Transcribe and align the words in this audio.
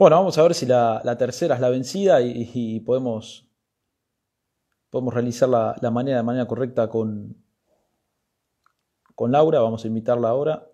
Bueno, 0.00 0.16
vamos 0.16 0.38
a 0.38 0.42
ver 0.44 0.54
si 0.54 0.64
la, 0.64 1.14
tercera 1.18 1.56
es 1.56 1.60
la 1.60 1.68
vencida 1.68 2.22
y, 2.22 2.80
podemos, 2.80 3.46
podemos 4.88 5.12
realizar 5.12 5.46
la, 5.46 5.90
manera 5.90 6.16
de 6.16 6.22
manera 6.22 6.46
correcta 6.46 6.88
con, 6.88 7.36
con 9.14 9.30
Laura. 9.30 9.60
Vamos 9.60 9.84
a 9.84 9.88
invitarla 9.88 10.30
ahora. 10.30 10.66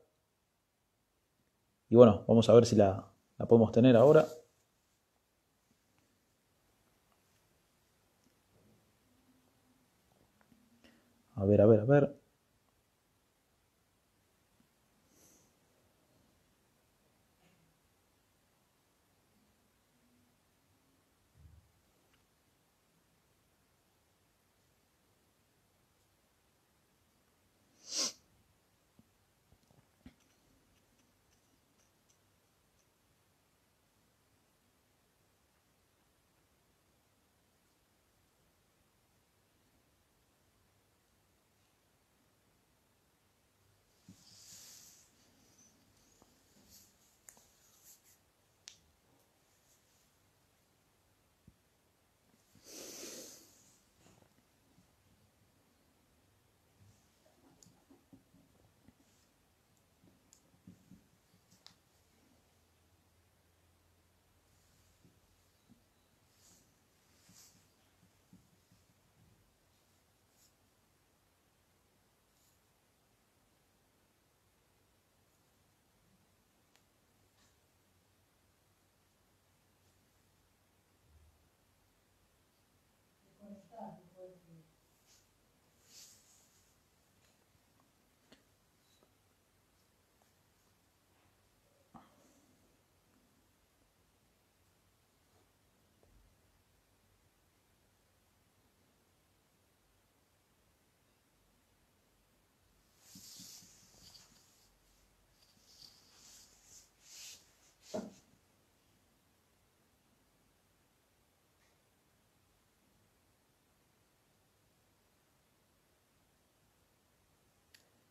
Y 1.88 1.96
bueno, 1.96 2.22
vamos 2.28 2.48
a 2.48 2.52
ver 2.54 2.66
si 2.66 2.76
la, 2.76 3.04
la 3.36 3.46
podemos 3.46 3.72
tener 3.72 3.96
ahora. 3.96 4.26
A 11.34 11.44
ver, 11.44 11.60
a 11.62 11.66
ver, 11.66 11.80
a 11.80 11.84
ver. 11.84 12.25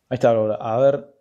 Ahí 0.08 0.14
está, 0.14 0.30
A 0.30 0.78
ver. 0.78 1.16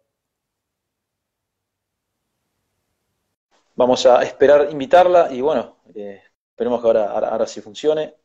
Vamos 3.75 4.05
a 4.05 4.21
esperar 4.23 4.69
invitarla 4.71 5.31
y 5.31 5.41
bueno, 5.41 5.77
eh, 5.95 6.21
esperemos 6.51 6.81
que 6.81 6.87
ahora, 6.87 7.09
ahora, 7.09 7.47
sí 7.47 7.61
funcione. 7.61 8.15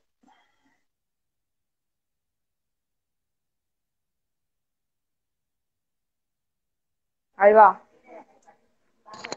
Ahí 7.36 7.52
va. 7.54 7.82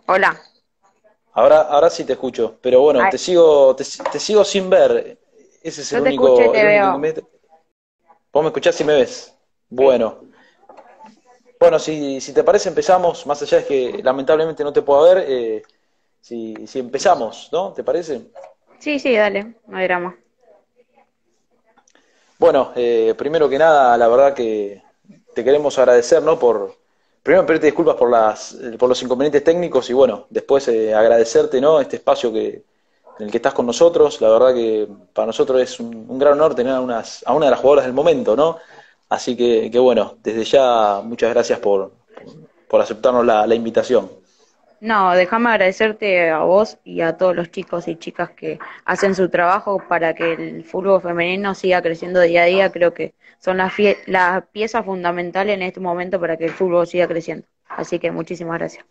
Hola. 0.07 0.39
Ahora, 1.31 1.62
ahora 1.62 1.89
sí 1.89 2.03
te 2.03 2.13
escucho, 2.13 2.59
pero 2.62 2.81
bueno, 2.81 3.00
te 3.09 3.17
sigo, 3.17 3.75
te, 3.75 3.85
sigo 3.85 4.44
sin 4.44 4.69
ver. 4.69 5.17
Ese 5.63 5.81
es 5.81 5.94
el 5.94 6.01
único. 6.01 6.35
Vos 8.33 8.44
me 8.44 8.50
escuchás 8.50 8.79
y 8.81 8.83
me 8.83 8.94
ves. 8.94 9.33
Bueno. 9.69 10.33
Bueno, 11.63 11.79
si, 11.79 12.19
si 12.19 12.34
te 12.34 12.44
parece, 12.44 12.68
empezamos, 12.68 13.25
más 13.25 13.41
allá 13.41 13.59
de 13.59 13.66
que 13.66 14.03
lamentablemente 14.03 14.66
no 14.66 14.74
te 14.74 14.81
puedo 14.81 15.03
ver, 15.03 15.24
eh, 15.25 15.63
si, 16.19 16.68
si 16.68 16.79
empezamos, 16.79 17.47
¿no? 17.53 17.72
¿Te 17.72 17.85
parece? 17.85 18.19
Sí, 18.79 19.00
sí, 19.00 19.16
dale, 19.16 19.56
no 19.68 19.78
hay 19.78 19.85
drama. 19.85 20.13
Bueno, 22.38 22.74
eh, 22.75 23.16
primero 23.18 23.47
que 23.47 23.57
nada, 23.57 23.97
la 23.97 24.09
verdad 24.09 24.34
que 24.34 24.84
te 25.34 25.41
queremos 25.41 25.79
agradecer, 25.79 26.22
¿no? 26.22 26.38
Por, 26.38 26.75
primero 27.24 27.46
pedirte 27.46 27.68
disculpas 27.68 27.95
por, 27.95 28.12
las, 28.12 28.57
por 28.78 28.90
los 28.90 29.01
inconvenientes 29.01 29.45
técnicos 29.45 29.90
y 29.90 29.94
bueno, 29.94 30.28
después 30.30 30.68
eh, 30.68 30.94
agradecerte, 30.94 31.62
¿no? 31.62 31.80
Este 31.80 31.95
espacio 31.95 32.34
que, 32.34 32.66
en 33.19 33.25
el 33.25 33.31
que 33.31 33.38
estás 33.38 33.53
con 33.53 33.66
nosotros. 33.66 34.19
La 34.19 34.30
verdad 34.30 34.53
que 34.53 34.85
para 35.13 35.28
nosotros 35.28 35.62
es 35.62 35.80
un, 35.80 36.07
un 36.09 36.19
gran 36.19 36.34
honor 36.34 36.56
tener 36.56 36.74
a, 36.74 36.81
unas, 36.81 37.24
a 37.25 37.34
una 37.34 37.45
de 37.45 37.51
las 37.51 37.62
jugadoras 37.62 37.85
del 37.85 37.94
momento, 37.94 38.35
¿no? 38.35 38.57
Así 39.13 39.38
que, 39.38 39.69
bueno, 39.78 40.18
desde 40.24 40.44
ya 40.44 41.01
muchas 41.03 41.29
gracias 41.29 41.59
por, 41.59 41.91
por 42.68 42.81
aceptarnos 42.81 43.24
la, 43.24 43.53
invitación. 43.53 44.09
No, 44.81 45.12
déjame 45.13 45.51
agradecerte 45.51 46.31
a 46.31 46.40
vos 46.40 46.79
y 46.84 47.01
a 47.01 47.16
todos 47.16 47.35
los 47.35 47.51
chicos 47.51 47.88
y 47.88 47.96
chicas 47.96 48.31
que 48.31 48.57
hacen 48.85 49.13
su 49.13 49.29
trabajo 49.29 49.79
para 49.88 50.16
que 50.16 50.34
el 50.34 50.63
fútbol 50.63 51.00
femenino 51.00 51.53
siga 51.53 51.84
creciendo 51.84 52.22
día 52.22 52.41
a 52.41 52.46
día. 52.46 52.72
Creo 52.72 52.96
que 52.96 53.13
son 53.38 53.57
las 53.57 53.74
la 54.07 54.47
piezas 54.51 54.84
fundamentales 54.84 55.53
en 55.57 55.62
este 55.62 55.80
momento 55.80 56.19
para 56.19 56.35
que 56.35 56.45
el 56.45 56.51
fútbol 56.51 56.88
siga 56.88 57.07
creciendo. 57.07 57.45
Así 57.68 58.00
que 58.00 58.09
muchísimas 58.09 58.57
gracias. 58.57 58.84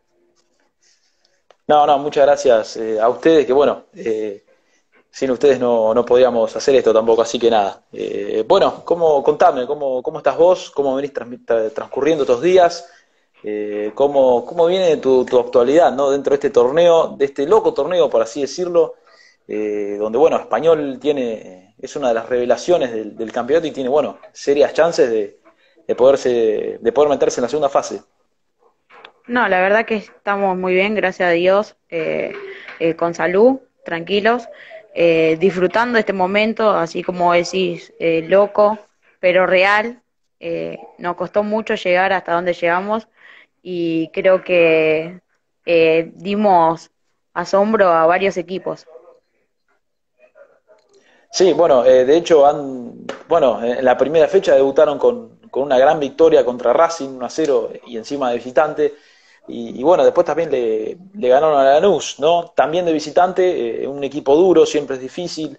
No, 1.67 1.85
no, 1.85 1.99
muchas 1.99 2.27
gracias 2.27 2.77
eh, 2.77 3.01
a 3.01 3.09
ustedes, 3.09 3.45
que 3.45 3.53
bueno, 3.53 3.87
eh, 3.97 4.45
sin 5.13 5.31
ustedes 5.31 5.61
no, 5.61 5.93
no 5.93 6.07
podíamos 6.07 6.57
hacer 6.57 6.75
esto 6.75 6.93
tampoco, 6.93 7.21
así 7.21 7.39
que 7.39 7.51
nada. 7.51 7.83
Eh, 7.93 8.45
bueno, 8.49 8.83
¿cómo, 8.83 9.23
contame, 9.23 9.67
cómo, 9.67 10.03
¿cómo 10.03 10.19
estás 10.19 10.39
vos? 10.39 10.71
¿Cómo 10.71 10.97
venís 10.97 11.13
transcurriendo 11.13 12.23
estos 12.25 12.41
días? 12.41 12.89
Eh, 13.45 13.93
¿cómo, 13.95 14.47
¿Cómo 14.47 14.67
viene 14.67 14.97
tu, 14.97 15.27
tu 15.27 15.39
actualidad 15.39 15.93
¿no? 15.93 16.11
dentro 16.11 16.31
de 16.31 16.37
este 16.37 16.49
torneo, 16.49 17.09
de 17.09 17.27
este 17.27 17.47
loco 17.47 17.75
torneo, 17.75 18.09
por 18.09 18.23
así 18.23 18.41
decirlo, 18.41 18.95
eh, 19.47 19.97
donde, 19.99 20.17
bueno, 20.17 20.39
Español 20.39 20.99
tiene 20.99 21.75
es 21.79 21.95
una 21.95 22.09
de 22.09 22.15
las 22.15 22.29
revelaciones 22.29 22.93
del, 22.93 23.33
campeonato 23.33 23.67
y 23.67 23.73
tiene, 23.73 23.91
bueno, 23.91 24.19
serias 24.33 24.73
chances 24.73 25.11
de, 25.11 25.41
de, 25.87 25.95
poderse, 25.95 26.79
de 26.81 26.93
poder 26.93 27.11
meterse 27.11 27.41
en 27.41 27.43
la 27.43 27.49
segunda 27.49 27.69
fase? 27.69 28.01
No, 29.27 29.47
la 29.49 29.61
verdad 29.61 29.85
que 29.85 29.97
estamos 29.97 30.57
muy 30.57 30.73
bien, 30.73 30.95
gracias 30.95 31.29
a 31.29 31.33
Dios, 31.33 31.77
con 32.97 33.15
salud, 33.15 33.59
tranquilos 33.85 34.49
eh, 34.95 35.37
disfrutando 35.41 35.99
este 35.99 36.13
momento, 36.13 36.71
así 36.71 37.03
como 37.03 37.33
decís, 37.33 37.93
eh, 37.99 38.25
loco, 38.29 38.79
pero 39.21 39.47
real. 39.47 40.03
Eh, 40.41 40.79
nos 40.99 41.17
costó 41.17 41.43
mucho 41.45 41.77
llegar 41.77 42.13
hasta 42.13 42.33
donde 42.33 42.53
llegamos 42.53 43.07
y 43.63 44.09
creo 44.13 44.43
que 44.43 45.21
dimos 46.15 46.91
asombro 47.33 47.89
a 47.89 48.07
varios 48.07 48.37
equipos. 48.37 48.87
Sí, 51.31 51.53
bueno, 51.53 51.85
de 51.85 52.17
hecho, 52.17 52.45
han, 52.45 53.07
bueno, 53.29 53.63
en 53.63 53.85
la 53.85 53.97
primera 53.97 54.27
fecha 54.27 54.57
debutaron 54.57 54.99
con, 54.99 55.39
con 55.49 55.63
una 55.63 55.79
gran 55.79 56.01
victoria 56.01 56.45
contra 56.45 56.73
Racing 56.73 57.11
1 57.11 57.25
a 57.25 57.31
0 57.31 57.71
y 57.87 57.97
encima 57.97 58.31
de 58.31 58.37
visitante. 58.37 58.95
Y, 59.49 59.83
bueno, 59.83 60.05
después 60.05 60.25
también 60.25 60.51
le, 60.51 60.97
le, 61.15 61.29
ganaron 61.29 61.59
a 61.59 61.65
Lanús, 61.65 62.21
¿no? 62.21 62.53
También 62.55 62.85
de 62.85 62.93
visitante, 62.93 63.83
eh, 63.83 63.89
un 63.89 64.03
equipo 64.05 64.37
duro, 64.37 64.65
siempre 64.65 64.97
es 64.97 65.03
difícil. 65.03 65.59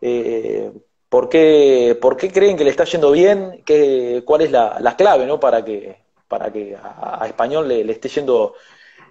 Eh, 0.00 0.70
¿por, 1.08 1.28
qué, 1.28 1.96
¿Por 2.00 2.16
qué 2.16 2.30
creen 2.32 2.56
que 2.56 2.64
le 2.64 2.70
está 2.70 2.84
yendo 2.84 3.12
bien? 3.12 3.62
¿Qué, 3.64 4.22
¿Cuál 4.26 4.42
es 4.42 4.50
la, 4.50 4.78
la 4.80 4.96
clave, 4.96 5.26
¿no? 5.26 5.38
Para 5.38 5.64
que, 5.64 5.96
para 6.26 6.52
que 6.52 6.76
a, 6.76 7.24
Español 7.26 7.68
le, 7.68 7.84
le, 7.84 7.92
esté 7.92 8.08
yendo 8.08 8.54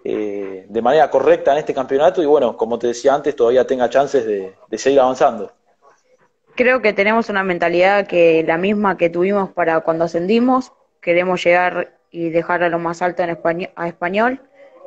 eh, 0.03 0.65
de 0.67 0.81
manera 0.81 1.09
correcta 1.09 1.53
en 1.53 1.59
este 1.59 1.73
campeonato 1.73 2.21
y 2.21 2.25
bueno, 2.25 2.57
como 2.57 2.77
te 2.77 2.87
decía 2.87 3.13
antes, 3.13 3.35
todavía 3.35 3.65
tenga 3.65 3.89
chances 3.89 4.25
de, 4.25 4.53
de 4.67 4.77
seguir 4.77 4.99
avanzando. 4.99 5.51
Creo 6.55 6.81
que 6.81 6.91
tenemos 6.91 7.29
una 7.29 7.43
mentalidad 7.43 8.05
que 8.05 8.43
la 8.45 8.57
misma 8.57 8.97
que 8.97 9.09
tuvimos 9.09 9.49
para 9.51 9.79
cuando 9.79 10.03
ascendimos, 10.05 10.73
queremos 11.01 11.41
llegar 11.41 11.98
y 12.11 12.29
dejar 12.29 12.63
a 12.63 12.69
lo 12.69 12.79
más 12.79 13.01
alto 13.01 13.23
en 13.23 13.31
español, 13.31 13.69
a 13.75 13.87
español. 13.87 14.41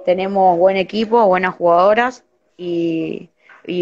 Tenemos 0.05 0.59
buen 0.59 0.77
equipo, 0.77 1.25
buenas 1.27 1.55
jugadoras 1.55 2.25
y, 2.57 3.31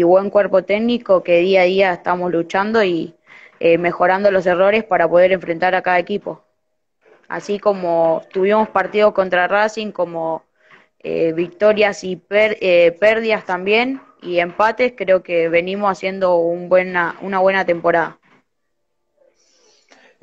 buen 0.03 0.29
cuerpo 0.29 0.63
técnico 0.63 1.23
que 1.23 1.39
día 1.39 1.61
a 1.61 1.65
día 1.65 1.93
estamos 1.93 2.31
luchando 2.31 2.83
y 2.83 3.15
eh, 3.59 3.77
mejorando 3.77 4.31
los 4.31 4.45
errores 4.45 4.83
para 4.83 5.07
poder 5.07 5.31
enfrentar 5.31 5.75
a 5.75 5.81
cada 5.81 5.99
equipo. 5.99 6.43
Así 7.27 7.59
como 7.59 8.21
tuvimos 8.31 8.69
partidos 8.69 9.13
contra 9.13 9.47
Racing, 9.47 9.91
como 9.91 10.43
eh, 10.99 11.33
victorias 11.33 12.03
y 12.03 12.21
eh, 12.29 12.95
pérdidas 12.99 13.45
también, 13.45 14.01
y 14.21 14.39
empates, 14.39 14.93
creo 14.95 15.23
que 15.23 15.49
venimos 15.49 15.89
haciendo 15.89 16.35
un 16.37 16.69
buena, 16.69 17.15
una 17.21 17.39
buena 17.39 17.65
temporada. 17.65 18.20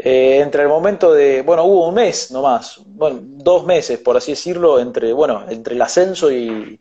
Eh, 0.01 0.39
entre 0.41 0.63
el 0.63 0.69
momento 0.69 1.13
de, 1.13 1.43
bueno, 1.43 1.65
hubo 1.65 1.89
un 1.89 1.95
mes 1.97 2.31
nomás, 2.31 2.81
bueno, 2.87 3.19
dos 3.21 3.67
meses, 3.67 3.99
por 3.99 4.17
así 4.17 4.31
decirlo, 4.31 4.79
entre, 4.79 5.13
bueno, 5.13 5.45
entre 5.49 5.75
el 5.75 5.83
ascenso 5.83 6.31
y, 6.31 6.81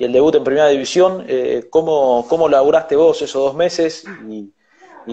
el 0.00 0.12
debut 0.12 0.34
en 0.34 0.44
Primera 0.44 0.68
División. 0.68 1.24
Eh, 1.28 1.68
¿cómo, 1.70 2.26
¿Cómo 2.28 2.48
laburaste 2.48 2.96
vos 2.96 3.22
esos 3.22 3.42
dos 3.42 3.54
meses 3.54 4.04
y, 4.28 4.52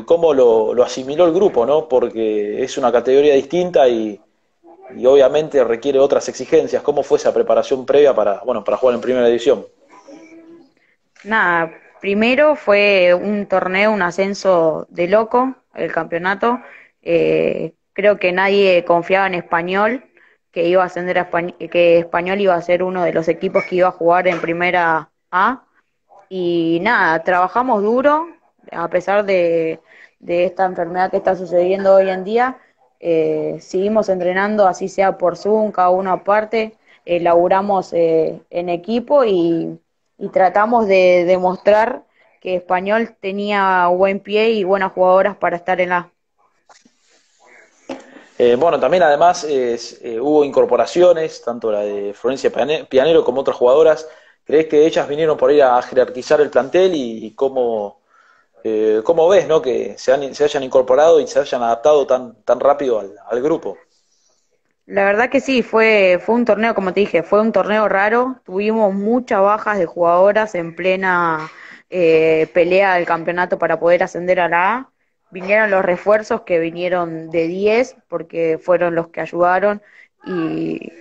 cómo 0.04 0.34
lo, 0.34 0.74
lo, 0.74 0.84
asimiló 0.84 1.26
el 1.26 1.34
grupo, 1.34 1.66
no? 1.66 1.88
Porque 1.88 2.64
es 2.64 2.78
una 2.78 2.92
categoría 2.92 3.36
distinta 3.36 3.88
y, 3.88 4.20
y, 4.98 5.06
obviamente 5.06 5.64
requiere 5.64 6.00
otras 6.00 6.28
exigencias. 6.28 6.82
¿Cómo 6.82 7.04
fue 7.04 7.20
esa 7.20 7.34
preparación 7.34 7.86
previa 7.86 8.16
para, 8.16 8.42
bueno, 8.44 8.64
para 8.64 8.78
jugar 8.78 8.96
en 8.96 9.02
Primera 9.02 9.28
División? 9.28 9.66
Nada, 11.24 11.72
primero 12.02 12.56
fue 12.56 13.14
un 13.14 13.46
torneo, 13.46 13.92
un 13.92 14.02
ascenso 14.02 14.88
de 14.90 15.08
loco, 15.08 15.56
el 15.76 15.92
campeonato 15.92 16.60
eh, 17.04 17.74
creo 17.94 18.18
que 18.18 18.32
nadie 18.32 18.84
confiaba 18.86 19.28
en 19.28 19.36
Español, 19.36 20.04
que 20.52 20.68
iba 20.68 20.84
a 20.84 20.88
ascender 20.88 21.20
a 21.20 21.30
que 21.30 22.00
Español 22.00 22.42
iba 22.42 22.56
a 22.56 22.62
ser 22.62 22.84
uno 22.84 23.04
de 23.04 23.14
los 23.14 23.28
equipos 23.28 23.64
que 23.66 23.78
iba 23.78 23.90
a 23.90 23.92
jugar 23.92 24.28
en 24.28 24.40
primera 24.42 25.12
A. 25.32 25.66
Y 26.30 26.80
nada, 26.82 27.24
trabajamos 27.24 27.84
duro, 27.84 28.28
a 28.72 28.90
pesar 28.90 29.26
de, 29.26 29.82
esta 30.28 30.66
enfermedad 30.66 31.12
que 31.12 31.18
está 31.18 31.36
sucediendo 31.36 31.96
hoy 31.96 32.10
en 32.10 32.24
día. 32.24 32.58
Eh, 33.00 33.58
seguimos 33.60 34.10
entrenando, 34.10 34.68
así 34.68 34.88
sea 34.90 35.18
por 35.18 35.38
Zoom, 35.38 35.72
cada 35.72 35.90
uno 35.90 36.12
aparte. 36.12 36.78
Eh, 37.06 37.22
eh, 37.92 38.42
en 38.50 38.70
equipo 38.70 39.26
y, 39.26 39.80
y 40.18 40.30
tratamos 40.30 40.88
de 40.88 41.26
demostrar 41.26 42.06
que 42.40 42.56
Español 42.56 43.16
tenía 43.20 43.88
buen 43.88 44.20
pie 44.22 44.52
y 44.52 44.64
buenas 44.64 44.94
jugadoras 44.94 45.36
para 45.36 45.58
estar 45.58 45.82
en 45.82 45.90
la 45.90 46.13
eh, 48.46 48.56
bueno, 48.58 48.78
también 48.78 49.04
además 49.04 49.46
eh, 49.48 49.78
hubo 50.20 50.44
incorporaciones, 50.44 51.42
tanto 51.42 51.72
la 51.72 51.80
de 51.80 52.14
Florencia 52.14 52.52
Pianero 52.90 53.24
como 53.24 53.40
otras 53.40 53.56
jugadoras. 53.56 54.10
¿Crees 54.44 54.68
que 54.68 54.86
ellas 54.86 55.08
vinieron 55.08 55.38
por 55.38 55.50
ahí 55.50 55.62
a 55.62 55.82
jerarquizar 55.82 56.42
el 56.42 56.50
plantel 56.50 56.92
y, 56.94 57.34
cómo, 57.36 58.02
eh, 58.66 59.02
cómo, 59.06 59.30
ves 59.30 59.48
¿no? 59.48 59.62
que 59.62 59.96
se, 59.98 60.12
hayan 60.12 60.64
incorporado 60.64 61.22
y 61.22 61.28
se 61.28 61.40
hayan 61.40 61.64
adaptado 61.64 62.06
tan, 62.06 62.36
tan 62.44 62.60
rápido 62.60 63.02
al, 63.30 63.42
grupo? 63.42 63.78
La 64.88 65.06
verdad 65.06 65.30
que 65.30 65.40
sí, 65.40 65.64
fue, 65.64 66.20
fue 66.22 66.36
un 66.36 66.44
torneo, 66.44 66.76
como 66.76 66.92
te 66.92 67.00
dije, 67.00 67.24
fue 67.24 67.40
un 67.40 67.54
torneo 67.54 67.88
raro. 67.88 68.42
Tuvimos 68.44 68.94
muchas 68.94 69.42
bajas 69.42 69.80
de 69.80 69.86
jugadoras 69.86 70.54
en 70.56 70.76
plena 70.76 71.50
pelea 71.90 72.96
del 72.96 73.06
campeonato 73.06 73.58
para 73.58 73.80
poder 73.80 74.04
ascender 74.04 74.42
a 74.42 74.50
la 74.50 74.74
A 74.74 74.93
vinieron 75.34 75.72
los 75.72 75.84
refuerzos 75.84 76.42
que 76.42 76.60
vinieron 76.60 77.30
de 77.32 77.48
10 77.48 77.98
porque 78.08 78.60
fueron 78.62 78.96
los 78.96 79.08
que 79.10 79.22
ayudaron 79.22 79.82
y, 80.26 80.92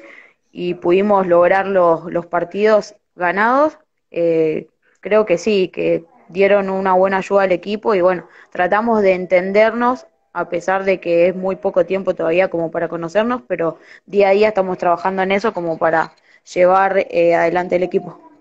pudimos 0.81 1.26
lograr 1.26 1.67
los, 1.67 2.05
los 2.11 2.26
partidos 2.26 2.96
ganados. 3.14 3.79
Eh, 4.11 4.69
creo 5.00 5.26
que 5.26 5.38
sí, 5.38 5.69
que 5.69 6.05
dieron 6.29 6.70
una 6.70 6.94
buena 6.94 7.19
ayuda 7.19 7.43
al 7.43 7.52
equipo 7.52 7.94
y 7.94 8.00
bueno, 8.00 8.29
tratamos 8.50 9.02
de 9.02 9.12
entendernos 9.12 10.06
a 10.32 10.49
pesar 10.49 10.84
de 10.84 10.99
que 10.99 11.29
es 11.29 11.37
muy 11.37 11.56
poco 11.56 11.84
tiempo 11.84 12.14
todavía 12.14 12.49
como 12.49 12.70
para 12.70 12.88
conocernos, 12.88 13.43
pero 13.46 13.79
día 14.06 14.31
a 14.31 14.32
día 14.32 14.49
estamos 14.49 14.79
trabajando 14.79 15.23
en 15.23 15.32
eso 15.32 15.52
como 15.52 15.79
para 15.79 16.14
llevar 16.55 17.06
eh, 17.11 17.34
adelante 17.34 17.76
el 17.76 17.82
equipo. 17.82 18.31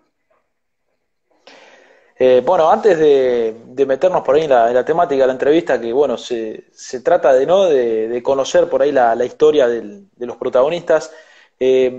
Eh, 2.23 2.43
bueno, 2.45 2.69
antes 2.69 2.99
de, 2.99 3.85
meternos 3.87 4.21
por 4.21 4.35
ahí 4.35 4.43
en 4.43 4.51
la, 4.51 4.85
temática 4.85 5.23
de 5.23 5.25
la 5.27 5.33
entrevista, 5.33 5.81
que 5.81 5.91
bueno, 5.91 6.19
se, 6.19 6.65
se 6.71 7.01
trata 7.01 7.33
de, 7.33 7.47
¿no? 7.47 7.65
de, 7.65 8.21
conocer 8.21 8.69
por 8.69 8.83
ahí 8.83 8.91
la, 8.91 9.25
historia 9.25 9.67
de 9.67 10.05
los 10.27 10.37
protagonistas, 10.37 11.11
eh, 11.59 11.91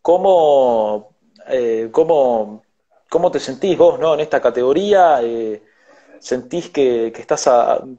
¿cómo, 0.00 1.16
eh, 1.48 1.88
cómo, 1.90 2.62
cómo, 3.10 3.30
te 3.32 3.40
sentís 3.40 3.76
vos 3.76 3.98
¿no? 3.98 4.14
en 4.14 4.20
esta 4.20 4.40
categoría? 4.40 5.20
¿Sentís 6.20 6.70
que, 6.70 7.08
estás 7.08 7.42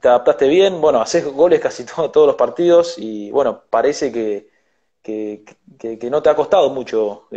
te 0.00 0.08
adaptaste 0.08 0.48
bien? 0.48 0.80
Bueno, 0.80 1.02
haces 1.02 1.26
goles 1.26 1.60
casi 1.60 1.84
todos 2.12 2.26
los 2.26 2.36
partidos 2.36 2.94
y 2.96 3.30
bueno, 3.30 3.64
parece 3.68 4.10
que, 4.10 4.48
que, 5.02 6.08
no 6.10 6.22
te 6.22 6.30
ha 6.30 6.34
costado 6.34 6.70
mucho 6.70 7.28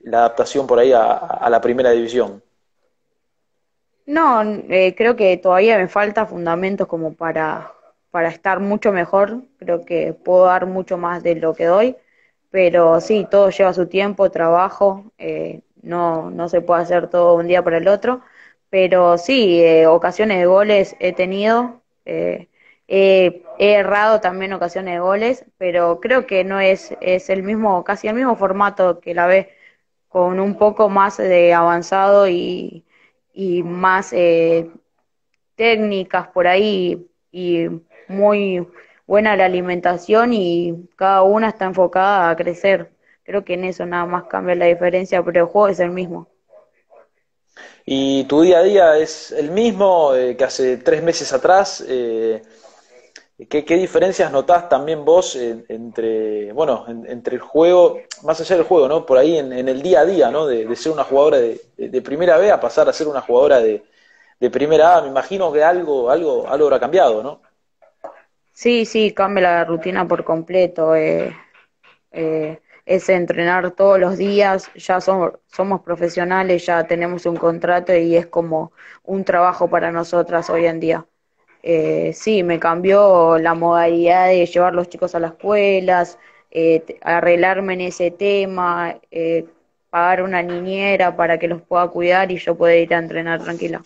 la 0.00 0.18
adaptación 0.18 0.66
por 0.66 0.78
ahí 0.78 0.92
a 0.92 1.48
la 1.48 1.60
primera 1.62 1.90
división. 1.90 2.42
No, 4.08 4.42
eh, 4.42 4.94
creo 4.96 5.16
que 5.16 5.36
todavía 5.36 5.76
me 5.78 5.86
falta 5.88 6.24
fundamentos 6.26 6.86
como 6.88 7.14
para, 7.14 7.74
para 8.10 8.28
estar 8.30 8.58
mucho 8.60 8.90
mejor. 8.92 9.42
Creo 9.58 9.84
que 9.84 10.14
puedo 10.14 10.46
dar 10.46 10.64
mucho 10.66 10.96
más 10.96 11.22
de 11.22 11.34
lo 11.36 11.54
que 11.54 11.66
doy, 11.66 11.94
pero 12.50 13.00
sí, 13.02 13.26
todo 13.30 13.50
lleva 13.50 13.74
su 13.74 13.86
tiempo, 13.88 14.30
trabajo, 14.30 15.12
eh, 15.18 15.60
no, 15.82 16.30
no 16.30 16.48
se 16.48 16.62
puede 16.62 16.82
hacer 16.82 17.08
todo 17.10 17.34
un 17.34 17.48
día 17.48 17.62
para 17.62 17.76
el 17.78 17.86
otro, 17.88 18.22
pero 18.70 19.18
sí, 19.18 19.60
eh, 19.62 19.86
ocasiones 19.86 20.38
de 20.38 20.46
goles 20.46 20.96
he 21.00 21.12
tenido, 21.12 21.82
he, 22.06 22.48
he, 22.88 23.42
errado 23.58 24.20
también 24.20 24.52
ocasiones 24.54 24.94
de 24.94 25.00
goles, 25.00 25.44
pero 25.58 26.00
creo 26.00 26.26
que 26.26 26.44
no 26.44 26.60
es, 26.60 26.96
es 27.02 27.28
el 27.30 27.42
mismo, 27.42 27.84
casi 27.84 28.08
el 28.08 28.14
mismo 28.14 28.36
formato 28.36 29.00
que 29.00 29.14
la 29.14 29.26
ve, 29.26 29.50
con 30.08 30.40
un 30.40 30.56
poco 30.58 30.88
más 30.88 31.18
de 31.18 31.54
avanzado 31.54 32.28
y 32.28 32.84
y 33.38 33.62
más 33.62 34.12
eh, 34.14 34.68
técnicas 35.54 36.26
por 36.26 36.48
ahí 36.48 37.06
y 37.30 37.68
muy 38.08 38.66
buena 39.06 39.36
la 39.36 39.44
alimentación 39.44 40.32
y 40.32 40.88
cada 40.96 41.22
una 41.22 41.50
está 41.50 41.66
enfocada 41.66 42.30
a 42.30 42.36
crecer. 42.36 42.90
Creo 43.22 43.44
que 43.44 43.54
en 43.54 43.62
eso 43.62 43.86
nada 43.86 44.06
más 44.06 44.24
cambia 44.24 44.56
la 44.56 44.64
diferencia, 44.64 45.22
pero 45.22 45.42
el 45.42 45.46
juego 45.46 45.68
es 45.68 45.78
el 45.78 45.90
mismo. 45.90 46.26
¿Y 47.86 48.24
tu 48.24 48.42
día 48.42 48.58
a 48.58 48.62
día 48.64 48.98
es 48.98 49.30
el 49.30 49.52
mismo 49.52 50.16
eh, 50.16 50.36
que 50.36 50.42
hace 50.42 50.76
tres 50.78 51.00
meses 51.04 51.32
atrás? 51.32 51.84
Eh, 51.86 52.42
¿Qué, 53.46 53.62
diferencias 53.62 54.32
notás 54.32 54.68
también 54.68 55.04
vos 55.04 55.36
entre, 55.36 56.52
bueno, 56.52 56.86
entre 56.88 57.36
el 57.36 57.40
juego, 57.40 58.00
más 58.24 58.40
allá 58.40 58.56
del 58.56 58.64
juego, 58.64 58.88
¿no? 58.88 59.06
Por 59.06 59.16
ahí 59.16 59.38
en, 59.38 59.52
el 59.52 59.80
día 59.80 60.00
a 60.00 60.04
día, 60.04 60.28
¿no? 60.28 60.44
De, 60.44 60.74
ser 60.74 60.90
una 60.90 61.04
jugadora 61.04 61.38
de, 61.38 62.02
primera 62.02 62.36
B 62.36 62.50
a 62.50 62.58
pasar 62.58 62.88
a 62.88 62.92
ser 62.92 63.06
una 63.06 63.20
jugadora 63.20 63.60
de, 63.60 63.84
primera 64.50 64.96
A. 64.96 65.02
Me 65.02 65.08
imagino 65.08 65.52
que 65.52 65.62
algo, 65.62 66.10
algo, 66.10 66.48
algo 66.48 66.66
habrá 66.66 66.80
cambiado, 66.80 67.22
¿no? 67.22 67.40
Sí, 68.52 68.84
sí, 68.84 69.12
cambia 69.12 69.42
la 69.42 69.64
rutina 69.64 70.06
por 70.08 70.24
completo. 70.24 70.96
Eh, 70.96 71.32
eh, 72.10 72.60
es 72.86 73.08
entrenar 73.08 73.70
todos 73.70 74.00
los 74.00 74.18
días, 74.18 74.68
ya 74.74 75.00
somos, 75.00 75.34
somos 75.46 75.82
profesionales, 75.82 76.66
ya 76.66 76.88
tenemos 76.88 77.24
un 77.24 77.36
contrato 77.36 77.94
y 77.94 78.16
es 78.16 78.26
como 78.26 78.72
un 79.04 79.22
trabajo 79.22 79.70
para 79.70 79.92
nosotras 79.92 80.50
hoy 80.50 80.66
en 80.66 80.80
día 80.80 81.06
eh, 81.62 82.12
sí, 82.14 82.42
me 82.42 82.58
cambió 82.58 83.38
la 83.38 83.54
modalidad 83.54 84.28
de 84.28 84.46
llevar 84.46 84.74
los 84.74 84.88
chicos 84.88 85.14
a 85.14 85.20
las 85.20 85.32
escuelas, 85.32 86.18
eh, 86.50 86.98
arreglarme 87.02 87.74
en 87.74 87.82
ese 87.82 88.10
tema, 88.10 88.96
eh, 89.10 89.46
pagar 89.90 90.22
una 90.22 90.42
niñera 90.42 91.14
para 91.16 91.38
que 91.38 91.48
los 91.48 91.62
pueda 91.62 91.88
cuidar 91.88 92.30
y 92.32 92.38
yo 92.38 92.54
pueda 92.54 92.74
ir 92.76 92.94
a 92.94 92.98
entrenar 92.98 93.42
tranquila. 93.42 93.82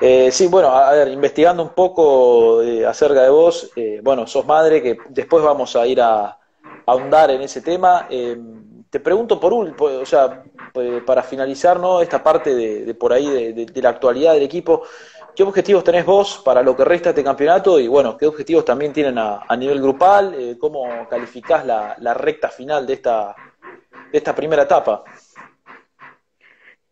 Eh, 0.00 0.30
sí, 0.32 0.46
bueno, 0.46 0.70
a 0.70 0.92
ver, 0.92 1.08
investigando 1.08 1.62
un 1.62 1.70
poco 1.70 2.60
acerca 2.88 3.22
de 3.22 3.28
vos, 3.28 3.70
bueno, 4.02 4.26
sos 4.26 4.46
madre, 4.46 4.82
que 4.82 4.96
después 5.10 5.44
vamos 5.44 5.76
a 5.76 5.86
ir 5.86 6.00
a, 6.00 6.38
ahondar 6.86 7.30
en 7.30 7.42
ese 7.42 7.60
tema. 7.60 8.08
Te 8.90 8.98
pregunto 8.98 9.38
por 9.38 9.52
un, 9.52 9.74
o 9.78 10.04
sea, 10.04 10.42
eh, 10.74 11.00
para 11.06 11.22
finalizar 11.22 11.78
¿no? 11.78 12.00
esta 12.00 12.22
parte 12.22 12.54
de, 12.54 12.92
por 12.94 13.12
ahí 13.12 13.52
de, 13.52 13.80
la 13.80 13.90
actualidad 13.90 14.34
del 14.34 14.42
equipo, 14.42 14.82
¿qué 15.34 15.44
objetivos 15.44 15.84
tenés 15.84 16.04
vos 16.04 16.42
para 16.44 16.62
lo 16.62 16.76
que 16.76 16.84
resta 16.84 17.10
de 17.10 17.20
este 17.20 17.24
campeonato? 17.24 17.78
Y 17.78 17.86
bueno, 17.86 18.16
¿qué 18.18 18.26
objetivos 18.26 18.64
también 18.64 18.92
tienen 18.92 19.16
a, 19.16 19.44
nivel 19.56 19.80
grupal? 19.80 20.34
Eh, 20.36 20.56
¿Cómo 20.58 21.08
calificás 21.08 21.64
la, 21.64 22.14
recta 22.14 22.48
final 22.48 22.84
de 22.84 22.94
esta, 22.94 23.34
de 24.10 24.18
esta 24.18 24.34
primera 24.34 24.64
etapa? 24.64 25.04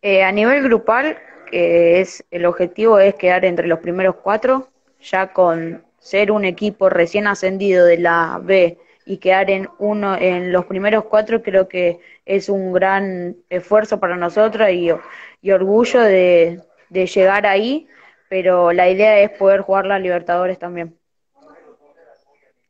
Eh, 0.00 0.22
a 0.22 0.30
nivel 0.30 0.62
grupal, 0.62 1.18
es, 1.50 2.24
el 2.30 2.46
objetivo 2.46 3.00
es 3.00 3.16
quedar 3.16 3.44
entre 3.44 3.66
los 3.66 3.80
primeros 3.80 4.16
cuatro, 4.22 4.68
ya 5.00 5.32
con 5.32 5.82
ser 5.98 6.30
un 6.30 6.44
equipo 6.44 6.88
recién 6.88 7.26
ascendido 7.26 7.84
de 7.84 7.98
la 7.98 8.38
B 8.40 8.78
y 9.08 9.16
quedar 9.16 9.50
en 9.50 9.68
uno 9.78 10.16
en 10.16 10.52
los 10.52 10.66
primeros 10.66 11.04
cuatro 11.04 11.42
creo 11.42 11.66
que 11.66 11.98
es 12.26 12.50
un 12.50 12.74
gran 12.74 13.36
esfuerzo 13.48 13.98
para 13.98 14.16
nosotros 14.16 14.68
y, 14.70 14.90
y 15.40 15.50
orgullo 15.50 16.02
de, 16.02 16.60
de 16.90 17.06
llegar 17.06 17.46
ahí, 17.46 17.88
pero 18.28 18.70
la 18.72 18.90
idea 18.90 19.18
es 19.20 19.30
poder 19.30 19.62
jugar 19.62 19.86
la 19.86 19.98
Libertadores 19.98 20.58
también. 20.58 20.94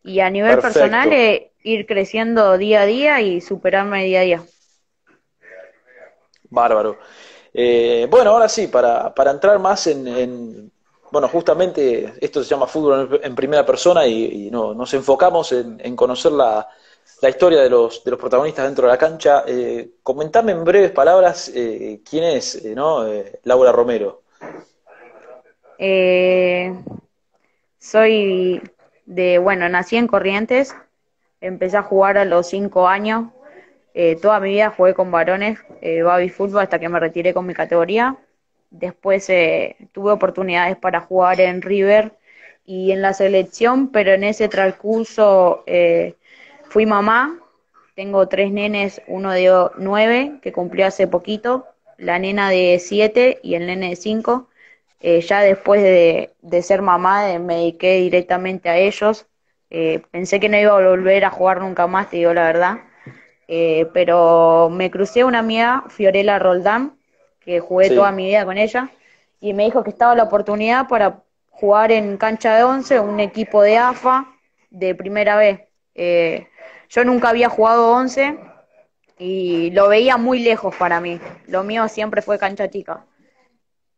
Y 0.04 0.21
a 0.21 0.30
nivel 0.30 0.59
personal, 0.61 1.12
eh, 1.12 1.50
ir 1.64 1.87
creciendo 1.87 2.57
día 2.57 2.83
a 2.83 2.87
día 2.87 3.21
y 3.21 3.40
superarme 3.40 4.04
día 4.04 4.21
a 4.21 4.23
día. 4.23 4.42
Bárbaro. 6.49 6.99
Eh, 7.52 8.07
bueno, 8.09 8.30
ahora 8.30 8.49
sí, 8.49 8.68
para, 8.68 9.12
para 9.12 9.33
entrar 9.33 9.59
más 9.59 9.88
en, 9.88 10.71
bueno, 11.10 11.28
justamente 11.28 12.14
esto 12.20 12.42
se 12.42 12.50
llama 12.50 12.66
fútbol 12.66 13.20
en, 13.22 13.34
primera 13.34 13.64
persona 13.64 14.06
y, 14.06 14.50
no, 14.50 14.74
nos 14.74 14.92
enfocamos 14.94 15.52
en, 15.52 15.96
conocer 15.96 16.32
la, 16.32 16.68
historia 17.22 17.62
de 17.62 17.70
los, 17.70 18.04
de 18.04 18.10
los 18.10 18.20
protagonistas 18.20 18.66
dentro 18.66 18.86
de 18.86 18.92
la 18.92 18.98
cancha. 18.98 19.44
Eh, 19.46 19.90
comentame 20.02 20.52
en 20.52 20.64
breves 20.64 20.90
palabras 20.90 21.50
eh, 21.54 22.00
quién 22.08 22.24
es 22.24 22.56
eh, 22.56 22.74
¿no? 22.74 23.06
Laura 23.44 23.72
Romero. 23.72 24.22
soy 27.78 28.62
de, 29.06 29.38
bueno, 29.38 29.68
nací 29.68 29.96
en 29.96 30.06
Corrientes, 30.06 30.74
empecé 31.40 31.78
a 31.78 31.82
jugar 31.82 32.18
a 32.18 32.24
los 32.24 32.48
cinco 32.48 32.88
años, 32.88 33.30
toda 34.22 34.38
mi 34.38 34.50
vida 34.50 34.74
jugué 34.76 34.94
con 34.94 35.10
varones, 35.10 35.58
baby 36.04 36.28
fútbol 36.28 36.62
hasta 36.62 36.78
que 36.78 36.88
me 36.88 37.00
retiré 37.00 37.34
con 37.34 37.46
mi 37.46 37.54
categoría 37.54 38.16
Después 38.70 39.28
eh, 39.30 39.76
tuve 39.92 40.12
oportunidades 40.12 40.76
para 40.76 41.00
jugar 41.00 41.40
en 41.40 41.62
River 41.62 42.12
y 42.64 42.92
en 42.92 43.00
la 43.02 43.14
selección, 43.14 43.88
pero 43.90 44.12
en 44.12 44.25
ese 44.25 44.48
transcurso 44.48 45.64
eh, 45.66 46.14
fui 46.64 46.84
mamá. 46.87 47.40
Tengo 47.94 48.28
tres 48.28 48.52
nenes, 48.52 49.02
uno 49.08 49.32
de 49.32 49.50
nueve 49.78 50.38
que 50.42 50.52
cumplió 50.52 50.87
hace 50.87 51.08
poquito, 51.08 51.66
la 51.96 52.18
nena 52.18 52.50
de 52.50 52.78
siete 52.78 53.40
y 53.42 53.54
el 53.54 53.66
nene 53.66 53.90
de 53.90 53.96
cinco. 53.96 54.48
Eh, 55.00 55.20
ya 55.22 55.40
después 55.40 55.82
de, 55.82 56.62
ser 56.62 56.82
mamá 56.82 57.38
me 57.38 57.56
dediqué 57.56 57.96
directamente 57.96 58.68
a 58.68 58.76
ellos. 58.76 59.26
pensé 60.12 60.40
que 60.40 60.48
no 60.48 60.58
iba 60.58 60.72
a 60.72 60.88
volver 60.88 61.25
a 61.25 61.30
jugar 61.30 61.60
nunca 61.60 61.87
más, 61.87 62.10
te 62.10 62.18
digo 62.18 62.34
la 62.34 62.44
verdad. 62.44 62.78
pero 63.94 64.68
me 64.70 64.90
crucé 64.90 65.25
una 65.25 65.40
amiga, 65.40 65.84
Fiorella 65.88 66.38
Roldán, 66.38 66.97
que 67.48 67.60
jugué 67.60 67.88
toda 67.88 68.12
mi 68.12 68.26
vida 68.26 68.44
con 68.44 68.58
ella, 68.58 68.90
y 69.40 69.54
me 69.54 69.64
dijo 69.64 69.82
que 69.82 69.88
estaba 69.88 70.14
la 70.14 70.24
oportunidad 70.24 70.86
para 70.86 71.22
jugar 71.48 71.90
en 71.92 72.18
cancha 72.18 72.54
de 72.54 72.62
once, 72.62 73.00
un 73.00 73.20
equipo 73.20 73.62
de 73.62 73.78
AFA 73.78 74.26
de 74.68 74.94
primera 74.94 75.34
vez. 75.36 75.62
Eh, 75.94 76.46
yo 76.90 77.04
nunca 77.06 77.30
había 77.30 77.48
jugado 77.48 77.90
once 77.90 78.38
y 79.18 79.70
lo 79.70 79.88
veía 79.88 80.18
muy 80.18 80.40
lejos 80.40 80.76
para 80.76 81.00
mí. 81.00 81.18
Lo 81.46 81.64
mío 81.64 81.88
siempre 81.88 82.20
fue 82.20 82.38
cancha 82.38 82.68
chica. 82.68 83.06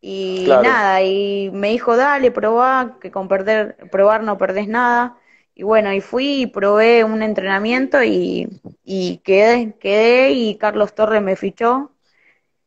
Y 0.01 0.47
nada, 0.47 1.03
y 1.03 1.51
me 1.53 1.71
dijo, 1.71 1.97
dale, 1.97 2.31
probá, 2.31 2.99
que 3.01 3.11
con 3.11 3.27
perder, 3.27 3.77
probar 3.91 4.23
no 4.23 4.39
perdés 4.39 4.69
nada. 4.69 5.17
Y 5.57 5.65
bueno, 5.65 5.93
y 5.93 6.01
fui 6.01 6.43
y 6.43 6.47
probé 6.47 7.03
un 7.03 7.21
entrenamiento 7.21 8.01
y, 8.05 8.49
y 8.85 9.17
quedé, 9.25 9.75
quedé 9.81 10.31
y 10.31 10.55
Carlos 10.55 10.95
Torres 10.95 11.21
me 11.21 11.35
fichó 11.35 11.91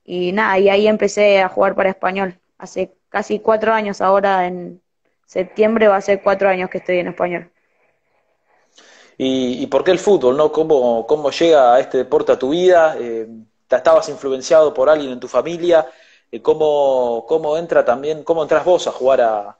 y 0.06 0.32
nada, 0.32 0.60
y 0.60 0.70
ahí 0.70 0.88
empecé 0.88 1.42
a 1.42 1.50
jugar 1.50 1.76
para 1.76 1.90
español. 1.90 2.40
Hace 2.58 2.94
casi 3.10 3.40
cuatro 3.40 3.74
años, 3.74 4.02
ahora 4.02 4.48
en 4.48 4.82
septiembre 5.26 5.88
va 5.88 5.98
a 5.98 6.02
ser 6.02 6.22
cuatro 6.22 6.50
años 6.50 6.70
que 6.70 6.80
estoy 6.80 6.98
en 6.98 7.08
español. 7.08 7.50
¿Y, 9.18 9.68
por 9.68 9.84
qué 9.84 9.92
el 9.92 10.00
fútbol? 10.00 10.36
no 10.36 10.52
¿Cómo, 10.52 11.06
cómo 11.08 11.30
llega 11.30 11.76
a 11.76 11.80
este 11.80 12.00
deporte 12.00 12.32
a 12.32 12.40
tu 12.40 12.50
vida? 12.50 12.96
Eh, 13.00 13.28
¿Estabas 13.70 14.10
influenciado 14.10 14.74
por 14.74 14.90
alguien 14.90 15.12
en 15.12 15.20
tu 15.20 15.28
familia? 15.28 15.86
Eh, 16.32 16.42
¿cómo, 16.42 17.26
¿Cómo 17.28 17.58
entra 17.58 17.86
también, 17.86 18.24
cómo 18.24 18.42
entras 18.42 18.66
vos 18.66 18.88
a 18.88 18.92
jugar 18.92 19.22
a, 19.22 19.58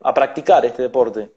a 0.00 0.14
practicar 0.14 0.64
este 0.64 0.82
deporte? 0.82 1.30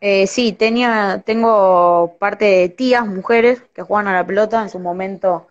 Eh, 0.00 0.26
sí, 0.26 0.52
tenía, 0.52 1.22
tengo 1.24 2.16
parte 2.18 2.44
de 2.44 2.68
tías, 2.68 3.06
mujeres 3.06 3.62
que 3.74 3.82
juegan 3.82 4.08
a 4.08 4.14
la 4.14 4.26
pelota. 4.26 4.62
En 4.62 4.70
su 4.70 4.78
momento 4.78 5.48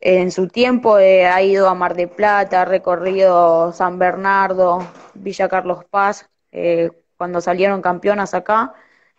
en 0.00 0.30
su 0.30 0.48
tiempo 0.48 0.96
ha 0.96 1.42
ido 1.42 1.68
a 1.68 1.74
Mar 1.74 1.94
de 1.94 2.08
Plata, 2.08 2.62
ha 2.62 2.64
recorrido 2.64 3.72
San 3.72 3.98
Bernardo, 3.98 4.86
Villa 5.14 5.48
Carlos 5.48 5.84
Paz, 5.84 6.28
eh, 6.52 6.90
cuando 7.16 7.40
salieron 7.40 7.82
campeonas 7.82 8.34
acá. 8.34 8.74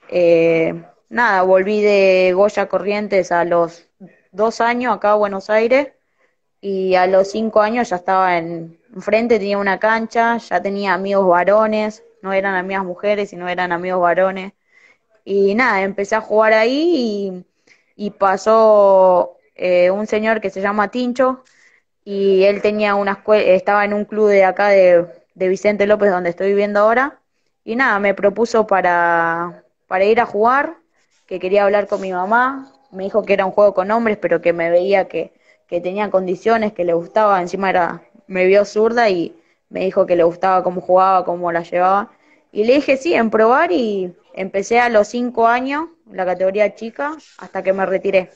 Eh, 0.10 0.84
nada, 1.10 1.44
volví 1.44 1.82
de 1.82 2.34
Goya 2.34 2.68
Corrientes 2.68 3.32
a 3.32 3.44
los 3.46 3.88
dos 4.32 4.62
años 4.62 4.96
acá 4.96 5.12
a 5.12 5.16
Buenos 5.16 5.50
Aires 5.50 5.90
y 6.62 6.96
a 6.96 7.08
los 7.08 7.32
cinco 7.32 7.62
años 7.62 7.90
ya 7.90 7.98
estaba 7.98 8.38
en 8.38 8.80
frente, 9.00 9.40
tenía 9.40 9.58
una 9.58 9.80
cancha, 9.80 10.38
ya 10.38 10.62
tenía 10.62 10.94
amigos 10.94 11.28
varones, 11.28 12.04
no 12.22 12.34
eran 12.34 12.56
amigas 12.56 12.86
mujeres, 12.86 13.30
sino 13.30 13.48
eran 13.50 13.72
amigos 13.72 14.02
varones. 14.02 14.54
Y 15.26 15.56
nada, 15.56 15.82
empecé 15.84 16.16
a 16.16 16.22
jugar 16.22 16.54
ahí 16.54 17.46
y 17.96 18.12
pasó 18.12 19.39
eh, 19.62 19.92
un 19.92 20.08
señor 20.08 20.40
que 20.40 20.50
se 20.50 20.62
llama 20.62 20.90
Tincho 20.90 21.44
y 22.06 22.44
él 22.46 22.62
tenía 22.62 22.96
una 22.96 23.22
estaba 23.28 23.84
en 23.84 23.94
un 23.94 24.06
club 24.06 24.30
de 24.30 24.46
acá 24.46 24.70
de, 24.70 25.06
Vicente 25.36 25.86
López 25.86 26.12
donde 26.12 26.30
estoy 26.30 26.48
viviendo 26.50 26.80
ahora 26.80 27.20
y 27.66 27.76
nada, 27.76 28.00
me 28.00 28.14
propuso 28.14 28.68
para, 28.68 29.64
para 29.88 30.06
ir 30.06 30.22
a 30.22 30.26
jugar, 30.26 30.78
que 31.28 31.40
quería 31.40 31.66
hablar 31.66 31.88
con 31.88 32.00
mi 32.02 32.12
mamá, 32.14 32.74
me 32.92 33.04
dijo 33.04 33.24
que 33.24 33.34
era 33.34 33.46
un 33.46 33.52
juego 33.52 33.74
con 33.74 33.92
hombres, 33.92 34.18
pero 34.18 34.42
que 34.42 34.54
me 34.54 34.70
veía 34.70 35.10
que, 35.10 35.34
que 35.68 35.82
tenía 35.82 36.10
condiciones, 36.10 36.74
que 36.74 36.86
le 36.86 36.94
gustaba, 36.94 37.42
encima 37.42 37.70
era, 37.70 38.02
me 38.28 38.46
vio 38.46 38.64
zurda 38.64 39.10
y 39.10 39.36
me 39.70 39.82
dijo 39.82 40.06
que 40.06 40.16
le 40.16 40.24
gustaba 40.24 40.64
cómo 40.64 40.80
jugaba, 40.82 41.26
cómo 41.26 41.52
la 41.52 41.64
llevaba. 41.64 42.12
Y 42.52 42.64
le 42.64 42.76
dije 42.76 42.98
sí, 42.98 43.14
en 43.14 43.30
probar 43.30 43.72
y 43.72 44.16
empecé 44.34 44.80
a 44.80 44.90
los 44.90 45.10
cinco 45.10 45.48
años, 45.48 45.90
la 46.10 46.26
categoría 46.26 46.74
chica, 46.76 47.18
hasta 47.38 47.62
que 47.62 47.74
me 47.74 47.86
retiré. 47.86 48.32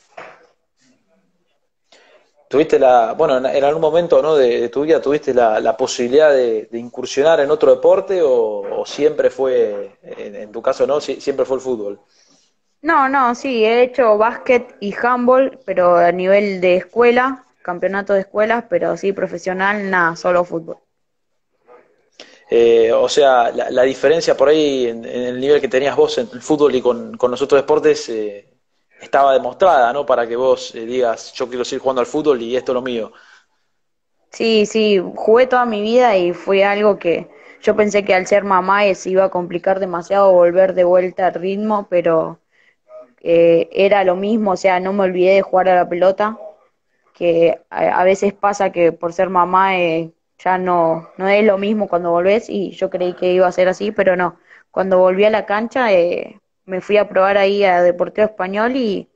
¿Tuviste 2.54 2.78
la, 2.78 3.14
bueno, 3.14 3.38
en 3.50 3.64
algún 3.64 3.82
momento 3.82 4.22
¿no? 4.22 4.36
de, 4.36 4.70
tu 4.70 4.84
vida 4.84 5.02
tuviste 5.02 5.34
la, 5.34 5.76
posibilidad 5.76 6.32
de, 6.32 6.70
incursionar 6.74 7.40
en 7.40 7.50
otro 7.50 7.74
deporte 7.74 8.22
o, 8.24 8.84
siempre 8.86 9.32
fue, 9.32 9.98
en, 10.04 10.52
tu 10.52 10.62
caso, 10.62 10.86
no, 10.86 11.02
siempre 11.02 11.46
fue 11.46 11.58
el 11.58 11.64
fútbol? 11.64 12.00
No, 12.84 13.10
no, 13.10 13.34
sí, 13.34 13.66
he 13.66 13.82
hecho 13.82 14.20
básquet 14.20 14.76
y 14.82 14.94
handball, 14.94 15.58
pero 15.66 15.96
a 15.96 16.12
nivel 16.12 16.62
de 16.62 16.76
escuela, 16.76 17.44
campeonato 17.64 18.14
de 18.14 18.20
escuelas, 18.20 18.66
pero 18.70 18.98
sí 18.98 19.14
profesional, 19.14 19.90
nada, 19.90 20.16
solo 20.16 20.44
fútbol. 20.44 20.78
Eh, 22.52 22.92
o 22.92 23.10
sea, 23.10 23.50
la, 23.52 23.82
diferencia 23.82 24.38
por 24.38 24.50
ahí 24.50 24.86
en, 24.86 25.04
el 25.06 25.40
nivel 25.40 25.60
que 25.60 25.70
tenías 25.70 25.96
vos 25.96 26.20
en 26.20 26.30
el 26.32 26.42
fútbol 26.44 26.76
y 26.76 26.84
con, 26.84 27.18
con 27.18 27.32
los 27.32 27.42
otros 27.42 27.64
deportes, 27.64 28.10
eh, 28.10 28.53
estaba 29.04 29.34
demostrada, 29.34 29.94
¿no? 29.94 30.06
Para 30.06 30.28
que 30.28 30.36
vos 30.36 30.74
eh, 30.76 30.86
digas, 30.86 31.34
yo 31.34 31.48
quiero 31.48 31.66
seguir 31.66 31.82
jugando 31.82 32.02
al 32.02 32.08
fútbol 32.08 32.42
y 32.42 32.56
esto 32.56 32.72
es 32.72 32.76
lo 32.76 32.82
mío. 32.82 33.12
Sí, 34.32 34.66
sí, 34.66 35.02
jugué 35.16 35.46
toda 35.48 35.66
mi 35.66 35.82
vida 35.82 36.18
y 36.18 36.34
fue 36.34 36.64
algo 36.64 36.98
que 36.98 37.30
yo 37.62 37.76
pensé 37.76 38.04
que 38.04 38.16
al 38.16 38.26
ser 38.28 38.44
mamá 38.44 38.82
se 38.96 39.12
iba 39.12 39.26
a 39.26 39.30
complicar 39.30 39.80
demasiado 39.80 40.32
volver 40.34 40.74
de 40.74 40.84
vuelta 40.84 41.28
al 41.28 41.36
ritmo, 41.36 41.88
pero 41.90 42.40
eh, 43.22 43.70
era 43.72 44.04
lo 44.04 44.16
mismo, 44.16 44.52
o 44.52 44.58
sea, 44.58 44.80
no 44.80 44.94
me 44.94 45.04
olvidé 45.04 45.36
de 45.36 45.42
jugar 45.44 45.70
a 45.70 45.76
la 45.76 45.90
pelota, 45.90 46.38
que 47.14 47.62
a, 47.70 48.04
veces 48.04 48.34
pasa 48.34 48.72
que 48.72 48.92
por 48.92 49.14
ser 49.14 49.30
mamá 49.30 49.78
eh, 49.80 50.14
ya 50.40 50.58
no, 50.58 51.10
no 51.18 51.28
es 51.28 51.46
lo 51.46 51.58
mismo 51.58 51.88
cuando 51.88 52.12
volvés 52.12 52.50
y 52.50 52.72
yo 52.72 52.90
creí 52.90 53.14
que 53.14 53.34
iba 53.34 53.48
a 53.48 53.52
ser 53.52 53.70
así, 53.70 53.92
pero 53.92 54.16
no. 54.16 54.40
Cuando 54.72 55.00
volví 55.00 55.24
a 55.26 55.30
la 55.30 55.46
cancha 55.46 55.94
eh, 55.94 56.42
me 56.66 56.82
fui 56.82 56.98
a 56.98 57.08
probar 57.10 57.38
ahí 57.38 57.64
a 57.64 57.82
Deportivo 57.82 58.26
Español 58.26 58.76
y, 58.76 59.10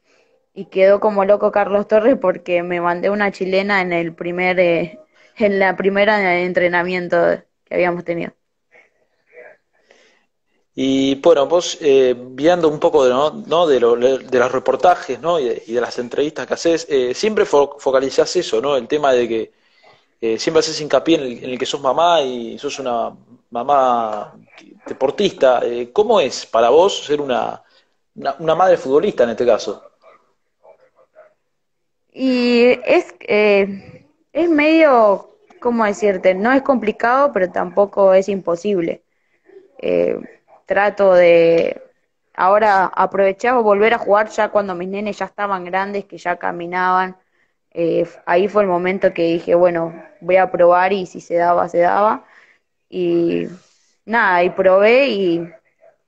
quedó 0.71 0.99
como 0.99 1.23
loco 1.23 1.51
Carlos 1.51 1.87
Torres 1.87 2.17
porque 2.19 2.63
me 2.63 2.81
mandé 2.81 3.11
una 3.11 3.31
chilena 3.31 3.81
en 3.81 3.93
el 3.93 4.13
primer 4.15 4.59
eh, 4.59 4.99
en 5.37 5.59
la 5.59 5.77
primera 5.77 6.39
entrenamiento 6.39 7.17
que 7.63 7.75
habíamos 7.75 8.03
tenido. 8.03 8.33
Y 10.79 11.15
bueno, 11.15 11.47
vos 11.47 11.79
eh, 11.81 12.15
viendo 12.15 12.69
un 12.69 12.79
poco 12.79 13.03
de, 13.03 13.09
¿no? 13.09 13.65
de, 13.65 13.79
de 13.79 14.39
los 14.39 14.51
reportajes 14.51 15.19
¿no? 15.19 15.39
y, 15.39 15.45
de, 15.45 15.81
las 15.81 15.97
entrevistas 15.97 16.45
que 16.45 16.53
haces, 16.53 16.85
eh, 16.87 17.15
siempre 17.15 17.45
focalizás 17.45 18.35
eso, 18.35 18.61
¿no? 18.61 18.77
El 18.77 18.87
tema 18.87 19.11
de 19.11 19.27
que 19.27 19.51
eh, 20.21 20.37
siempre 20.37 20.59
haces 20.59 20.79
hincapié 20.79 21.15
en 21.15 21.23
el, 21.23 21.43
en 21.45 21.49
el, 21.49 21.57
que 21.57 21.65
sos 21.65 21.81
mamá 21.81 22.21
y 22.21 22.59
sos 22.59 22.77
una 22.77 23.11
mamá 23.49 24.35
deportista. 24.87 25.61
Eh, 25.63 25.91
¿Cómo 25.93 26.19
es 26.19 26.45
para 26.45 26.69
vos 26.69 27.05
ser 27.05 27.21
una, 27.21 27.63
una, 28.39 28.55
madre 28.55 28.77
futbolista 28.77 29.23
en 29.23 29.31
este 29.31 29.45
caso? 29.45 29.83
Y 32.11 32.79
es, 32.85 33.13
eh, 33.21 34.05
es 34.33 34.49
medio, 34.49 35.29
¿cómo 35.59 35.85
decirte? 35.85 36.33
No 36.33 36.51
es 36.51 36.61
complicado, 36.61 37.31
pero 37.31 37.51
tampoco 37.51 38.13
es 38.13 38.29
imposible. 38.29 39.03
trato 40.65 41.13
de, 41.13 41.81
ahora 42.37 42.85
aprovechaba 42.85 43.61
volver 43.61 43.93
a 43.95 43.97
jugar 43.97 44.29
ya 44.29 44.49
cuando 44.49 44.75
mis 44.75 44.87
nenes 44.87 45.17
ya 45.17 45.25
estaban 45.25 45.65
grandes, 45.65 46.05
que 46.05 46.17
ya 46.17 46.37
caminaban. 46.37 47.17
Eh, 47.71 48.07
ahí 48.25 48.47
fue 48.47 48.63
el 48.63 48.69
momento 48.69 49.13
que 49.13 49.23
dije, 49.23 49.55
bueno, 49.55 49.93
voy 50.21 50.37
a 50.37 50.51
probar 50.51 50.93
y 50.93 51.05
si 51.05 51.19
se 51.21 51.35
daba, 51.35 51.67
se 51.67 51.79
daba. 51.79 52.25
Y 52.89 53.47
nada, 54.07 54.43
y 54.43 54.49
probé 54.49 55.09
y 55.09 55.49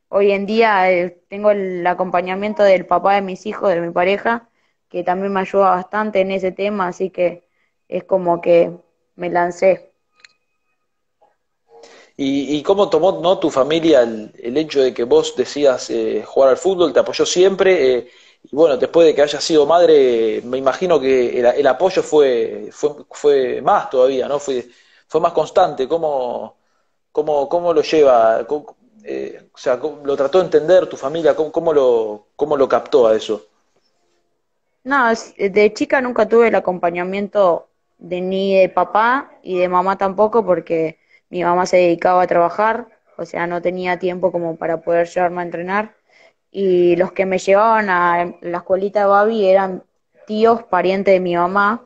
hoy 0.10 0.32
en 0.32 0.46
día 0.46 0.92
eh, 0.92 1.22
tengo 1.30 1.52
el 1.52 1.86
acompañamiento 1.86 2.64
del 2.64 2.86
papá 2.86 3.16
de 3.16 3.22
mis 3.22 3.46
hijos, 3.46 3.70
de 3.70 3.82
mi 3.82 3.92
pareja, 3.92 4.50
que 4.90 5.04
también 5.04 5.34
me 5.34 5.42
ayuda 5.42 5.72
bastante 5.72 6.22
en 6.22 6.32
ese 6.32 6.52
tema, 6.52 6.88
así 6.88 7.12
que 7.12 7.48
es 7.88 8.04
como 8.06 8.42
que 8.42 8.72
me 9.16 9.30
lancé. 9.30 9.92
¿Y, 12.22 12.62
cómo 12.64 12.90
tomó 12.90 13.14
¿no? 13.22 13.40
tu 13.40 13.50
familia 13.50 14.02
el, 14.02 14.58
hecho 14.58 14.82
de 14.82 14.94
que 14.94 15.06
vos 15.06 15.36
decías 15.38 15.90
eh, 15.90 16.22
jugar 16.26 16.50
al 16.50 16.58
fútbol? 16.58 16.92
¿Te 16.92 17.00
apoyó 17.00 17.26
siempre? 17.26 17.96
Eh, 17.96 18.08
y 18.44 18.56
bueno, 18.56 18.76
después 18.76 19.08
de 19.08 19.16
que 19.16 19.22
hayas 19.22 19.42
sido 19.42 19.66
madre, 19.66 20.42
me 20.44 20.58
imagino 20.58 21.00
que 21.00 21.40
el, 21.40 21.68
apoyo 21.68 22.04
fue, 22.04 22.70
fue, 22.74 22.92
fue, 23.10 23.62
más 23.62 23.90
todavía, 23.90 24.28
¿no? 24.28 24.38
Fue, 24.38 24.68
fue 25.08 25.22
más 25.22 25.32
constante. 25.32 25.88
¿Cómo, 25.88 26.59
cómo, 27.20 27.50
cómo 27.50 27.74
lo 27.74 27.82
lleva? 27.82 28.46
Eh, 29.04 29.50
o 29.54 29.58
sea, 29.58 29.78
¿lo 30.04 30.16
trató 30.16 30.40
de 30.40 30.46
entender 30.46 30.88
tu 30.88 30.96
familia? 30.96 31.36
¿Cómo, 31.36 31.74
lo, 31.74 32.28
¿Cómo 32.36 32.56
lo 32.56 32.68
captó 32.70 33.08
a 33.08 33.16
eso? 33.16 33.46
No, 34.86 35.08
de 35.38 35.74
chica 35.74 36.02
nunca 36.02 36.28
tuve 36.28 36.48
el 36.48 36.56
acompañamiento 36.56 37.68
de 37.98 38.22
ni 38.22 38.56
de 38.58 38.70
papá 38.70 39.32
y 39.44 39.60
de 39.60 39.68
mamá 39.68 39.98
tampoco 39.98 40.46
porque 40.46 40.98
mi 41.30 41.44
mamá 41.44 41.66
se 41.66 41.78
dedicaba 41.78 42.22
a 42.24 42.28
trabajar, 42.28 42.88
o 43.18 43.26
sea, 43.26 43.46
no 43.46 43.62
tenía 43.62 44.00
tiempo 44.00 44.32
como 44.32 44.56
para 44.56 44.82
poder 44.82 45.08
llevarme 45.10 45.42
a 45.42 45.46
entrenar. 45.46 45.96
Y 46.52 46.96
los 46.96 47.12
que 47.12 47.26
me 47.26 47.38
llevaban 47.38 47.90
a 47.90 48.34
la 48.42 48.58
escuelita 48.60 49.02
de 49.02 49.06
Babi 49.08 49.46
eran 49.46 49.84
tíos, 50.26 50.64
parientes 50.64 51.14
de 51.14 51.20
mi 51.20 51.36
mamá, 51.36 51.86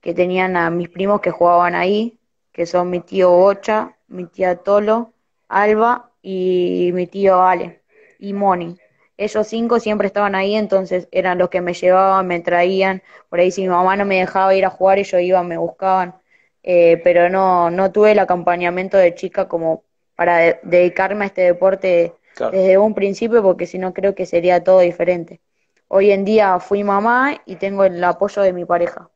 que 0.00 0.12
tenían 0.12 0.56
a 0.56 0.70
mis 0.70 0.88
primos 0.88 1.20
que 1.20 1.30
jugaban 1.30 1.76
ahí, 1.76 2.18
que 2.52 2.66
son 2.66 2.90
mi 2.90 3.00
tío 3.00 3.30
Bocha, 3.30 3.96
mi 4.12 4.26
tía 4.26 4.56
Tolo, 4.56 5.12
Alba 5.48 6.10
y 6.22 6.90
mi 6.94 7.06
tío 7.06 7.42
Ale 7.42 7.82
y 8.18 8.32
Moni. 8.34 8.78
Ellos 9.16 9.46
cinco 9.46 9.80
siempre 9.80 10.06
estaban 10.06 10.34
ahí, 10.34 10.54
entonces 10.54 11.08
eran 11.12 11.38
los 11.38 11.48
que 11.50 11.60
me 11.60 11.74
llevaban, 11.74 12.26
me 12.26 12.40
traían. 12.40 13.02
Por 13.28 13.40
ahí 13.40 13.50
si 13.50 13.62
mi 13.62 13.68
mamá 13.68 13.96
no 13.96 14.04
me 14.04 14.18
dejaba 14.20 14.54
ir 14.54 14.64
a 14.64 14.70
jugar, 14.70 14.98
ellos 14.98 15.20
iban, 15.20 15.48
me 15.48 15.58
buscaban. 15.58 16.14
Eh, 16.62 17.00
pero 17.04 17.28
no, 17.28 17.70
no 17.70 17.92
tuve 17.92 18.12
el 18.12 18.18
acompañamiento 18.20 18.96
de 18.96 19.14
chica 19.14 19.48
como 19.48 19.84
para 20.16 20.58
dedicarme 20.62 21.24
a 21.24 21.28
este 21.28 21.42
deporte 21.42 22.14
desde 22.52 22.78
un 22.78 22.94
principio, 22.94 23.42
porque 23.42 23.66
si 23.66 23.78
no 23.78 23.92
creo 23.94 24.14
que 24.14 24.26
sería 24.26 24.62
todo 24.64 24.80
diferente. 24.80 25.40
Hoy 25.88 26.10
en 26.10 26.24
día 26.24 26.58
fui 26.60 26.84
mamá 26.84 27.42
y 27.46 27.56
tengo 27.56 27.84
el 27.84 28.02
apoyo 28.04 28.42
de 28.42 28.52
mi 28.52 28.64
pareja. 28.64 29.11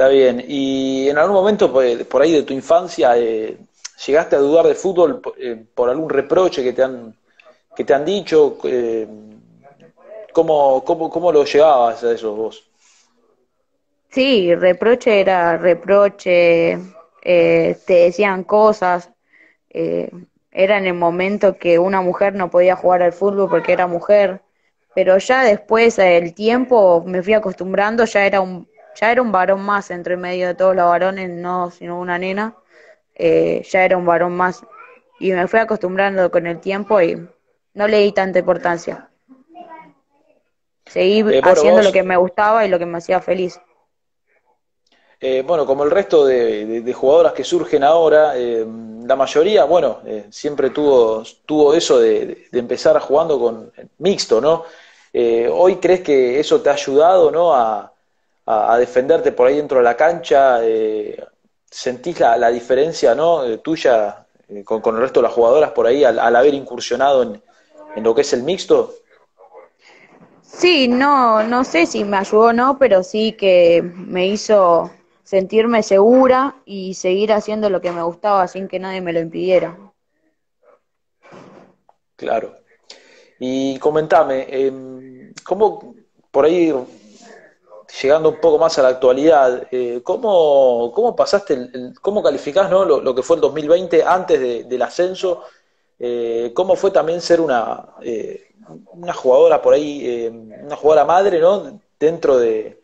Está 0.00 0.08
bien. 0.08 0.42
¿Y 0.48 1.10
en 1.10 1.18
algún 1.18 1.36
momento 1.36 1.70
por 1.70 2.22
ahí 2.22 2.32
de 2.32 2.42
tu 2.42 2.54
infancia 2.54 3.18
eh, 3.18 3.58
llegaste 4.06 4.34
a 4.34 4.38
dudar 4.38 4.66
de 4.66 4.74
fútbol 4.74 5.20
eh, 5.36 5.62
por 5.74 5.90
algún 5.90 6.08
reproche 6.08 6.64
que 6.64 6.72
te 6.72 6.82
han, 6.82 7.14
que 7.76 7.84
te 7.84 7.92
han 7.92 8.06
dicho? 8.06 8.56
¿cómo, 10.32 10.82
cómo, 10.86 11.10
¿Cómo 11.10 11.30
lo 11.30 11.44
llevabas 11.44 12.02
a 12.02 12.12
eso 12.12 12.34
vos? 12.34 12.66
Sí, 14.08 14.54
reproche 14.54 15.20
era 15.20 15.58
reproche, 15.58 16.78
eh, 17.22 17.76
te 17.84 17.92
decían 17.92 18.44
cosas, 18.44 19.10
eh, 19.68 20.10
era 20.50 20.78
en 20.78 20.86
el 20.86 20.94
momento 20.94 21.58
que 21.58 21.78
una 21.78 22.00
mujer 22.00 22.34
no 22.34 22.50
podía 22.50 22.74
jugar 22.74 23.02
al 23.02 23.12
fútbol 23.12 23.50
porque 23.50 23.74
era 23.74 23.86
mujer, 23.86 24.40
pero 24.94 25.18
ya 25.18 25.44
después 25.44 25.96
del 25.96 26.32
tiempo 26.32 27.04
me 27.06 27.22
fui 27.22 27.34
acostumbrando, 27.34 28.06
ya 28.06 28.24
era 28.24 28.40
un, 28.40 28.66
ya 29.00 29.10
era 29.10 29.22
un 29.22 29.32
varón 29.32 29.62
más 29.62 29.90
entre 29.90 30.16
medio 30.16 30.48
de 30.48 30.54
todos 30.54 30.76
los 30.76 30.86
varones, 30.86 31.30
no 31.30 31.70
sino 31.70 31.98
una 31.98 32.18
nena, 32.18 32.54
eh, 33.14 33.62
ya 33.68 33.84
era 33.84 33.96
un 33.96 34.04
varón 34.04 34.36
más 34.36 34.62
y 35.18 35.32
me 35.32 35.46
fui 35.46 35.60
acostumbrando 35.60 36.30
con 36.30 36.46
el 36.46 36.60
tiempo 36.60 37.00
y 37.00 37.28
no 37.74 37.88
le 37.88 37.98
di 37.98 38.12
tanta 38.12 38.38
importancia. 38.40 39.08
Seguí 40.86 41.22
haciendo 41.42 41.82
lo 41.82 41.92
que 41.92 42.02
me 42.02 42.16
gustaba 42.16 42.66
y 42.66 42.68
lo 42.68 42.78
que 42.78 42.86
me 42.86 42.98
hacía 42.98 43.20
feliz. 43.20 43.60
Eh, 45.20 45.44
bueno, 45.46 45.66
como 45.66 45.84
el 45.84 45.90
resto 45.90 46.24
de, 46.24 46.92
jugadoras 46.94 47.34
que 47.34 47.44
surgen 47.44 47.84
ahora, 47.84 48.32
eh, 48.36 48.66
la 49.04 49.14
mayoría, 49.16 49.64
bueno, 49.64 50.00
eh, 50.06 50.26
siempre 50.30 50.70
tuvo, 50.70 51.22
tuvo 51.44 51.74
eso 51.74 52.00
de, 52.00 52.48
empezar 52.52 52.98
jugando 53.00 53.38
con 53.38 53.70
mixto, 53.98 54.40
¿no? 54.40 54.64
¿Hoy 55.52 55.76
crees 55.76 56.00
que 56.00 56.40
eso 56.40 56.62
te 56.62 56.70
ha 56.70 56.74
ayudado, 56.74 57.30
¿no? 57.30 57.54
A, 57.54 57.89
defenderte 58.78 59.32
por 59.32 59.46
ahí 59.46 59.56
dentro 59.56 59.78
de 59.78 59.84
la 59.84 59.96
cancha. 59.96 60.60
¿Sentís 61.70 62.18
la, 62.20 62.50
diferencia, 62.50 63.14
¿no? 63.14 63.58
tuya 63.60 64.26
con, 64.64 64.96
el 64.96 65.00
resto 65.00 65.20
de 65.20 65.24
las 65.24 65.32
jugadoras 65.32 65.70
por 65.70 65.86
ahí 65.86 66.04
al, 66.04 66.36
haber 66.36 66.54
incursionado 66.54 67.22
en, 67.22 67.42
en 67.96 68.02
lo 68.02 68.14
que 68.14 68.22
es 68.22 68.32
el 68.32 68.42
mixto? 68.42 68.94
Sí, 70.42 70.88
no, 70.88 71.42
no 71.44 71.64
sé 71.64 71.86
si 71.86 72.04
me 72.04 72.16
ayudó 72.18 72.46
o 72.46 72.52
no, 72.52 72.78
pero 72.78 73.02
sí 73.02 73.32
que 73.32 73.82
me 73.82 74.26
hizo 74.26 74.90
sentirme 75.22 75.82
segura 75.82 76.56
y 76.64 76.94
seguir 76.94 77.32
haciendo 77.32 77.70
lo 77.70 77.80
que 77.80 77.92
me 77.92 78.02
gustaba 78.02 78.48
sin 78.48 78.66
que 78.66 78.80
nadie 78.80 79.00
me 79.00 79.12
lo 79.12 79.20
impidiera. 79.20 79.78
Claro. 82.16 82.56
Y 83.38 83.78
comentame, 83.78 84.46
eh, 84.50 85.32
¿cómo 85.44 85.94
por 86.30 86.44
ahí, 86.44 86.74
llegando 88.02 88.28
un 88.30 88.40
poco 88.40 88.58
más 88.58 88.78
a 88.78 88.82
la 88.82 88.88
actualidad, 88.88 89.66
eh, 89.70 90.00
¿cómo, 90.02 90.92
¿cómo, 90.94 91.16
pasaste, 91.16 91.54
el, 91.54 91.94
cómo 92.00 92.22
calificás 92.22 92.70
¿no? 92.70 92.84
lo, 92.84 93.14
que 93.14 93.22
fue 93.22 93.36
el 93.36 93.42
2020 93.42 94.02
antes 94.04 94.68
del 94.68 94.82
ascenso? 94.82 95.44
Eh, 95.98 96.52
¿Cómo 96.54 96.76
fue 96.76 96.90
también 96.90 97.20
ser 97.20 97.40
una, 97.40 97.94
eh, 98.02 98.52
una 98.92 99.12
jugadora 99.12 99.60
por 99.60 99.74
ahí, 99.74 100.28
una 100.62 100.76
jugadora 100.76 101.04
madre, 101.04 101.40
¿no? 101.40 101.80
Dentro 101.98 102.38
de, 102.38 102.80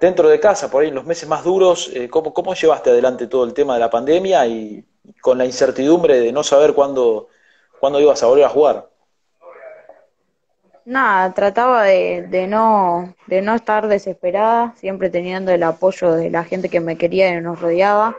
dentro 0.00 0.28
de 0.28 0.40
casa, 0.40 0.70
por 0.70 0.82
ahí 0.82 0.88
en 0.88 0.94
los 0.94 1.04
meses 1.04 1.28
más 1.28 1.44
duros, 1.44 1.90
eh, 1.94 2.08
¿cómo, 2.08 2.32
¿cómo, 2.32 2.54
llevaste 2.54 2.90
adelante 2.90 3.26
todo 3.26 3.44
el 3.44 3.52
tema 3.52 3.74
de 3.74 3.80
la 3.80 3.90
pandemia 3.90 4.46
y 4.46 4.84
con 5.20 5.36
la 5.36 5.44
incertidumbre 5.44 6.18
de 6.18 6.32
no 6.32 6.42
saber 6.42 6.72
cuándo, 6.72 7.28
cuándo 7.78 8.00
ibas 8.00 8.22
a 8.22 8.26
volver 8.26 8.46
a 8.46 8.48
jugar? 8.48 8.89
Nada, 10.90 11.32
trataba 11.34 11.84
de, 11.84 12.26
de, 12.28 12.48
no, 12.48 13.14
de 13.28 13.42
no 13.42 13.54
estar 13.54 13.86
desesperada, 13.86 14.74
siempre 14.76 15.08
teniendo 15.08 15.52
el 15.52 15.62
apoyo 15.62 16.12
de 16.12 16.30
la 16.30 16.42
gente 16.44 16.68
que 16.68 16.80
me 16.80 16.96
quería 16.98 17.32
y 17.32 17.40
nos 17.40 17.60
rodeaba. 17.60 18.16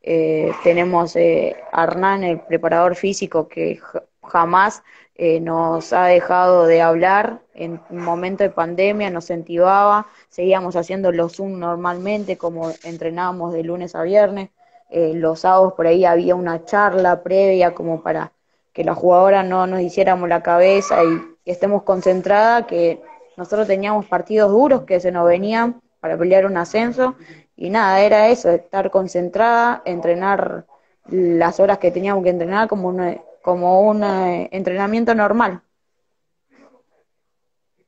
Eh, 0.00 0.50
tenemos 0.62 1.16
eh, 1.16 1.54
a 1.72 1.84
Hernán, 1.84 2.24
el 2.24 2.40
preparador 2.40 2.96
físico, 2.96 3.46
que 3.48 3.78
jamás 4.22 4.82
eh, 5.16 5.38
nos 5.40 5.92
ha 5.92 6.06
dejado 6.06 6.66
de 6.66 6.80
hablar 6.80 7.42
en 7.52 7.80
un 7.90 7.98
momento 8.02 8.42
de 8.42 8.50
pandemia, 8.50 9.10
nos 9.10 9.24
incentivaba, 9.24 10.06
seguíamos 10.30 10.76
haciendo 10.76 11.12
los 11.12 11.36
Zoom 11.36 11.58
normalmente 11.58 12.38
como 12.38 12.70
entrenábamos 12.84 13.52
de 13.52 13.64
lunes 13.64 13.94
a 13.94 14.02
viernes, 14.02 14.48
eh, 14.88 15.12
los 15.14 15.40
sábados 15.40 15.74
por 15.74 15.86
ahí 15.86 16.04
había 16.06 16.34
una 16.36 16.64
charla 16.64 17.22
previa 17.22 17.74
como 17.74 18.02
para 18.02 18.32
que 18.72 18.82
las 18.84 18.96
jugadoras 18.96 19.46
no 19.46 19.66
nos 19.66 19.80
hiciéramos 19.82 20.28
la 20.28 20.42
cabeza 20.42 21.04
y, 21.04 21.33
estemos 21.52 21.82
concentradas, 21.82 22.66
que 22.66 23.02
nosotros 23.36 23.66
teníamos 23.66 24.06
partidos 24.06 24.50
duros 24.50 24.82
que 24.82 25.00
se 25.00 25.12
nos 25.12 25.26
venían 25.26 25.80
para 26.00 26.16
pelear 26.16 26.46
un 26.46 26.56
ascenso 26.56 27.16
y 27.56 27.70
nada, 27.70 28.00
era 28.00 28.28
eso, 28.28 28.50
estar 28.50 28.90
concentrada, 28.90 29.82
entrenar 29.84 30.66
las 31.08 31.60
horas 31.60 31.78
que 31.78 31.90
teníamos 31.90 32.24
que 32.24 32.30
entrenar 32.30 32.68
como 32.68 32.88
una 32.88 33.16
como 33.44 33.82
un 33.82 34.02
eh, 34.02 34.48
entrenamiento 34.52 35.14
normal. 35.14 35.60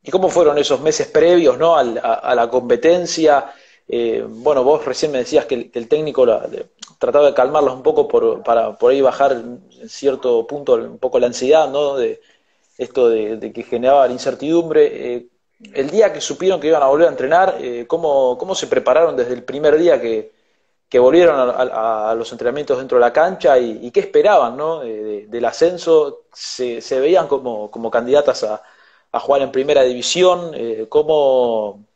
¿Y 0.03 0.11
cómo 0.11 0.29
fueron 0.29 0.59
esos 0.59 0.83
meses 0.83 1.07
previos 1.09 1.57
¿no? 1.57 1.77
a, 1.77 2.35
la 2.35 2.51
competencia? 2.51 3.53
Eh, 3.89 4.23
bueno, 4.29 4.63
vos 4.63 4.85
recién 4.85 5.13
me 5.13 5.19
decías 5.19 5.47
que 5.47 5.71
el, 5.73 5.89
técnico 5.89 6.27
trataba 6.99 7.27
de 7.27 7.35
calmarlos 7.35 7.75
un 7.75 7.83
poco 7.83 8.07
por, 8.07 8.43
para 8.43 8.77
por 8.77 8.93
ahí 8.93 9.01
bajar 9.01 9.33
en 9.33 9.89
cierto 9.89 10.47
punto 10.47 10.75
un 10.75 10.99
poco 10.99 11.19
la 11.19 11.29
ansiedad, 11.29 11.71
¿no? 11.71 11.97
De 11.97 12.21
esto 12.79 13.09
de, 13.09 13.53
que 13.53 13.63
generaba 13.63 14.07
la 14.07 14.13
incertidumbre. 14.13 15.15
Eh, 15.17 15.29
el 15.73 15.91
día 15.91 16.13
que 16.13 16.21
supieron 16.21 16.61
que 16.61 16.69
iban 16.69 16.83
a 16.83 16.89
volver 16.89 17.09
a 17.09 17.11
entrenar, 17.11 17.59
¿cómo, 17.87 18.37
¿cómo 18.39 18.55
se 18.55 18.67
prepararon 18.67 19.17
desde 19.17 19.33
el 19.33 19.43
primer 19.43 19.79
día 19.79 20.01
que, 20.01 20.33
que 20.89 20.99
volvieron 20.99 21.37
a, 21.39 22.15
los 22.15 22.31
entrenamientos 22.33 22.79
dentro 22.79 22.99
de 22.99 23.01
la 23.01 23.13
cancha 23.13 23.59
y, 23.59 23.91
qué 23.91 24.01
esperaban 24.01 24.57
¿no? 24.57 24.81
del 24.81 25.45
ascenso, 25.45 26.25
se, 26.33 26.81
se 26.81 27.01
veían 27.01 27.27
como, 27.27 27.71
como 27.71 27.91
candidatas 27.91 28.45
a, 28.45 28.63
jugar 29.21 29.43
en 29.43 29.53
primera 29.53 29.83
división, 29.83 30.53
eh, 30.55 30.87
¿cómo, 30.89 31.87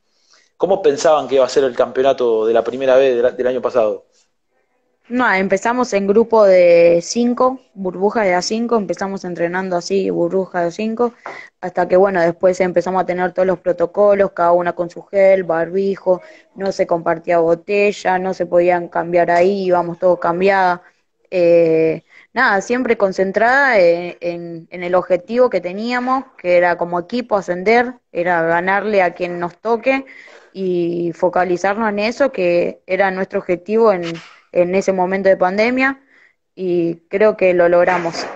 pensaban 0.82 1.28
que 1.28 1.36
iba 1.36 1.44
a 1.44 1.48
ser 1.48 1.64
el 1.64 1.76
campeonato 1.76 2.46
de 2.46 2.54
la 2.54 2.64
primera 2.64 2.96
vez 2.96 3.36
del, 3.36 3.46
año 3.46 3.60
pasado? 3.60 4.06
No, 5.10 5.28
empezamos 5.34 5.92
en 5.92 6.06
grupo 6.06 6.44
de 6.44 7.00
cinco, 7.02 7.60
burbujas 7.74 8.24
de 8.26 8.34
a 8.34 8.42
cinco, 8.42 8.76
empezamos 8.76 9.24
entrenando 9.24 9.76
así, 9.76 10.08
burbujas 10.08 10.66
de 10.66 10.70
cinco, 10.70 11.14
hasta 11.60 11.88
que 11.88 11.96
bueno, 11.96 12.20
después 12.20 12.60
empezamos 12.60 13.02
a 13.02 13.06
tener 13.06 13.32
todos 13.32 13.46
los 13.46 13.58
protocolos, 13.58 14.30
cada 14.30 14.52
una 14.52 14.72
con 14.72 14.88
su 14.88 15.02
gel, 15.02 15.42
barbijo, 15.42 16.22
no 16.54 16.70
se 16.70 16.86
compartía 16.86 17.40
botella, 17.40 18.20
no 18.20 18.34
se 18.34 18.46
podían 18.46 18.86
cambiar 18.86 19.32
ahí, 19.32 19.64
íbamos 19.64 19.98
todos 19.98 20.20
cambiadas. 20.20 20.80
Eh, 21.32 22.04
nada, 22.32 22.60
siempre 22.60 22.96
concentrada 22.96 23.78
en, 23.80 24.68
en, 24.70 24.82
el 24.84 24.94
objetivo 24.94 25.50
que 25.50 25.60
teníamos, 25.60 26.24
que 26.38 26.56
era 26.56 26.76
como 26.76 27.00
equipo 27.00 27.36
ascender, 27.36 27.94
era 28.12 28.42
ganarle 28.42 29.02
a 29.02 29.14
quien 29.14 29.40
nos 29.40 29.56
toque 29.58 30.06
y 30.52 31.12
focalizarnos 31.14 31.88
en 31.88 31.98
eso, 31.98 32.30
que 32.32 32.82
era 32.86 33.10
nuestro 33.10 33.40
objetivo 33.40 33.92
en 33.92 34.04
en 34.52 34.74
ese 34.74 34.92
momento 34.92 35.28
de 35.28 35.36
pandemia 35.36 36.00
y 36.54 36.96
creo 37.08 37.36
que 37.36 37.54
lo 37.54 37.68
logramos. 37.68 38.26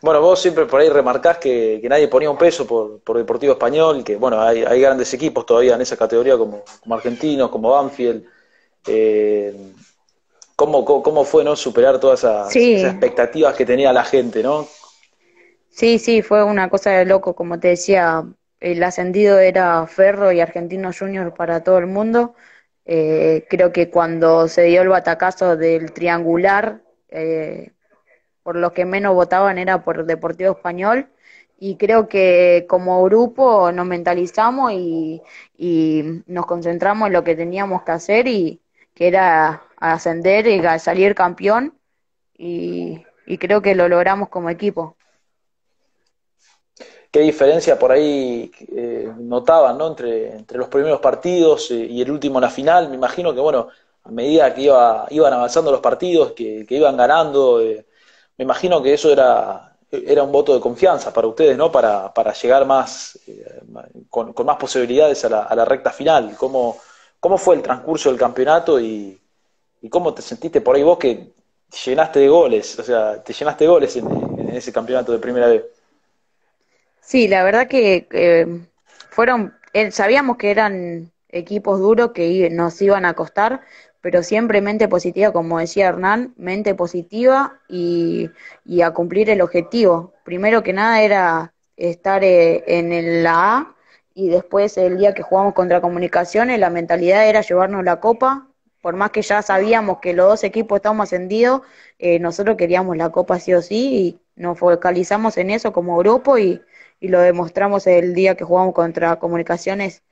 Bueno, 0.00 0.20
vos 0.20 0.42
siempre 0.42 0.66
por 0.66 0.80
ahí 0.80 0.88
remarcás 0.88 1.38
que, 1.38 1.80
nadie 1.88 2.08
ponía 2.08 2.28
un 2.28 2.36
peso 2.36 2.66
por, 2.66 3.00
por 3.00 3.18
Deportivo 3.18 3.52
Español, 3.52 4.02
que 4.02 4.16
bueno, 4.16 4.40
hay, 4.42 4.64
hay, 4.64 4.80
grandes 4.80 5.14
equipos 5.14 5.46
todavía 5.46 5.76
en 5.76 5.80
esa 5.80 5.96
categoría 5.96 6.36
como, 6.36 6.64
como 6.80 6.94
Argentinos, 6.94 7.50
como 7.50 7.70
Banfield. 7.70 8.24
Eh, 8.86 9.54
¿cómo, 10.56 10.84
¿cómo, 10.84 11.24
fue 11.24 11.44
no 11.44 11.54
superar 11.54 12.00
todas 12.00 12.20
esas, 12.20 12.54
expectativas 12.56 13.54
que 13.54 13.64
tenía 13.64 13.92
la 13.92 14.04
gente, 14.04 14.42
no? 14.42 14.66
Sí, 15.70 15.98
sí, 15.98 16.22
fue 16.22 16.44
una 16.44 16.68
cosa 16.68 16.90
de 16.90 17.04
loco, 17.04 17.34
como 17.34 17.58
te 17.58 17.68
decía, 17.68 18.24
el 18.60 18.82
ascendido 18.82 19.38
era 19.38 19.86
Ferro 19.86 20.32
y 20.32 20.40
Argentinos 20.40 20.98
Juniors 20.98 21.32
para 21.36 21.62
todo 21.62 21.78
el 21.78 21.86
mundo. 21.86 22.34
Eh, 22.84 23.46
creo 23.48 23.72
que 23.72 23.90
cuando 23.90 24.48
se 24.48 24.64
dio 24.64 24.82
el 24.82 24.88
batacazo 24.88 25.56
del 25.56 25.92
triangular, 25.92 26.82
eh, 27.08 27.72
por 28.42 28.56
los 28.56 28.72
que 28.72 28.84
menos 28.84 29.14
votaban 29.14 29.58
era 29.58 29.84
por 29.84 30.04
Deportivo 30.06 30.52
Español. 30.52 31.08
Y 31.58 31.76
creo 31.76 32.08
que 32.08 32.66
como 32.68 33.04
grupo 33.04 33.70
nos 33.72 33.86
mentalizamos 33.86 34.72
y, 34.72 35.22
nos 36.26 36.46
concentramos 36.46 37.06
en 37.08 37.12
lo 37.14 37.24
que 37.24 37.36
teníamos 37.36 37.82
que 37.84 37.92
hacer 37.92 38.26
y 38.28 38.60
que 38.94 39.08
era 39.08 39.62
ascender 39.76 40.46
y 40.48 40.60
salir 40.78 41.14
campeón. 41.14 41.74
y 42.38 43.38
creo 43.38 43.62
que 43.62 43.74
lo 43.74 43.88
logramos 43.88 44.28
como 44.28 44.50
equipo 44.50 44.96
qué 47.12 47.20
diferencia 47.20 47.78
por 47.78 47.92
ahí 47.92 48.50
eh, 48.74 49.12
notaban 49.18 49.76
¿no? 49.78 49.88
entre, 49.88 50.32
entre 50.32 50.58
los 50.58 50.68
primeros 50.68 50.98
partidos 51.00 51.70
eh, 51.70 51.74
y 51.74 52.00
el 52.00 52.10
último 52.10 52.38
en 52.38 52.42
la 52.42 52.50
final. 52.50 52.88
Me 52.88 52.96
imagino 52.96 53.34
que, 53.34 53.40
bueno, 53.40 53.68
a 54.04 54.10
medida 54.10 54.52
que 54.54 54.62
iba, 54.62 55.06
iban 55.10 55.32
avanzando 55.34 55.70
los 55.70 55.80
partidos, 55.80 56.32
que, 56.32 56.66
iban 56.70 56.96
ganando, 56.96 57.60
eh, 57.60 57.86
me 58.38 58.44
imagino 58.44 58.82
que 58.82 58.94
eso 58.94 59.12
era, 59.12 59.76
era 59.90 60.22
un 60.22 60.32
voto 60.32 60.54
de 60.54 60.60
confianza 60.60 61.12
para 61.12 61.28
ustedes, 61.28 61.56
¿no? 61.56 61.70
Para, 61.70 62.12
para 62.14 62.32
llegar 62.32 62.66
más, 62.66 63.18
con, 64.08 64.34
más 64.46 64.56
posibilidades 64.56 65.24
a 65.26 65.28
la, 65.28 65.42
a 65.42 65.54
la 65.54 65.64
recta 65.66 65.90
final. 65.92 66.34
¿Cómo, 66.38 66.78
¿Cómo 67.20 67.38
fue 67.38 67.56
el 67.56 67.62
transcurso 67.62 68.08
del 68.08 68.18
campeonato 68.18 68.80
y, 68.80 69.20
cómo 69.90 70.14
te 70.14 70.22
sentiste 70.22 70.60
por 70.60 70.76
ahí 70.76 70.82
vos 70.82 70.98
que 70.98 71.32
llenaste 71.84 72.20
de 72.20 72.28
goles? 72.28 72.78
O 72.78 72.82
sea, 72.82 73.22
te 73.22 73.32
llenaste 73.34 73.64
de 73.64 73.70
goles 73.70 73.96
en 73.96 74.48
ese 74.54 74.72
campeonato 74.72 75.12
de 75.12 75.18
primera 75.18 75.48
vez. 75.48 75.62
Sí, 77.02 77.28
la 77.28 77.44
verdad 77.44 77.68
que 77.68 78.06
fueron, 79.10 79.54
eh, 79.72 79.90
sabíamos 79.90 80.36
que 80.36 80.50
eran 80.50 81.12
equipos 81.28 81.80
duros 81.80 82.12
que 82.12 82.48
nos 82.50 82.80
iban 82.82 83.04
a 83.04 83.14
costar, 83.14 83.62
pero 84.00 84.22
siempre 84.22 84.60
mente 84.60 84.88
positiva, 84.88 85.32
como 85.32 85.58
decía 85.58 85.88
Hernán, 85.88 86.34
mente 86.36 86.74
positiva 86.74 87.60
y, 87.68 88.30
y 88.64 88.82
a 88.82 88.92
cumplir 88.92 89.30
el 89.30 89.40
objetivo. 89.42 90.14
Primero 90.24 90.62
que 90.62 90.72
nada 90.72 91.02
era 91.02 91.54
estar 91.76 92.24
eh, 92.24 92.64
en 92.66 93.22
la 93.22 93.56
A 93.58 93.76
y 94.14 94.28
después 94.28 94.76
el 94.78 94.98
día 94.98 95.14
que 95.14 95.22
jugamos 95.22 95.54
contra 95.54 95.80
Comunicaciones 95.80 96.58
la 96.58 96.70
mentalidad 96.70 97.28
era 97.28 97.40
llevarnos 97.42 97.84
la 97.84 98.00
copa, 98.00 98.48
por 98.80 98.96
más 98.96 99.10
que 99.10 99.22
ya 99.22 99.42
sabíamos 99.42 99.98
que 100.00 100.12
los 100.14 100.28
dos 100.28 100.44
equipos 100.44 100.76
estábamos 100.76 101.04
ascendidos, 101.04 101.62
eh, 101.98 102.18
nosotros 102.18 102.56
queríamos 102.56 102.96
la 102.96 103.10
copa 103.10 103.38
sí 103.38 103.54
o 103.54 103.62
sí 103.62 104.20
y 104.36 104.42
nos 104.42 104.58
focalizamos 104.58 105.36
en 105.38 105.50
eso 105.50 105.72
como 105.72 105.96
grupo 105.98 106.38
y, 106.38 106.60
y 107.02 107.08
lo 107.08 107.18
demostramos 107.20 107.86
el 107.88 108.14
día 108.14 108.36
que 108.36 108.44
jugamos 108.44 108.74
contra 108.74 109.18
Comunicaciones 109.18 110.02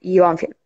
y 0.00 0.18
Banfield. 0.18 0.56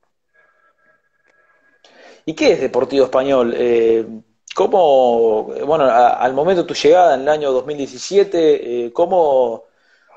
¿Y 2.25 2.33
qué 2.33 2.53
es 2.53 2.61
Deportivo 2.61 3.05
Español? 3.05 3.55
Eh, 3.55 4.07
¿Cómo, 4.55 5.45
bueno, 5.67 5.85
al 5.85 6.33
momento 6.33 6.63
de 6.63 6.69
tu 6.69 6.75
llegada 6.75 7.17
en 7.17 7.23
el 7.23 7.29
año 7.29 7.53
2017, 7.53 8.87
eh, 8.87 8.93
cómo, 8.95 9.65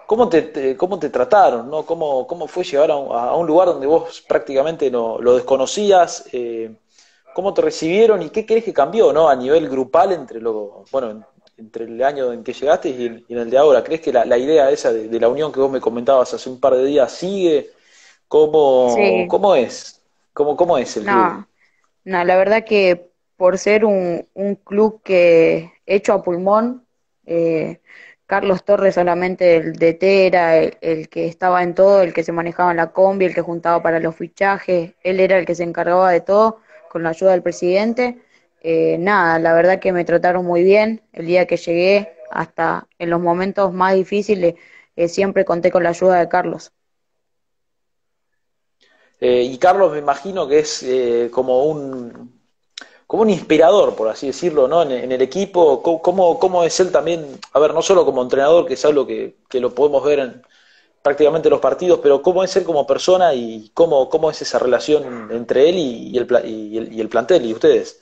cómo, 0.06 0.30
te, 0.30 0.78
cómo 0.78 0.98
te 1.00 1.10
trataron? 1.10 1.70
¿no? 1.70 1.86
¿Cómo, 1.86 2.26
¿Cómo 2.26 2.48
fue 2.48 2.64
llegar 2.64 2.90
a 2.92 2.96
un, 3.36 3.46
lugar 3.46 3.68
donde 3.68 3.88
vos 3.88 4.24
prácticamente 4.26 4.90
no, 4.90 5.20
lo 5.20 5.36
desconocías? 5.36 6.30
Eh, 6.32 6.74
¿Cómo 7.36 7.54
te 7.54 7.62
recibieron 7.62 8.22
y 8.22 8.30
qué 8.30 8.46
crees 8.46 8.64
que 8.64 8.74
cambió 8.74 9.12
¿no? 9.12 9.28
a 9.28 9.36
nivel 9.36 9.68
grupal 9.68 10.14
entre, 10.14 10.40
lo, 10.40 10.86
bueno, 10.92 11.26
entre 11.58 11.86
el 11.86 12.02
año 12.04 12.32
en 12.32 12.44
que 12.44 12.54
llegaste 12.54 12.90
y, 12.90 13.06
en 13.06 13.38
el 13.38 13.50
de 13.50 13.58
ahora? 13.58 13.84
¿Crees 13.84 14.02
que 14.02 14.14
la, 14.14 14.38
idea 14.38 14.70
esa 14.72 14.94
de, 14.94 15.20
la 15.20 15.30
unión 15.30 15.52
que 15.52 15.60
vos 15.60 15.72
me 15.72 15.82
comentabas 15.82 16.34
hace 16.34 16.50
un 16.50 16.60
par 16.60 16.76
de 16.76 16.86
días 16.86 17.12
sigue? 17.12 17.72
¿Cómo, 18.28 18.96
¿cómo 19.28 19.56
es? 19.56 20.02
¿Cómo, 20.34 20.56
¿Cómo 20.56 20.78
es 20.78 20.96
el 20.98 21.04
club? 21.04 21.46
No, 22.04 22.24
la 22.24 22.38
verdad 22.38 22.64
que 22.64 23.10
por 23.36 23.58
ser 23.58 23.86
un, 23.86 24.28
un 24.34 24.56
club 24.56 25.02
que 25.04 25.72
hecho 25.86 26.14
a 26.14 26.24
pulmón, 26.24 26.86
eh, 27.26 27.80
Carlos 28.26 28.64
Torres 28.66 28.96
solamente 28.96 29.56
el 29.56 29.74
DT 29.74 30.04
era 30.28 30.58
el, 30.58 31.08
que 31.10 31.28
estaba 31.28 31.64
en 31.64 31.74
todo, 31.74 32.02
el 32.02 32.14
que 32.14 32.24
se 32.24 32.34
manejaba 32.34 32.72
en 32.72 32.78
la 32.78 32.92
combi, 32.92 33.26
el 33.26 33.34
que 33.34 33.42
juntaba 33.42 33.82
para 33.82 34.00
los 34.00 34.16
fichajes, 34.16 34.94
él 35.02 35.20
era 35.20 35.38
el 35.38 35.46
que 35.46 35.56
se 35.56 35.64
encargaba 35.64 36.12
de 36.12 36.22
todo 36.22 36.60
con 36.90 37.04
la 37.04 37.10
ayuda 37.10 37.32
del 37.32 37.42
presidente 37.42 38.18
eh, 38.62 38.98
nada, 39.00 39.40
la 39.40 39.54
verdad 39.54 39.80
que 39.80 39.92
me 39.92 40.06
trataron 40.06 40.46
muy 40.46 40.64
bien 40.64 41.02
el 41.14 41.26
día 41.26 41.46
que 41.46 41.58
llegué, 41.58 42.14
hasta 42.30 42.88
en 43.00 43.10
los 43.10 43.22
momentos 43.22 43.74
más 43.74 43.96
difíciles, 43.96 44.56
eh, 44.96 45.08
siempre 45.08 45.46
conté 45.46 45.72
con 45.72 45.84
la 45.84 45.90
ayuda 45.90 46.20
de 46.20 46.28
Carlos. 46.28 46.72
Eh, 49.20 49.44
y 49.44 49.58
Carlos 49.58 49.92
me 49.94 50.00
imagino 50.00 50.48
que 50.48 50.60
es 50.60 50.86
como 51.32 51.64
un 51.64 52.38
como 53.08 53.24
un 53.24 53.30
inspirador, 53.30 53.96
por 53.96 54.10
así 54.10 54.28
decirlo, 54.28 54.68
¿no? 54.68 54.82
En, 54.84 55.12
el 55.12 55.22
equipo, 55.22 55.82
¿cómo, 55.82 56.38
¿cómo, 56.38 56.64
es 56.66 56.78
él 56.82 56.92
también, 56.92 57.40
a 57.54 57.60
ver, 57.60 57.74
no 57.74 57.82
solo 57.82 58.06
como 58.06 58.22
entrenador, 58.22 58.66
que 58.66 58.74
es 58.74 58.84
algo 58.84 59.08
que, 59.08 59.38
que 59.48 59.62
lo 59.62 59.74
podemos 59.74 60.04
ver 60.04 60.20
en 60.20 60.42
prácticamente 61.02 61.50
los 61.50 61.62
partidos, 61.62 62.00
pero 62.04 62.22
cómo 62.22 62.44
es 62.44 62.54
él 62.58 62.66
como 62.66 62.86
persona 62.86 63.34
y 63.34 63.72
cómo, 63.74 64.10
cómo 64.10 64.30
es 64.30 64.42
esa 64.42 64.60
relación 64.60 65.32
entre 65.32 65.70
él 65.70 65.78
y, 65.78 66.18
el, 66.18 66.28
y, 66.46 66.78
el, 66.78 66.94
y 66.94 67.00
el 67.00 67.08
plantel 67.08 67.46
y 67.46 67.54
ustedes? 67.54 68.02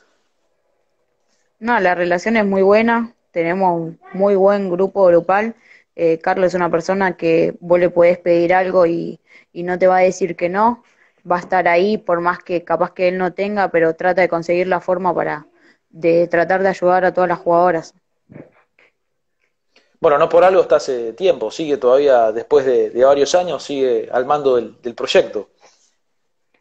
No, 1.66 1.80
la 1.80 1.96
relación 1.96 2.38
es 2.38 2.46
muy 2.46 2.62
buena, 2.62 3.16
tenemos 3.32 3.74
un 3.74 4.00
muy 4.14 4.36
buen 4.36 4.70
grupo 4.70 5.08
grupal. 5.08 5.56
Eh, 5.96 6.20
Carlos 6.20 6.50
es 6.50 6.54
una 6.54 6.70
persona 6.70 7.18
que 7.18 7.56
vos 7.60 7.80
le 7.80 7.90
podés 7.90 8.20
pedir 8.20 8.54
algo 8.54 8.86
y, 8.86 9.20
no 9.52 9.80
te 9.80 9.88
va 9.88 9.98
a 9.98 10.02
decir 10.02 10.36
que 10.36 10.48
no, 10.48 10.84
va 11.30 11.38
a 11.38 11.40
estar 11.40 11.68
ahí 11.68 11.98
por 11.98 12.22
más 12.22 12.38
que 12.38 12.64
capaz 12.64 12.94
que 12.94 13.08
él 13.08 13.18
no 13.18 13.34
tenga, 13.34 13.72
pero 13.72 13.96
trata 13.96 14.22
de 14.22 14.30
conseguir 14.30 14.68
la 14.68 14.80
forma 14.80 15.12
para 15.16 15.48
de 15.90 16.28
tratar 16.28 16.62
de 16.62 16.70
ayudar 16.70 17.04
a 17.04 17.16
todas 17.16 17.30
las 17.30 17.40
jugadoras. 17.40 17.96
Bueno, 20.00 20.20
no 20.20 20.30
por 20.30 20.44
algo 20.44 20.62
está 20.62 20.76
hace 20.76 21.14
tiempo, 21.14 21.50
sigue 21.50 21.78
todavía 21.78 22.32
después 22.32 22.64
de, 22.64 22.92
varios 23.04 23.34
años, 23.34 23.64
sigue 23.64 24.08
al 24.12 24.28
mando 24.28 24.58
del, 24.58 24.80
del, 24.84 24.94
proyecto. 24.94 25.50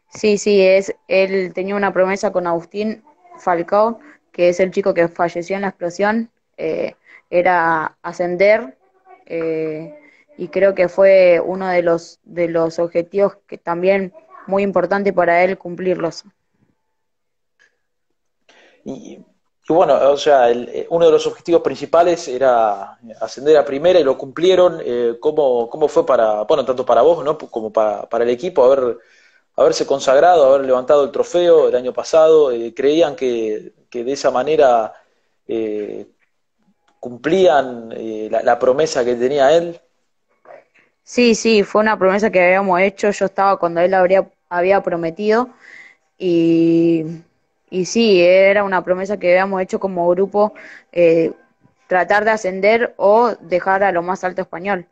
Sí, 0.09 0.39
sí, 0.39 0.59
es, 0.65 0.95
él 1.07 1.53
tenía 1.53 1.75
una 1.75 1.93
promesa 1.93 2.31
con 2.31 2.47
Agustín 2.47 3.03
Falcao 3.37 3.99
que 4.35 4.49
es 4.49 4.59
el 4.59 4.71
chico 4.71 4.93
que 4.93 5.07
falleció 5.07 5.55
en 5.55 5.61
la 5.61 5.69
explosión, 5.69 6.29
eh, 6.57 6.95
era 7.29 7.97
ascender 8.01 8.77
eh, 9.25 9.97
y 10.37 10.49
creo 10.49 10.75
que 10.75 10.89
fue 10.89 11.39
uno 11.39 11.69
de 11.69 11.81
los, 11.81 12.19
de 12.25 12.49
los 12.49 12.77
objetivos 12.79 13.37
que 13.47 13.57
también 13.57 14.13
muy 14.45 14.61
importante 14.61 15.13
para 15.13 15.41
él 15.41 15.57
cumplirlos. 15.57 16.25
Y, 18.83 19.23
bueno, 19.69 19.95
o 20.11 20.17
sea, 20.17 20.51
eh, 20.51 20.85
uno 20.89 21.05
de 21.05 21.13
los 21.13 21.25
objetivos 21.27 21.61
principales 21.61 22.27
era 22.27 22.99
ascender 23.21 23.55
a 23.55 23.63
primera 23.63 24.01
y 24.01 24.03
lo 24.03 24.17
cumplieron. 24.17 24.81
¿cómo, 25.21 25.69
¿Cómo 25.69 25.87
fue 25.87 26.05
para, 26.05 26.41
bueno, 26.41 26.65
tanto 26.65 26.85
para 26.85 27.01
vos 27.03 27.23
¿no? 27.23 27.37
como 27.37 27.71
para, 27.71 28.09
para 28.09 28.25
el 28.25 28.31
equipo 28.31 28.65
haber 28.65 28.97
haberse 29.55 29.85
consagrado, 29.85 30.45
haber 30.45 30.65
levantado 30.65 31.03
el 31.03 31.11
trofeo 31.11 31.69
el 31.69 31.75
año 31.75 31.93
pasado, 31.93 32.51
eh, 32.51 32.73
creían 32.75 33.15
que, 33.15 33.73
de 34.03 34.13
esa 34.13 34.31
manera 34.31 34.93
eh, 35.47 36.07
cumplían 36.99 37.93
eh, 37.95 38.29
la, 38.31 38.59
promesa 38.59 39.05
que 39.05 39.15
tenía 39.15 39.55
él. 39.55 39.79
Sí, 41.03 41.35
sí, 41.35 41.63
fue 41.63 41.81
una 41.81 41.97
promesa 41.97 42.31
que 42.31 42.43
habíamos 42.43 42.79
hecho, 42.81 43.11
yo 43.11 43.25
estaba 43.25 43.57
cuando 43.57 43.81
él 43.81 43.93
habría, 43.93 44.27
había 44.49 44.81
prometido 44.81 45.49
y, 46.17 47.05
y 47.69 47.85
sí, 47.85 48.21
era 48.21 48.63
una 48.63 48.83
promesa 48.83 49.17
que 49.17 49.31
habíamos 49.31 49.61
hecho 49.61 49.79
como 49.79 50.09
grupo, 50.09 50.53
eh, 50.91 51.33
tratar 51.87 52.25
de 52.25 52.31
ascender 52.31 52.93
o 52.97 53.35
dejar 53.39 53.83
a 53.83 53.91
lo 53.91 54.01
más 54.01 54.23
alto 54.23 54.41
español. 54.41 54.87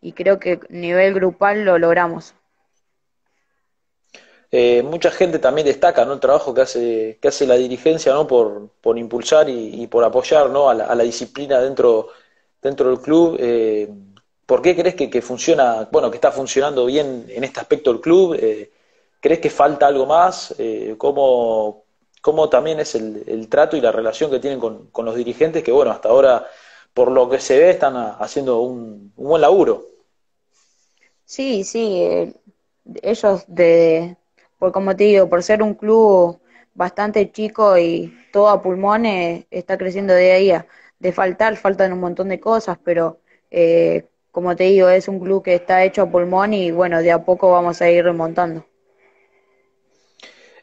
Y 0.00 0.12
creo 0.12 0.38
que 0.38 0.60
nivel 0.68 1.14
grupal 1.14 1.64
lo 1.64 1.78
logramos. 1.78 2.34
Eh, 4.58 4.82
mucha 4.82 5.10
gente 5.10 5.38
también 5.38 5.66
destaca 5.66 6.06
¿no? 6.06 6.14
el 6.14 6.20
trabajo 6.20 6.54
que 6.54 6.62
hace, 6.62 7.18
que 7.20 7.28
hace 7.28 7.46
la 7.46 7.56
dirigencia 7.56 8.14
¿no? 8.14 8.26
por, 8.26 8.70
por 8.80 8.96
impulsar 8.96 9.50
y, 9.50 9.86
por 9.86 10.02
apoyar 10.02 10.48
¿no? 10.48 10.70
a, 10.70 10.74
la, 10.74 11.02
disciplina 11.02 11.60
dentro, 11.60 12.08
dentro 12.62 12.88
del 12.88 13.00
club. 13.00 13.36
Eh, 13.38 13.86
¿Por 14.46 14.62
qué 14.62 14.74
crees 14.74 14.94
que, 14.94 15.10
que, 15.10 15.20
funciona, 15.20 15.86
bueno, 15.92 16.10
que 16.10 16.16
está 16.16 16.32
funcionando 16.32 16.86
bien 16.86 17.26
en 17.28 17.44
este 17.44 17.60
aspecto 17.60 17.90
el 17.90 18.00
club? 18.00 18.34
Eh, 18.40 18.70
¿Crees 19.20 19.40
que 19.40 19.50
falta 19.50 19.88
algo 19.88 20.06
más? 20.06 20.54
¿cómo, 20.96 21.84
¿Cómo 22.22 22.48
también 22.48 22.80
es 22.80 22.94
el, 22.94 23.24
el, 23.26 23.50
trato 23.50 23.76
y 23.76 23.82
la 23.82 23.92
relación 23.92 24.30
que 24.30 24.38
tienen 24.38 24.58
con, 24.58 24.86
con, 24.86 25.04
los 25.04 25.16
dirigentes? 25.16 25.62
Que 25.62 25.72
bueno, 25.72 25.90
hasta 25.90 26.08
ahora, 26.08 26.46
por 26.94 27.10
lo 27.10 27.28
que 27.28 27.40
se 27.40 27.58
ve, 27.58 27.70
están 27.70 27.94
haciendo 27.94 28.60
un, 28.60 29.12
un 29.16 29.28
buen 29.28 29.42
laburo. 29.42 29.84
Sí, 31.26 31.62
sí, 31.62 32.32
ellos 33.02 33.44
de, 33.48 34.16
por 34.58 34.72
como 34.72 34.96
te 34.96 35.04
digo, 35.04 35.28
por 35.28 35.42
ser 35.42 35.62
un 35.62 35.74
club 35.74 36.40
bastante 36.74 37.30
chico 37.32 37.78
y 37.78 38.14
todo 38.32 38.48
a 38.48 38.62
pulmones, 38.62 39.46
está 39.50 39.78
creciendo 39.78 40.12
de 40.14 40.32
ahí 40.32 40.50
a 40.50 40.66
de 40.98 41.12
faltar, 41.12 41.56
faltan 41.56 41.92
un 41.92 42.00
montón 42.00 42.28
de 42.28 42.40
cosas, 42.40 42.78
pero 42.82 43.18
eh, 43.50 44.06
como 44.30 44.54
te 44.56 44.64
digo, 44.64 44.88
es 44.88 45.08
un 45.08 45.20
club 45.20 45.42
que 45.42 45.54
está 45.54 45.84
hecho 45.84 46.02
a 46.02 46.10
pulmón 46.10 46.54
y 46.54 46.70
bueno, 46.70 47.02
de 47.02 47.12
a 47.12 47.24
poco 47.24 47.50
vamos 47.52 47.80
a 47.80 47.90
ir 47.90 48.04
remontando. 48.04 48.64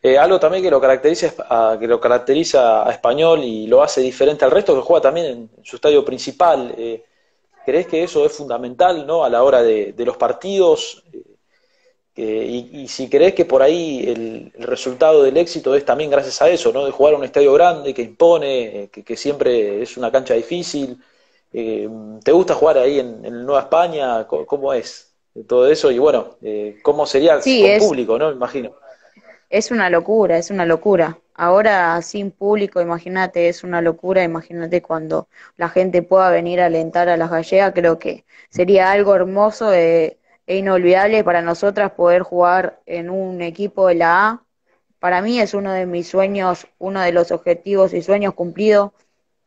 Eh, 0.01 0.17
algo 0.17 0.37
también 0.37 0.61
que 0.61 0.69
lo 0.69 0.81
caracteriza 0.81 1.33
a, 1.49 1.77
que 1.79 1.87
lo 1.87 1.99
caracteriza 1.99 2.87
a 2.87 2.91
Español 2.91 3.39
y 3.43 3.67
lo 3.67 3.81
hace 3.81 4.01
diferente 4.01 4.43
al 4.43 4.51
resto, 4.51 4.75
que 4.75 4.81
juega 4.81 5.01
también 5.01 5.25
en, 5.25 5.49
su 5.63 5.77
estadio 5.77 6.03
principal. 6.03 6.75
Eh, 6.77 7.05
¿Crees 7.65 7.87
que 7.87 8.03
eso 8.03 8.25
es 8.25 8.33
fundamental 8.33 9.07
¿no? 9.07 9.23
a 9.23 9.29
la 9.29 9.41
hora 9.43 9.63
de, 9.63 9.95
los 9.99 10.17
partidos? 10.17 11.05
Eh, 12.15 12.69
y, 12.71 12.87
si 12.87 13.09
crees 13.09 13.33
que 13.33 13.45
por 13.45 13.63
ahí 13.63 14.05
el, 14.07 14.51
resultado 14.65 15.23
del 15.23 15.37
éxito 15.37 15.73
es 15.73 15.83
también 15.83 16.11
gracias 16.11 16.41
a 16.41 16.49
eso, 16.49 16.71
¿no? 16.71 16.85
De 16.85 16.91
jugar 16.91 17.15
a 17.15 17.17
un 17.17 17.23
estadio 17.23 17.53
grande 17.53 17.93
que 17.93 18.03
impone, 18.03 18.89
que 18.91 19.17
siempre 19.17 19.81
es 19.81 19.97
una 19.97 20.11
cancha 20.11 20.35
difícil, 20.35 20.99
eh, 21.53 21.87
¿Te 22.23 22.31
gusta 22.31 22.55
jugar 22.55 22.79
ahí 22.79 22.99
en, 22.99 23.21
Nueva 23.45 23.61
España? 23.61 24.25
¿Cómo, 24.27 24.73
es 24.73 25.13
todo 25.47 25.67
eso? 25.69 25.91
Y 25.91 25.99
bueno, 25.99 26.35
eh, 26.41 26.79
¿cómo 26.81 27.05
sería 27.05 27.39
con 27.39 27.87
público, 27.87 28.17
no? 28.17 28.31
Imagino. 28.31 28.73
Es 29.49 29.69
una 29.69 29.89
locura, 29.91 30.37
es 30.39 30.49
una 30.49 30.65
locura. 30.65 31.19
Ahora 31.35 32.01
sin 32.01 32.31
público, 32.31 32.81
imagínate, 32.81 33.49
es 33.49 33.63
una 33.63 33.81
locura. 33.81 34.23
Imagínate 34.23 34.81
cuando 34.81 35.27
la 35.57 35.69
gente 35.69 36.01
pueda 36.01 36.31
venir 36.31 36.59
a 36.59 36.65
alentar 36.65 37.07
a 37.07 37.17
las 37.17 37.29
gallegas. 37.29 37.73
Creo 37.75 37.99
que 37.99 38.25
sería 38.49 38.91
algo 38.91 39.13
hermoso 39.13 39.69
e 40.47 40.57
inolvidable 40.57 41.23
para 41.23 41.41
nosotras 41.41 41.91
poder 41.91 42.21
jugar 42.21 42.81
en 42.85 43.09
un 43.09 43.41
equipo 43.41 43.87
de 43.87 43.95
la 43.95 44.27
A. 44.27 44.43
Para 44.99 45.21
mí 45.21 45.39
es 45.39 45.53
uno 45.53 45.71
de 45.71 45.85
mis 45.85 46.07
sueños, 46.07 46.67
uno 46.79 47.01
de 47.01 47.11
los 47.11 47.31
objetivos 47.31 47.93
y 47.93 48.01
sueños 48.01 48.33
cumplidos. 48.33 48.91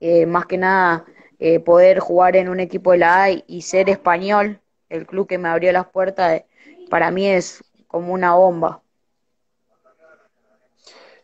Eh, 0.01 0.27
más 0.27 0.47
que 0.47 0.59
nada 0.59 1.07
eh, 1.39 1.61
poder 1.61 2.01
jugar 2.01 2.37
en 2.37 2.49
un 2.49 2.61
equipo 2.61 2.93
de 2.93 2.99
la 2.99 3.25
A 3.25 3.31
y 3.31 3.63
ser 3.63 3.91
español, 3.91 4.61
el 4.89 5.07
club 5.07 5.27
que 5.27 5.39
me 5.39 5.49
abrió 5.49 5.73
las 5.73 5.87
puertas, 5.87 6.33
eh, 6.33 6.47
para 6.89 7.11
mí 7.11 7.27
es 7.27 7.63
como 7.87 8.13
una 8.13 8.35
bomba. 8.35 8.83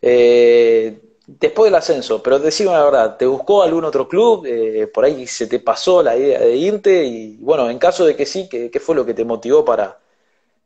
Eh, 0.02 1.01
después 1.26 1.70
del 1.70 1.76
ascenso, 1.76 2.22
pero 2.22 2.38
decime 2.38 2.72
la 2.72 2.84
verdad, 2.84 3.16
¿te 3.16 3.26
buscó 3.26 3.62
algún 3.62 3.84
otro 3.84 4.08
club? 4.08 4.46
¿Por 4.92 5.04
ahí 5.04 5.26
se 5.26 5.46
te 5.46 5.60
pasó 5.60 6.02
la 6.02 6.16
idea 6.16 6.40
de 6.40 6.56
irte? 6.56 7.04
Y 7.04 7.36
bueno, 7.38 7.70
en 7.70 7.78
caso 7.78 8.04
de 8.04 8.16
que 8.16 8.26
sí, 8.26 8.48
¿qué, 8.48 8.80
fue 8.80 8.94
lo 8.94 9.06
que 9.06 9.14
te 9.14 9.24
motivó 9.24 9.64
para, 9.64 9.98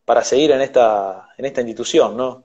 para 0.04 0.24
seguir 0.24 0.52
en 0.52 0.60
esta, 0.60 1.28
en 1.36 1.44
esta 1.44 1.60
institución, 1.60 2.16
no? 2.16 2.44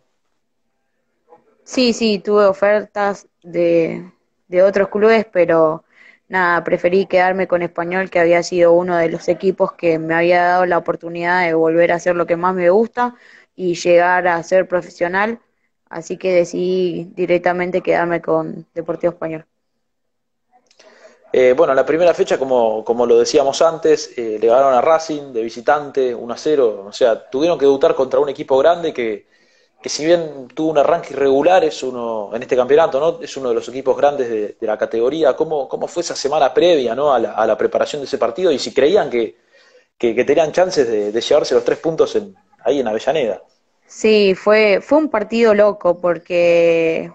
Sí, 1.64 1.94
sí, 1.94 2.20
tuve 2.20 2.46
ofertas 2.46 3.28
de, 3.44 4.12
de 4.48 4.64
otros 4.64 4.90
clubes, 4.90 5.26
pero 5.32 5.86
nada, 6.28 6.64
preferí 6.64 7.06
quedarme 7.06 7.48
con 7.48 7.62
Español, 7.62 8.10
que 8.10 8.20
había 8.20 8.42
sido 8.44 8.74
uno 8.74 8.98
de 8.98 9.10
los 9.10 9.28
equipos 9.28 9.74
que 9.74 10.00
me 10.00 10.14
había 10.14 10.44
dado 10.44 10.66
la 10.66 10.78
oportunidad 10.78 11.46
de 11.46 11.54
volver 11.54 11.92
a 11.92 11.96
hacer 11.96 12.16
lo 12.16 12.26
que 12.26 12.38
más 12.38 12.56
me 12.56 12.70
gusta 12.70 13.16
y 13.56 13.76
llegar 13.76 14.28
a 14.28 14.42
ser 14.44 14.68
profesional, 14.68 15.40
así 15.92 16.18
que 16.18 16.34
decidí 16.34 17.12
directamente 17.16 17.82
quedarme 17.82 18.22
con 18.22 18.66
Deportivo 18.74 19.14
Español. 19.14 19.46
Eh, 21.34 21.54
bueno, 21.56 21.74
la 21.74 21.86
primera 21.86 22.14
fecha, 22.14 22.38
como, 22.38 22.84
como 22.84 23.06
lo 23.06 23.18
decíamos 23.18 23.62
antes, 23.62 24.18
eh, 24.18 24.38
le 24.40 24.48
ganaron 24.48 24.74
a 24.74 24.82
Racing 24.82 25.32
de 25.32 25.44
visitante 25.44 26.14
1 26.14 26.34
a 26.34 26.38
0, 26.38 26.86
o 26.88 26.92
sea, 26.92 27.30
tuvieron 27.30 27.58
que 27.58 27.66
debutar 27.66 27.96
contra 27.96 28.20
un 28.20 28.28
equipo 28.28 28.58
grande 28.58 28.94
que, 28.94 29.28
que 29.82 29.90
si 29.90 30.06
bien 30.06 30.48
tuvo 30.54 30.72
un 30.72 30.78
arranque 30.78 31.14
irregular, 31.14 31.64
es 31.64 31.82
uno, 31.84 32.32
en 32.34 32.42
este 32.42 32.56
campeonato, 32.56 33.00
¿no? 33.00 33.22
Es 33.22 33.36
uno 33.38 33.50
de 33.50 33.56
los 33.56 33.68
equipos 33.70 33.96
grandes 33.98 34.30
de, 34.30 34.68
la 34.68 34.78
categoría. 34.78 35.36
¿Cómo, 35.36 35.68
¿Cómo, 35.68 35.88
fue 35.88 36.04
esa 36.04 36.16
semana 36.16 36.54
previa, 36.54 36.94
¿no? 36.94 37.14
A 37.14 37.20
la, 37.20 37.58
preparación 37.58 38.02
de 38.02 38.06
ese 38.06 38.18
partido 38.18 38.52
y 38.52 38.60
si 38.60 38.74
creían 38.74 39.10
que, 39.10 39.38
que, 39.98 40.24
tenían 40.24 40.52
chances 40.52 40.88
de, 40.88 41.20
llevarse 41.22 41.56
los 41.56 41.64
tres 41.64 41.80
puntos 41.80 42.16
en, 42.16 42.36
ahí 42.64 42.80
en 42.80 42.88
Avellaneda. 42.88 43.42
Sí, 43.92 44.36
fue, 44.36 44.80
fue 44.82 45.00
un 45.00 45.10
partido 45.10 45.54
loco 45.54 46.00
porque 46.00 47.12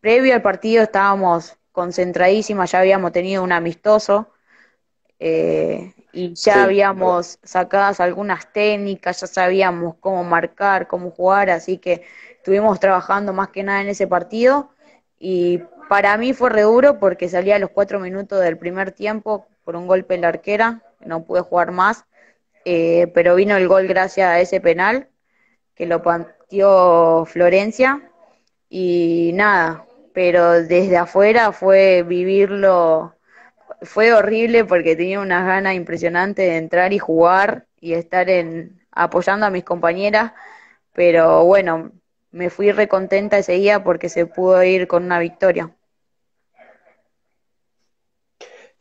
previo 0.00 0.34
al 0.34 0.42
partido 0.42 0.82
estábamos 0.82 1.56
concentradísimas, 1.72 2.70
ya 2.72 2.80
habíamos 2.80 3.12
tenido 3.12 3.42
un 3.42 3.50
amistoso 3.52 4.28
eh, 5.18 5.94
y 6.12 6.34
ya 6.34 6.64
habíamos 6.64 7.38
sacado 7.42 8.02
algunas 8.04 8.52
técnicas, 8.52 9.22
ya 9.22 9.26
sabíamos 9.26 9.96
cómo 10.00 10.22
marcar, 10.24 10.86
cómo 10.86 11.10
jugar, 11.10 11.50
así 11.50 11.78
que 11.78 12.02
estuvimos 12.36 12.78
trabajando 12.78 13.32
más 13.32 13.48
que 13.48 13.62
nada 13.62 13.80
en 13.80 13.88
ese 13.88 14.06
partido 14.06 14.70
y 15.18 15.60
para 15.88 16.18
mí 16.18 16.34
fue 16.34 16.50
re 16.50 16.62
duro 16.62 16.98
porque 17.00 17.28
salía 17.30 17.56
a 17.56 17.58
los 17.58 17.70
cuatro 17.70 18.00
minutos 18.00 18.40
del 18.42 18.58
primer 18.58 18.92
tiempo 18.92 19.46
por 19.64 19.76
un 19.76 19.86
golpe 19.86 20.14
en 20.14 20.22
la 20.22 20.28
arquera, 20.28 20.82
no 21.00 21.24
pude 21.24 21.40
jugar 21.40 21.72
más, 21.72 22.04
eh, 22.66 23.06
pero 23.14 23.34
vino 23.34 23.56
el 23.56 23.68
gol 23.68 23.86
gracias 23.88 24.28
a 24.28 24.40
ese 24.40 24.60
penal 24.60 25.08
que 25.78 25.86
lo 25.86 26.02
pateó 26.02 27.24
Florencia 27.24 28.10
y 28.68 29.30
nada, 29.34 29.86
pero 30.12 30.62
desde 30.64 30.96
afuera 30.98 31.52
fue 31.52 32.02
vivirlo 32.02 33.14
fue 33.82 34.12
horrible 34.12 34.64
porque 34.64 34.96
tenía 34.96 35.20
unas 35.20 35.46
ganas 35.46 35.74
impresionantes 35.74 36.48
de 36.48 36.56
entrar 36.56 36.92
y 36.92 36.98
jugar 36.98 37.66
y 37.80 37.94
estar 37.94 38.28
en 38.28 38.80
apoyando 38.90 39.46
a 39.46 39.50
mis 39.50 39.62
compañeras, 39.62 40.32
pero 40.92 41.44
bueno, 41.44 41.92
me 42.32 42.50
fui 42.50 42.72
recontenta 42.72 43.38
ese 43.38 43.52
día 43.52 43.84
porque 43.84 44.08
se 44.08 44.26
pudo 44.26 44.62
ir 44.64 44.88
con 44.88 45.04
una 45.04 45.20
victoria. 45.20 45.70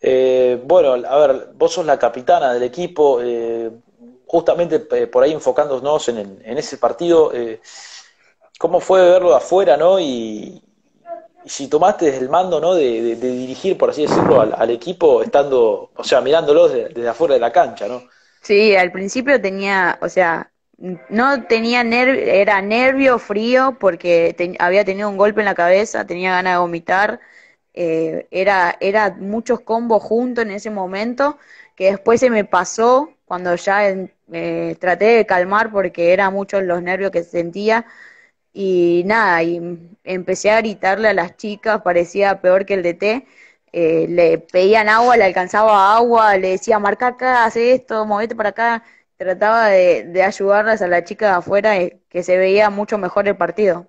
Eh, 0.01 0.59
bueno, 0.63 0.93
a 1.07 1.17
ver, 1.27 1.49
vos 1.53 1.73
sos 1.73 1.85
la 1.85 1.99
capitana 1.99 2.53
del 2.53 2.63
equipo, 2.63 3.19
eh, 3.21 3.71
justamente 4.27 4.87
eh, 4.91 5.07
por 5.07 5.23
ahí 5.23 5.31
enfocándonos 5.31 6.09
en, 6.09 6.41
en 6.43 6.57
ese 6.57 6.77
partido, 6.77 7.31
¿cómo 8.59 8.79
fue 8.79 9.01
verlo 9.01 9.29
de 9.29 9.37
afuera, 9.37 9.77
no? 9.77 9.99
Y, 9.99 10.61
si 11.47 11.67
tomaste 11.67 12.15
el 12.15 12.29
mando, 12.29 12.59
¿no? 12.59 12.75
De, 12.75 13.15
dirigir, 13.15 13.77
por 13.77 13.89
así 13.89 14.03
decirlo, 14.03 14.41
al, 14.41 14.69
equipo 14.69 15.23
estando, 15.23 15.91
o 15.95 16.03
sea, 16.03 16.21
mirándolo 16.21 16.67
desde, 16.67 17.07
afuera 17.07 17.35
de 17.35 17.39
la 17.39 17.51
cancha, 17.51 17.87
¿no? 17.87 18.03
Sí, 18.41 18.75
al 18.75 18.91
principio 18.91 19.41
tenía, 19.41 19.97
o 20.01 20.09
sea, 20.09 20.51
no 21.09 21.43
tenía 21.47 21.83
nervio, 21.83 22.21
era 22.21 22.61
nervio, 22.61 23.19
frío, 23.19 23.77
porque 23.79 24.55
había 24.59 24.85
tenido 24.85 25.09
un 25.09 25.17
golpe 25.17 25.41
en 25.41 25.45
la 25.45 25.55
cabeza, 25.55 26.05
tenía 26.05 26.31
ganas 26.31 26.53
de 26.53 26.59
vomitar, 26.59 27.19
eh, 27.73 28.27
era, 28.31 28.77
era 28.79 29.15
muchos 29.19 29.61
combos 29.61 30.03
juntos 30.03 30.43
en 30.43 30.51
ese 30.51 30.69
momento, 30.69 31.37
que 31.75 31.91
después 31.91 32.19
se 32.19 32.29
me 32.29 32.45
pasó 32.45 33.09
cuando 33.25 33.55
ya 33.55 33.81
eh, 34.31 34.75
traté 34.79 35.05
de 35.05 35.25
calmar 35.25 35.71
porque 35.71 36.13
era 36.13 36.29
muchos 36.29 36.63
los 36.63 36.81
nervios 36.81 37.11
que 37.11 37.23
sentía 37.23 37.85
y 38.53 39.03
nada, 39.05 39.43
y 39.43 39.61
empecé 40.03 40.51
a 40.51 40.57
gritarle 40.61 41.09
a 41.09 41.13
las 41.13 41.37
chicas, 41.37 41.81
parecía 41.83 42.41
peor 42.41 42.65
que 42.65 42.73
el 42.75 42.83
DT, 42.83 43.27
eh, 43.71 44.07
le 44.09 44.39
pedían 44.39 44.89
agua, 44.89 45.17
le 45.17 45.25
alcanzaba 45.25 45.95
agua, 45.95 46.37
le 46.37 46.49
decía, 46.51 46.79
marca 46.79 47.07
acá, 47.07 47.45
hace 47.45 47.73
esto, 47.73 48.05
movete 48.05 48.35
para 48.35 48.49
acá, 48.49 48.83
trataba 49.17 49.67
de, 49.67 50.05
de 50.05 50.23
ayudarlas 50.23 50.81
a 50.81 50.87
la 50.87 51.03
chica 51.03 51.27
de 51.27 51.33
afuera, 51.37 51.77
eh, 51.77 52.01
que 52.09 52.23
se 52.23 52.37
veía 52.37 52.69
mucho 52.69 52.97
mejor 52.97 53.27
el 53.27 53.37
partido. 53.37 53.87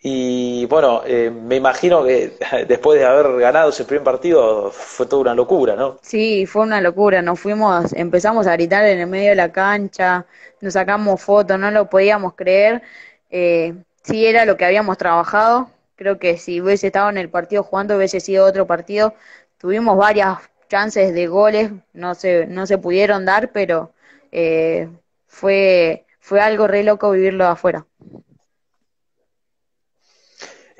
Y 0.00 0.66
bueno, 0.66 1.02
eh, 1.04 1.30
me 1.30 1.56
imagino 1.56 2.04
que 2.04 2.36
después 2.68 3.00
de 3.00 3.06
haber 3.06 3.40
ganado 3.40 3.70
ese 3.70 3.84
primer 3.84 4.04
partido 4.04 4.70
fue 4.70 5.06
toda 5.06 5.22
una 5.22 5.34
locura, 5.34 5.74
¿no? 5.74 5.98
Sí, 6.02 6.46
fue 6.46 6.62
una 6.62 6.80
locura. 6.80 7.20
Nos 7.22 7.40
fuimos, 7.40 7.92
empezamos 7.92 8.46
a 8.46 8.52
gritar 8.52 8.84
en 8.86 9.00
el 9.00 9.06
medio 9.08 9.30
de 9.30 9.36
la 9.36 9.50
cancha, 9.52 10.26
nos 10.60 10.74
sacamos 10.74 11.20
fotos, 11.20 11.58
no 11.58 11.70
lo 11.70 11.88
podíamos 11.90 12.34
creer. 12.34 12.82
Eh, 13.30 13.74
sí 14.02 14.26
era 14.26 14.44
lo 14.44 14.56
que 14.56 14.64
habíamos 14.64 14.98
trabajado. 14.98 15.70
Creo 15.96 16.18
que 16.18 16.38
si 16.38 16.60
hubiese 16.60 16.86
estado 16.88 17.10
en 17.10 17.18
el 17.18 17.28
partido 17.28 17.62
jugando 17.64 17.96
hubiese 17.96 18.20
sido 18.20 18.46
otro 18.46 18.66
partido. 18.66 19.14
Tuvimos 19.58 19.96
varias 19.96 20.38
chances 20.68 21.12
de 21.14 21.26
goles, 21.26 21.72
no 21.92 22.14
se, 22.14 22.46
no 22.46 22.66
se 22.66 22.78
pudieron 22.78 23.24
dar, 23.24 23.50
pero 23.52 23.92
eh, 24.30 24.88
fue, 25.26 26.04
fue 26.20 26.40
algo 26.40 26.68
re 26.68 26.84
loco 26.84 27.10
vivirlo 27.10 27.46
afuera. 27.46 27.86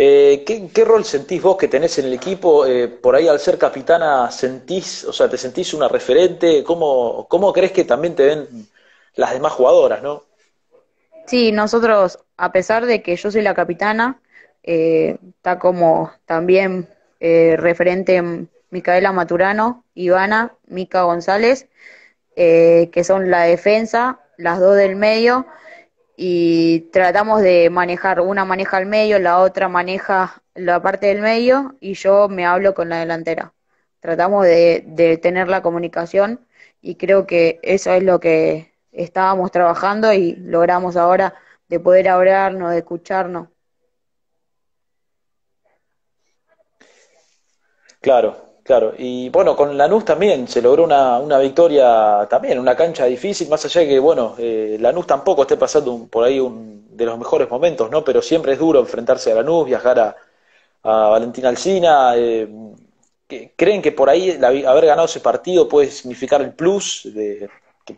Eh, 0.01 0.45
¿qué, 0.47 0.85
rol 0.85 1.05
sentís 1.05 1.43
vos 1.43 1.57
que 1.57 1.67
tenés 1.67 1.99
en 1.99 2.05
el 2.05 2.13
equipo? 2.13 2.65
Eh, 2.65 2.87
por 2.87 3.17
ahí 3.17 3.27
al 3.27 3.41
ser 3.41 3.59
capitana, 3.59 4.31
¿sentís, 4.31 5.03
o 5.03 5.13
sea, 5.13 5.29
te 5.29 5.37
sentís 5.37 5.75
una 5.75 5.89
referente? 5.89 6.63
¿Cómo, 6.63 7.27
¿Cómo 7.29 7.53
crees 7.53 7.73
que 7.73 7.83
también 7.85 8.15
te 8.15 8.25
ven 8.25 8.47
las 9.17 9.33
demás 9.33 9.53
jugadoras, 9.55 10.01
no? 10.01 10.23
Sí, 11.27 11.51
nosotros, 11.51 12.21
a 12.37 12.53
pesar 12.53 12.87
de 12.87 13.03
que 13.03 13.17
yo 13.17 13.33
soy 13.33 13.43
la 13.43 13.55
capitana, 13.55 14.21
eh, 14.63 15.19
está 15.37 15.59
como 15.59 16.13
también 16.27 16.89
referente 17.21 18.23
Micaela 18.71 19.11
Maturano, 19.11 19.85
Ivana, 19.95 20.55
Mica 20.69 21.03
González, 21.03 21.67
que 22.37 23.03
son 23.05 23.33
la 23.33 23.43
defensa, 23.43 24.21
las 24.37 24.61
dos 24.61 24.77
del 24.77 24.95
medio, 24.95 25.45
y 26.21 26.81
tratamos 26.93 27.43
de 27.43 27.71
manejar, 27.71 28.21
una 28.21 28.45
maneja 28.45 28.77
al 28.77 28.87
medio, 28.87 29.21
la 29.21 29.39
otra 29.39 29.69
maneja 29.69 30.43
la 30.55 30.83
parte 30.83 31.07
del 31.07 31.21
medio 31.21 31.77
y 31.81 31.95
yo 31.95 32.29
me 32.29 32.45
hablo 32.45 32.75
con 32.75 32.89
la 32.89 32.99
delantera. 32.99 33.55
Tratamos 34.01 34.45
de, 34.45 34.83
de 34.89 35.17
tener 35.19 35.47
la 35.49 35.63
comunicación 35.63 36.41
y 36.83 36.97
creo 36.97 37.25
que 37.27 37.61
eso 37.63 37.93
es 37.93 38.03
lo 38.03 38.19
que 38.19 38.75
estábamos 38.91 39.53
trabajando 39.53 40.13
y 40.13 40.35
logramos 40.37 40.97
ahora 40.97 41.35
de 41.69 41.79
poder 41.79 42.09
hablarnos, 42.09 42.73
de 42.73 42.79
escucharnos. 42.79 43.49
Claro, 48.01 48.48
Claro, 48.69 48.93
y 48.99 49.31
bueno, 49.31 49.57
con 49.57 49.79
Lanús 49.79 50.05
también 50.05 50.47
se 50.47 50.61
logró 50.61 50.85
una, 50.85 51.19
una 51.21 51.39
victoria, 51.39 52.27
también 52.29 52.59
una 52.59 52.77
cancha 52.77 53.07
difícil, 53.07 53.49
más 53.49 53.65
allá 53.65 53.81
de 53.81 53.89
que, 53.89 53.99
bueno, 53.99 54.35
eh, 54.37 54.77
Lanús 54.79 55.07
tampoco 55.07 55.41
esté 55.41 55.57
pasando 55.57 56.07
por 56.07 56.25
ahí 56.25 56.39
un, 56.39 56.87
de 56.95 57.07
los 57.07 57.19
mejores 57.19 57.49
momentos, 57.49 57.91
¿no? 57.91 58.05
Pero 58.05 58.21
siempre 58.21 58.53
es 58.53 58.59
duro 58.59 58.79
enfrentarse 58.81 59.33
a 59.33 59.37
Lanús, 59.37 59.65
viajar 59.65 59.99
a, 59.99 60.17
a 60.83 61.09
Valentina 61.09 61.49
Alcina. 61.49 62.13
Eh, 62.15 62.47
¿Creen 63.57 63.81
que 63.81 63.93
por 63.93 64.11
ahí 64.11 64.39
haber 64.43 64.85
ganado 64.85 65.07
ese 65.07 65.21
partido 65.21 65.67
puede 65.67 65.91
significar 65.91 66.43
el 66.43 66.53
plus, 66.53 67.09
de, 67.15 67.49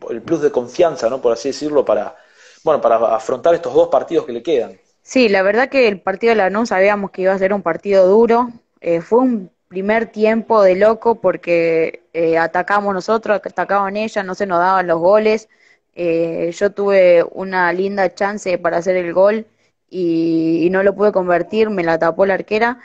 el 0.08 0.22
plus 0.22 0.40
de 0.40 0.52
confianza, 0.52 1.10
¿no? 1.10 1.20
Por 1.20 1.32
así 1.32 1.48
decirlo, 1.48 1.84
para, 1.84 2.14
bueno, 2.62 2.80
para 2.80 3.16
afrontar 3.16 3.56
estos 3.56 3.74
dos 3.74 3.88
partidos 3.88 4.24
que 4.24 4.32
le 4.32 4.42
quedan? 4.44 4.78
Sí, 5.02 5.28
la 5.28 5.42
verdad 5.42 5.68
que 5.68 5.88
el 5.88 6.00
partido 6.00 6.30
de 6.30 6.36
Lanús 6.36 6.68
sabíamos 6.68 7.10
que 7.10 7.22
iba 7.22 7.32
a 7.32 7.38
ser 7.38 7.52
un 7.52 7.62
partido 7.62 8.06
duro. 8.06 8.50
Eh, 8.80 9.00
fue 9.00 9.18
un 9.18 9.50
primer 9.70 10.06
tiempo 10.06 10.62
de 10.62 10.74
loco 10.74 11.20
porque 11.20 12.02
eh, 12.12 12.38
atacamos 12.38 12.92
nosotros, 12.92 13.40
atacaban 13.44 13.96
ellas, 13.96 14.24
no 14.24 14.34
se 14.34 14.44
nos 14.46 14.58
daban 14.58 14.88
los 14.88 14.98
goles. 14.98 15.48
Eh, 15.94 16.50
yo 16.52 16.72
tuve 16.72 17.24
una 17.32 17.72
linda 17.72 18.12
chance 18.14 18.58
para 18.58 18.78
hacer 18.78 18.96
el 18.96 19.12
gol 19.14 19.46
y, 19.88 20.68
no 20.72 20.82
lo 20.82 20.94
pude 20.96 21.12
convertir, 21.12 21.70
me 21.70 21.84
la 21.84 21.98
tapó 22.00 22.26
la 22.26 22.34
arquera. 22.34 22.80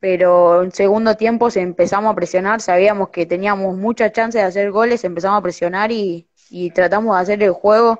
Pero 0.00 0.62
en 0.62 0.72
segundo 0.72 1.16
tiempo 1.16 1.50
se 1.50 1.62
empezamos 1.62 2.12
a 2.12 2.16
presionar, 2.16 2.60
sabíamos 2.60 3.10
que 3.10 3.26
teníamos 3.26 3.76
mucha 3.76 4.12
chance 4.12 4.38
de 4.38 4.44
hacer 4.44 4.70
goles, 4.70 5.04
empezamos 5.04 5.38
a 5.38 5.42
presionar 5.42 5.90
y, 5.92 6.28
tratamos 6.74 7.16
de 7.16 7.22
hacer 7.22 7.42
el 7.42 7.52
juego 7.52 7.98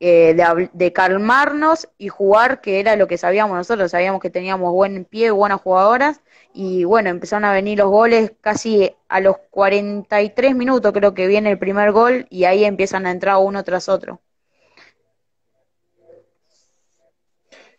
eh, 0.00 0.34
de, 0.34 0.70
de, 0.72 0.92
calmarnos 0.92 1.88
y 1.98 2.08
jugar, 2.08 2.60
que 2.60 2.80
era 2.80 2.96
lo 2.96 3.06
que 3.06 3.18
sabíamos 3.18 3.56
nosotros, 3.56 3.90
sabíamos 3.90 4.20
que 4.20 4.30
teníamos 4.30 4.72
buen 4.72 5.04
pie, 5.04 5.30
buenas 5.30 5.60
jugadoras, 5.60 6.20
y 6.52 6.84
bueno, 6.84 7.10
empezaron 7.10 7.44
a 7.44 7.52
venir 7.52 7.78
los 7.78 7.90
goles 7.90 8.32
casi 8.40 8.94
a 9.08 9.20
los 9.20 9.36
43 9.50 10.54
minutos 10.54 10.92
creo 10.92 11.14
que 11.14 11.26
viene 11.26 11.50
el 11.50 11.58
primer 11.58 11.92
gol 11.92 12.26
y 12.30 12.44
ahí 12.44 12.64
empiezan 12.64 13.06
a 13.06 13.10
entrar 13.10 13.36
uno 13.38 13.62
tras 13.62 13.88
otro. 13.88 14.20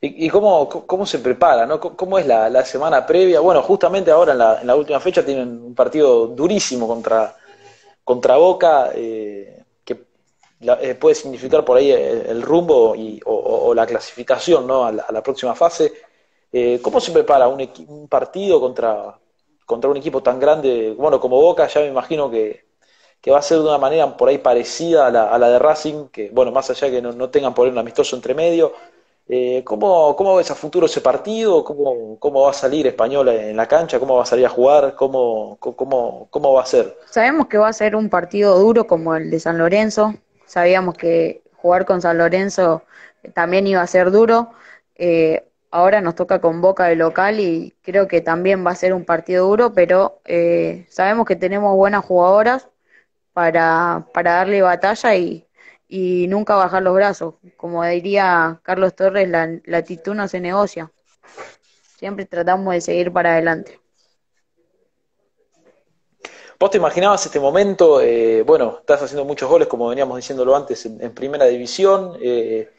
¿Y, 0.03 0.29
cómo, 0.29 0.67
cómo, 0.67 1.05
se 1.05 1.19
prepara? 1.19 1.67
¿no? 1.67 1.79
¿Cómo 1.79 2.17
es 2.17 2.25
la, 2.25 2.65
semana 2.65 3.05
previa? 3.05 3.39
Bueno, 3.39 3.61
justamente 3.61 4.09
ahora 4.09 4.31
en 4.31 4.67
la, 4.67 4.75
última 4.75 4.99
fecha 4.99 5.23
tienen 5.23 5.63
un 5.63 5.75
partido 5.75 6.25
durísimo 6.25 6.87
contra, 6.87 7.35
contra 8.03 8.35
Boca, 8.37 8.89
eh, 8.95 9.60
que 10.61 10.91
eh, 10.91 10.95
puede 10.95 11.15
significar 11.15 11.65
por 11.65 11.77
ahí 11.77 11.91
el, 11.91 12.41
rumbo 12.41 12.95
y, 12.95 13.19
o, 13.25 13.73
la 13.73 13.85
clasificación 13.85 14.67
¿no? 14.67 14.85
a 14.85 14.91
la 14.91 15.23
próxima 15.23 15.55
fase. 15.55 15.91
Eh, 16.53 16.79
¿Cómo 16.81 16.99
se 16.99 17.11
prepara 17.11 17.47
un, 17.47 17.69
un, 17.87 18.07
partido 18.09 18.59
contra, 18.59 19.17
contra 19.65 19.89
un 19.89 19.97
equipo 19.97 20.21
tan 20.21 20.39
grande, 20.39 20.93
bueno, 20.97 21.19
como 21.19 21.41
Boca? 21.41 21.67
Ya 21.67 21.81
me 21.81 21.87
imagino 21.87 22.29
que, 22.29 22.65
va 23.31 23.37
a 23.37 23.41
ser 23.41 23.59
de 23.59 23.63
una 23.63 23.77
manera 23.77 24.17
por 24.17 24.27
ahí 24.27 24.37
parecida 24.37 25.07
a 25.07 25.11
la, 25.11 25.29
a 25.29 25.37
la 25.39 25.49
de 25.49 25.59
Racing, 25.59 26.09
que, 26.09 26.29
bueno, 26.29 26.51
más 26.51 26.69
allá 26.69 26.89
de 26.89 26.95
que 26.95 27.01
no, 27.01 27.29
tengan 27.29 27.53
por 27.53 27.65
ahí 27.65 27.71
un 27.71 27.77
amistoso 27.77 28.15
entre 28.15 28.33
medio. 28.33 28.73
Eh, 29.29 29.61
¿cómo, 29.63 30.13
¿Cómo 30.17 30.35
ves 30.35 30.51
a 30.51 30.55
futuro 30.55 30.87
ese 30.87 30.99
partido? 30.99 31.63
¿Cómo, 31.63 32.17
¿Cómo 32.19 32.41
va 32.41 32.49
a 32.49 32.53
salir 32.53 32.85
Español 32.85 33.29
en 33.29 33.55
la 33.55 33.67
cancha? 33.67 33.97
¿Cómo 33.97 34.17
va 34.17 34.23
a 34.23 34.25
salir 34.25 34.45
a 34.45 34.49
jugar? 34.49 34.93
¿Cómo, 34.95 35.55
cómo, 35.59 36.27
cómo 36.29 36.53
va 36.53 36.63
a 36.63 36.65
ser? 36.65 36.97
Sabemos 37.09 37.47
que 37.47 37.57
va 37.57 37.69
a 37.69 37.73
ser 37.73 37.95
un 37.95 38.09
partido 38.09 38.59
duro 38.59 38.87
como 38.87 39.15
el 39.15 39.31
de 39.31 39.39
San 39.39 39.57
Lorenzo. 39.57 40.15
Sabíamos 40.51 40.95
que 40.97 41.43
jugar 41.55 41.85
con 41.85 42.01
San 42.01 42.17
Lorenzo 42.17 42.83
también 43.33 43.67
iba 43.67 43.81
a 43.81 43.87
ser 43.87 44.11
duro. 44.11 44.51
Eh, 44.95 45.45
Ahora 45.73 46.01
nos 46.01 46.15
toca 46.15 46.41
con 46.41 46.59
Boca 46.61 46.85
de 46.87 46.97
local 46.97 47.39
y 47.39 47.73
creo 47.81 48.05
que 48.09 48.19
también 48.19 48.65
va 48.67 48.71
a 48.71 48.75
ser 48.75 48.93
un 48.93 49.05
partido 49.05 49.47
duro, 49.47 49.73
pero 49.73 50.19
eh, 50.25 50.85
sabemos 50.89 51.25
que 51.25 51.37
tenemos 51.37 51.77
buenas 51.77 52.03
jugadoras 52.03 52.67
para, 53.33 54.07
para 54.13 54.33
darle 54.35 54.61
batalla 54.61 55.15
y, 55.15 55.47
y 55.87 56.27
nunca 56.29 56.55
bajar 56.55 56.83
los 56.83 56.95
brazos. 56.95 57.35
Como 57.57 57.83
diría 57.85 58.59
Carlos 58.63 58.95
Torres, 58.95 59.29
la, 59.29 59.49
la 59.65 59.77
actitud 59.79 60.15
no 60.15 60.27
se 60.27 60.41
negocia. 60.41 60.91
Siempre 61.97 62.25
tratamos 62.25 62.73
de 62.73 62.81
seguir 62.81 63.13
para 63.13 63.33
adelante. 63.33 63.79
¿Vos 66.61 66.69
te 66.69 66.77
imaginabas 66.77 67.25
este 67.25 67.39
momento? 67.39 68.01
Eh, 68.01 68.43
bueno, 68.43 68.77
estás 68.81 69.01
haciendo 69.01 69.25
muchos 69.25 69.49
goles, 69.49 69.67
como 69.67 69.87
veníamos 69.87 70.15
diciéndolo 70.15 70.55
antes, 70.55 70.85
en, 70.85 71.11
primera 71.11 71.45
división. 71.45 72.15
Eh, 72.21 72.69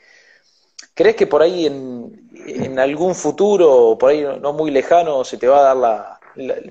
¿Crees 0.95 1.17
que 1.17 1.27
por 1.27 1.43
ahí 1.43 1.67
en, 1.67 2.31
en 2.47 2.79
algún 2.79 3.17
futuro, 3.17 3.97
por 3.99 4.11
ahí 4.11 4.25
no 4.41 4.53
muy 4.53 4.71
lejano, 4.71 5.25
se 5.25 5.37
te 5.37 5.49
va 5.49 5.59
a 5.59 5.75
dar 5.75 5.77
la, 5.77 6.21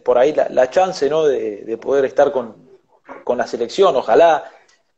por 0.06 0.18
ahí 0.18 0.34
la, 0.34 0.70
chance 0.70 1.10
¿no? 1.10 1.26
de, 1.26 1.78
poder 1.82 2.06
estar 2.06 2.32
con, 2.32 2.56
la 3.36 3.46
selección? 3.46 3.94
Ojalá. 3.94 4.50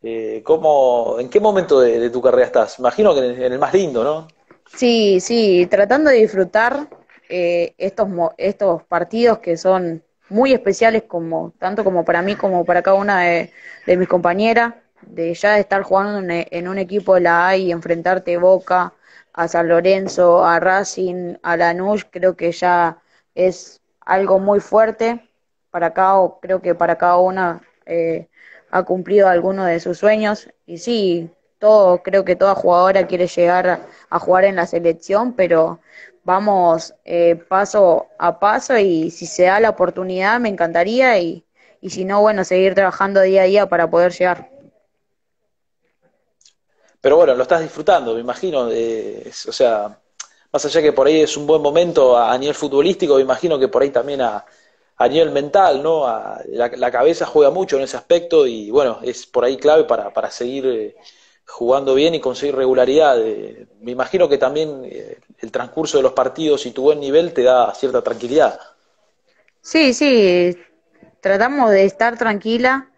Eh, 0.03 0.43
¿cómo, 0.45 1.15
¿En 1.17 1.29
qué 1.29 1.39
momento 1.39 1.79
de, 1.79 2.11
tu 2.11 2.21
carrera 2.21 2.45
estás? 2.45 2.77
Imagino 2.77 3.15
que 3.15 3.25
en, 3.25 3.53
el 3.53 3.57
más 3.57 3.73
lindo, 3.73 4.03
¿no? 4.03 4.27
Sí, 4.75 5.19
sí, 5.19 5.65
tratando 5.65 6.11
de 6.11 6.17
disfrutar 6.17 6.89
estos, 7.27 8.07
estos 8.37 8.83
partidos 8.83 9.39
que 9.39 9.57
son 9.57 10.03
muy 10.29 10.53
especiales 10.53 11.03
como 11.03 11.53
tanto 11.59 11.83
como 11.83 12.05
para 12.05 12.21
mí 12.21 12.35
como 12.35 12.65
para 12.65 12.81
cada 12.81 12.97
una 12.97 13.21
de, 13.21 13.51
mis 13.97 14.07
compañeras, 14.07 14.75
de 15.01 15.33
ya 15.33 15.59
estar 15.59 15.83
jugando 15.83 16.33
en, 16.49 16.67
un 16.67 16.77
equipo 16.77 17.15
de 17.15 17.21
la 17.21 17.47
A 17.49 17.57
y 17.57 17.71
enfrentarte 17.71 18.37
Boca, 18.37 18.93
a 19.33 19.47
San 19.47 19.67
Lorenzo, 19.67 20.45
a 20.45 20.59
Racing, 20.59 21.35
a 21.41 21.57
Lanús, 21.57 22.05
creo 22.09 22.35
que 22.35 22.51
ya 22.51 22.99
es 23.35 23.81
algo 24.01 24.39
muy 24.39 24.59
fuerte 24.59 25.27
para 25.71 25.93
cada, 25.93 26.19
creo 26.41 26.61
que 26.61 26.75
para 26.75 26.97
cada 26.97 27.17
una 27.17 27.61
eh, 27.85 28.27
ha 28.71 28.83
cumplido 28.83 29.27
alguno 29.27 29.65
de 29.65 29.79
sus 29.79 29.97
sueños. 29.99 30.49
Y 30.65 30.77
sí, 30.79 31.31
todo, 31.59 32.03
creo 32.03 32.25
que 32.25 32.35
toda 32.35 32.55
jugadora 32.55 33.07
quiere 33.07 33.27
llegar 33.27 33.81
a, 34.09 34.19
jugar 34.19 34.45
en 34.45 34.55
la 34.57 34.67
selección, 34.67 35.33
pero 35.33 35.79
vamos 36.23 36.93
eh, 37.05 37.35
paso 37.35 38.07
a 38.17 38.39
paso 38.39 38.77
y 38.77 39.11
si 39.11 39.25
se 39.25 39.43
da 39.43 39.59
la 39.59 39.71
oportunidad 39.71 40.39
me 40.39 40.49
encantaría 40.49 41.19
y, 41.19 41.43
y 41.81 41.89
si 41.89 42.05
no, 42.05 42.21
bueno, 42.21 42.43
seguir 42.43 42.75
trabajando 42.75 43.21
día 43.21 43.43
a 43.43 43.45
día 43.45 43.67
para 43.67 43.89
poder 43.89 44.11
llegar. 44.13 44.49
Pero 47.01 47.17
bueno, 47.17 47.35
lo 47.35 47.43
estás 47.43 47.61
disfrutando, 47.61 48.13
me 48.13 48.21
imagino. 48.21 48.69
o 48.69 49.51
sea, 49.51 49.99
más 50.53 50.65
allá 50.65 50.81
que 50.81 50.93
por 50.93 51.07
ahí 51.07 51.19
es 51.19 51.35
un 51.35 51.45
buen 51.45 51.61
momento 51.61 52.17
a, 52.17 52.37
nivel 52.37 52.55
futbolístico, 52.55 53.15
me 53.15 53.21
imagino 53.21 53.59
que 53.59 53.67
por 53.67 53.81
ahí 53.81 53.89
también 53.89 54.21
a, 54.21 54.45
a 54.95 55.07
nivel 55.09 55.31
mental, 55.31 55.83
¿no? 55.83 56.05
la, 56.47 56.91
cabeza 56.91 57.25
juega 57.25 57.51
mucho 57.51 57.75
en 57.75 57.83
ese 57.83 57.97
aspecto 57.97 58.47
y 58.47 58.71
bueno, 58.71 58.99
es 59.01 59.25
por 59.25 59.43
ahí 59.43 59.57
clave 59.57 59.83
para, 59.83 60.13
para 60.13 60.31
seguir 60.31 60.65
eh, 60.65 60.95
jugando 61.47 61.95
bien 61.95 62.15
y 62.15 62.19
conseguir 62.19 62.55
regularidad. 62.55 63.21
Eh, 63.21 63.67
me 63.81 63.91
imagino 63.91 64.29
que 64.29 64.37
también 64.37 64.81
eh, 64.85 65.17
el 65.39 65.51
transcurso 65.51 65.97
de 65.97 66.03
los 66.03 66.13
partidos 66.13 66.65
y 66.65 66.71
tu 66.71 66.83
buen 66.83 66.99
nivel 66.99 67.33
te 67.33 67.43
da 67.43 67.73
cierta 67.73 68.01
tranquilidad. 68.01 68.59
Sí, 69.61 69.93
sí, 69.93 70.57
tratamos 71.21 71.71
de 71.71 71.85
estar 71.85 72.17
tranquila, 72.17 72.89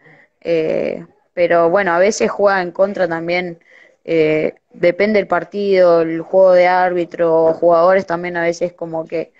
pero 1.33 1.69
bueno, 1.69 1.91
a 1.93 1.99
veces 1.99 2.31
juega 2.31 2.61
en 2.61 2.71
contra 2.71 3.07
también 3.07 3.59
eh, 4.03 4.55
depende 4.71 5.19
del 5.19 5.27
partido, 5.27 6.01
el 6.01 6.21
juego 6.21 6.53
de 6.53 6.67
árbitro, 6.67 7.53
jugadores 7.53 8.05
también 8.05 8.37
a 8.37 8.43
veces 8.43 8.73
como 8.73 9.05
que 9.07 9.33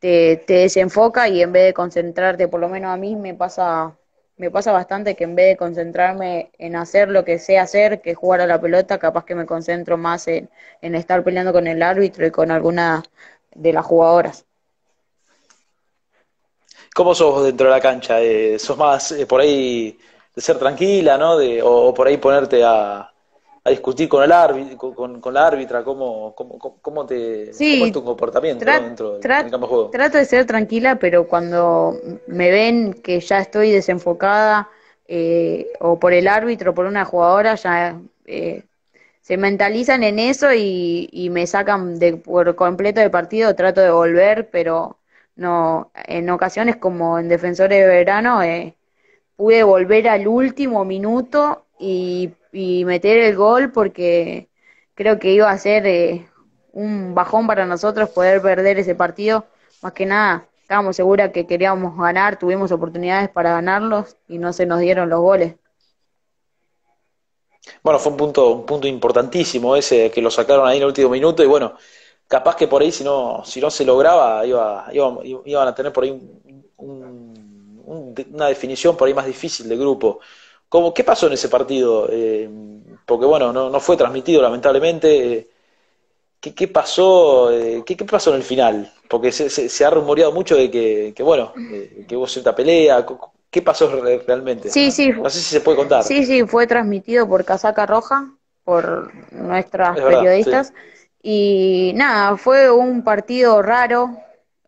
te, 0.00 0.38
te 0.46 0.54
desenfoca 0.54 1.28
y 1.28 1.42
en 1.42 1.52
vez 1.52 1.66
de 1.66 1.74
concentrarte, 1.74 2.48
por 2.48 2.60
lo 2.60 2.68
menos 2.70 2.92
a 2.92 2.98
mí 2.98 3.16
me 3.16 3.34
pasa 3.34 3.97
me 4.38 4.50
pasa 4.50 4.72
bastante 4.72 5.16
que 5.16 5.24
en 5.24 5.34
vez 5.34 5.48
de 5.48 5.56
concentrarme 5.56 6.50
en 6.58 6.76
hacer 6.76 7.08
lo 7.08 7.24
que 7.24 7.38
sé 7.38 7.58
hacer, 7.58 8.00
que 8.00 8.12
es 8.12 8.16
jugar 8.16 8.40
a 8.40 8.46
la 8.46 8.60
pelota, 8.60 8.98
capaz 8.98 9.24
que 9.24 9.34
me 9.34 9.46
concentro 9.46 9.98
más 9.98 10.28
en, 10.28 10.48
estar 10.80 11.22
peleando 11.24 11.52
con 11.52 11.66
el 11.66 11.82
árbitro 11.82 12.24
y 12.26 12.30
con 12.30 12.50
alguna 12.50 13.02
de 13.54 13.72
las 13.72 13.84
jugadoras. 13.84 14.46
¿Cómo 16.94 17.14
sos 17.14 17.44
dentro 17.44 17.66
de 17.66 17.72
la 17.72 17.80
cancha? 17.80 18.20
Eh, 18.20 18.58
¿Sos 18.58 18.78
más 18.78 19.12
eh, 19.12 19.26
por 19.26 19.40
ahí 19.40 19.98
de 20.34 20.40
ser 20.40 20.58
tranquila, 20.58 21.18
¿no? 21.18 21.36
De, 21.36 21.60
o, 21.62 21.92
por 21.92 22.06
ahí 22.06 22.16
ponerte 22.16 22.62
a, 22.64 23.12
a 23.68 23.70
discutir 23.70 24.08
con 24.08 24.22
el 24.22 24.32
árbitro, 24.32 24.94
con, 24.94 25.20
con 25.20 25.34
la 25.34 25.46
árbitra, 25.46 25.84
¿cómo, 25.84 26.34
cómo, 26.34 26.58
cómo 26.58 27.06
te, 27.06 27.52
sí, 27.52 27.82
es 27.82 27.92
tu 27.92 28.02
comportamiento 28.04 28.64
dentro 28.64 29.18
del, 29.18 29.22
campo 29.22 29.58
de 29.58 29.66
juego? 29.66 29.90
Trato 29.90 30.18
de 30.18 30.24
ser 30.24 30.46
tranquila, 30.46 30.96
pero 30.96 31.26
cuando 31.26 31.96
me 32.26 32.50
ven 32.50 32.94
que 32.94 33.20
ya 33.20 33.38
estoy 33.38 33.70
desenfocada 33.70 34.68
eh, 35.06 35.68
o 35.80 35.98
por 35.98 36.12
el 36.12 36.28
árbitro 36.28 36.72
o 36.72 36.74
por 36.74 36.86
una 36.86 37.04
jugadora, 37.04 37.54
ya 37.54 38.00
eh, 38.26 38.64
se 39.20 39.36
mentalizan 39.36 40.02
en 40.02 40.18
eso 40.18 40.52
y, 40.52 41.08
y 41.12 41.30
me 41.30 41.46
sacan 41.46 41.98
de, 41.98 42.16
por 42.16 42.54
completo 42.56 43.00
del 43.00 43.10
partido, 43.10 43.54
trato 43.54 43.80
de 43.80 43.90
volver, 43.90 44.48
pero 44.50 44.98
no 45.36 45.90
en 45.94 46.28
ocasiones 46.30 46.76
como 46.76 47.18
en 47.18 47.28
Defensores 47.28 47.78
de 47.78 47.86
Verano 47.86 48.42
eh, 48.42 48.74
pude 49.36 49.62
volver 49.62 50.08
al 50.08 50.26
último 50.26 50.84
minuto 50.84 51.64
y 51.78 52.32
y 52.52 52.84
meter 52.84 53.18
el 53.18 53.36
gol 53.36 53.72
porque 53.72 54.48
creo 54.94 55.18
que 55.18 55.32
iba 55.32 55.50
a 55.50 55.58
ser 55.58 55.86
eh, 55.86 56.28
un 56.72 57.14
bajón 57.14 57.46
para 57.46 57.66
nosotros 57.66 58.10
poder 58.10 58.42
perder 58.42 58.78
ese 58.78 58.94
partido. 58.94 59.46
Más 59.82 59.92
que 59.92 60.06
nada, 60.06 60.48
estábamos 60.62 60.96
seguras 60.96 61.30
que 61.32 61.46
queríamos 61.46 61.96
ganar, 61.96 62.38
tuvimos 62.38 62.72
oportunidades 62.72 63.28
para 63.30 63.52
ganarlos 63.52 64.16
y 64.28 64.38
no 64.38 64.52
se 64.52 64.66
nos 64.66 64.80
dieron 64.80 65.08
los 65.08 65.20
goles. 65.20 65.54
Bueno, 67.82 67.98
fue 67.98 68.12
un 68.12 68.18
punto, 68.18 68.50
un 68.50 68.66
punto 68.66 68.86
importantísimo 68.86 69.76
ese 69.76 70.10
que 70.10 70.22
lo 70.22 70.30
sacaron 70.30 70.66
ahí 70.66 70.78
en 70.78 70.82
el 70.82 70.88
último 70.88 71.10
minuto 71.10 71.42
y 71.42 71.46
bueno, 71.46 71.74
capaz 72.26 72.56
que 72.56 72.66
por 72.66 72.82
ahí 72.82 72.90
si 72.92 73.04
no, 73.04 73.42
si 73.44 73.60
no 73.60 73.70
se 73.70 73.84
lograba 73.84 74.44
iba, 74.46 74.86
iba, 74.92 75.18
iban 75.44 75.68
a 75.68 75.74
tener 75.74 75.92
por 75.92 76.04
ahí 76.04 76.10
un, 76.76 77.82
una 78.32 78.46
definición 78.46 78.96
por 78.96 79.08
ahí 79.08 79.14
más 79.14 79.26
difícil 79.26 79.68
de 79.68 79.76
grupo. 79.76 80.20
¿Cómo, 80.68 80.92
¿Qué 80.92 81.04
pasó 81.04 81.26
en 81.26 81.32
ese 81.32 81.48
partido? 81.48 82.08
Eh, 82.10 82.48
porque 83.06 83.26
bueno, 83.26 83.52
no, 83.52 83.70
no, 83.70 83.80
fue 83.80 83.96
transmitido 83.96 84.42
lamentablemente. 84.42 85.48
¿Qué, 86.40 86.54
qué 86.54 86.68
pasó? 86.68 87.50
Eh, 87.50 87.82
¿qué, 87.86 87.96
¿qué, 87.96 88.04
pasó 88.04 88.30
en 88.30 88.36
el 88.36 88.42
final? 88.42 88.92
Porque 89.08 89.32
se, 89.32 89.48
se, 89.48 89.68
se 89.68 89.84
ha 89.84 89.90
rumoreado 89.90 90.32
mucho 90.32 90.56
de 90.56 90.70
que, 90.70 91.12
que 91.16 91.22
bueno, 91.22 91.52
eh, 91.72 92.04
que 92.06 92.16
hubo 92.16 92.26
cierta 92.26 92.54
pelea. 92.54 93.06
¿Qué 93.50 93.62
pasó 93.62 93.90
realmente? 94.26 94.70
Sí, 94.70 94.90
sí. 94.90 95.08
No 95.10 95.30
sé 95.30 95.40
si 95.40 95.46
se 95.46 95.60
puede 95.62 95.78
contar. 95.78 96.04
Sí, 96.04 96.26
sí, 96.26 96.46
fue 96.46 96.66
transmitido 96.66 97.26
por 97.26 97.44
Casaca 97.46 97.86
Roja, 97.86 98.30
por 98.62 99.10
nuestras 99.32 99.94
verdad, 99.96 100.20
periodistas. 100.20 100.68
Sí. 100.68 100.74
Y 101.22 101.92
nada, 101.94 102.36
fue 102.36 102.70
un 102.70 103.02
partido 103.02 103.62
raro. 103.62 104.18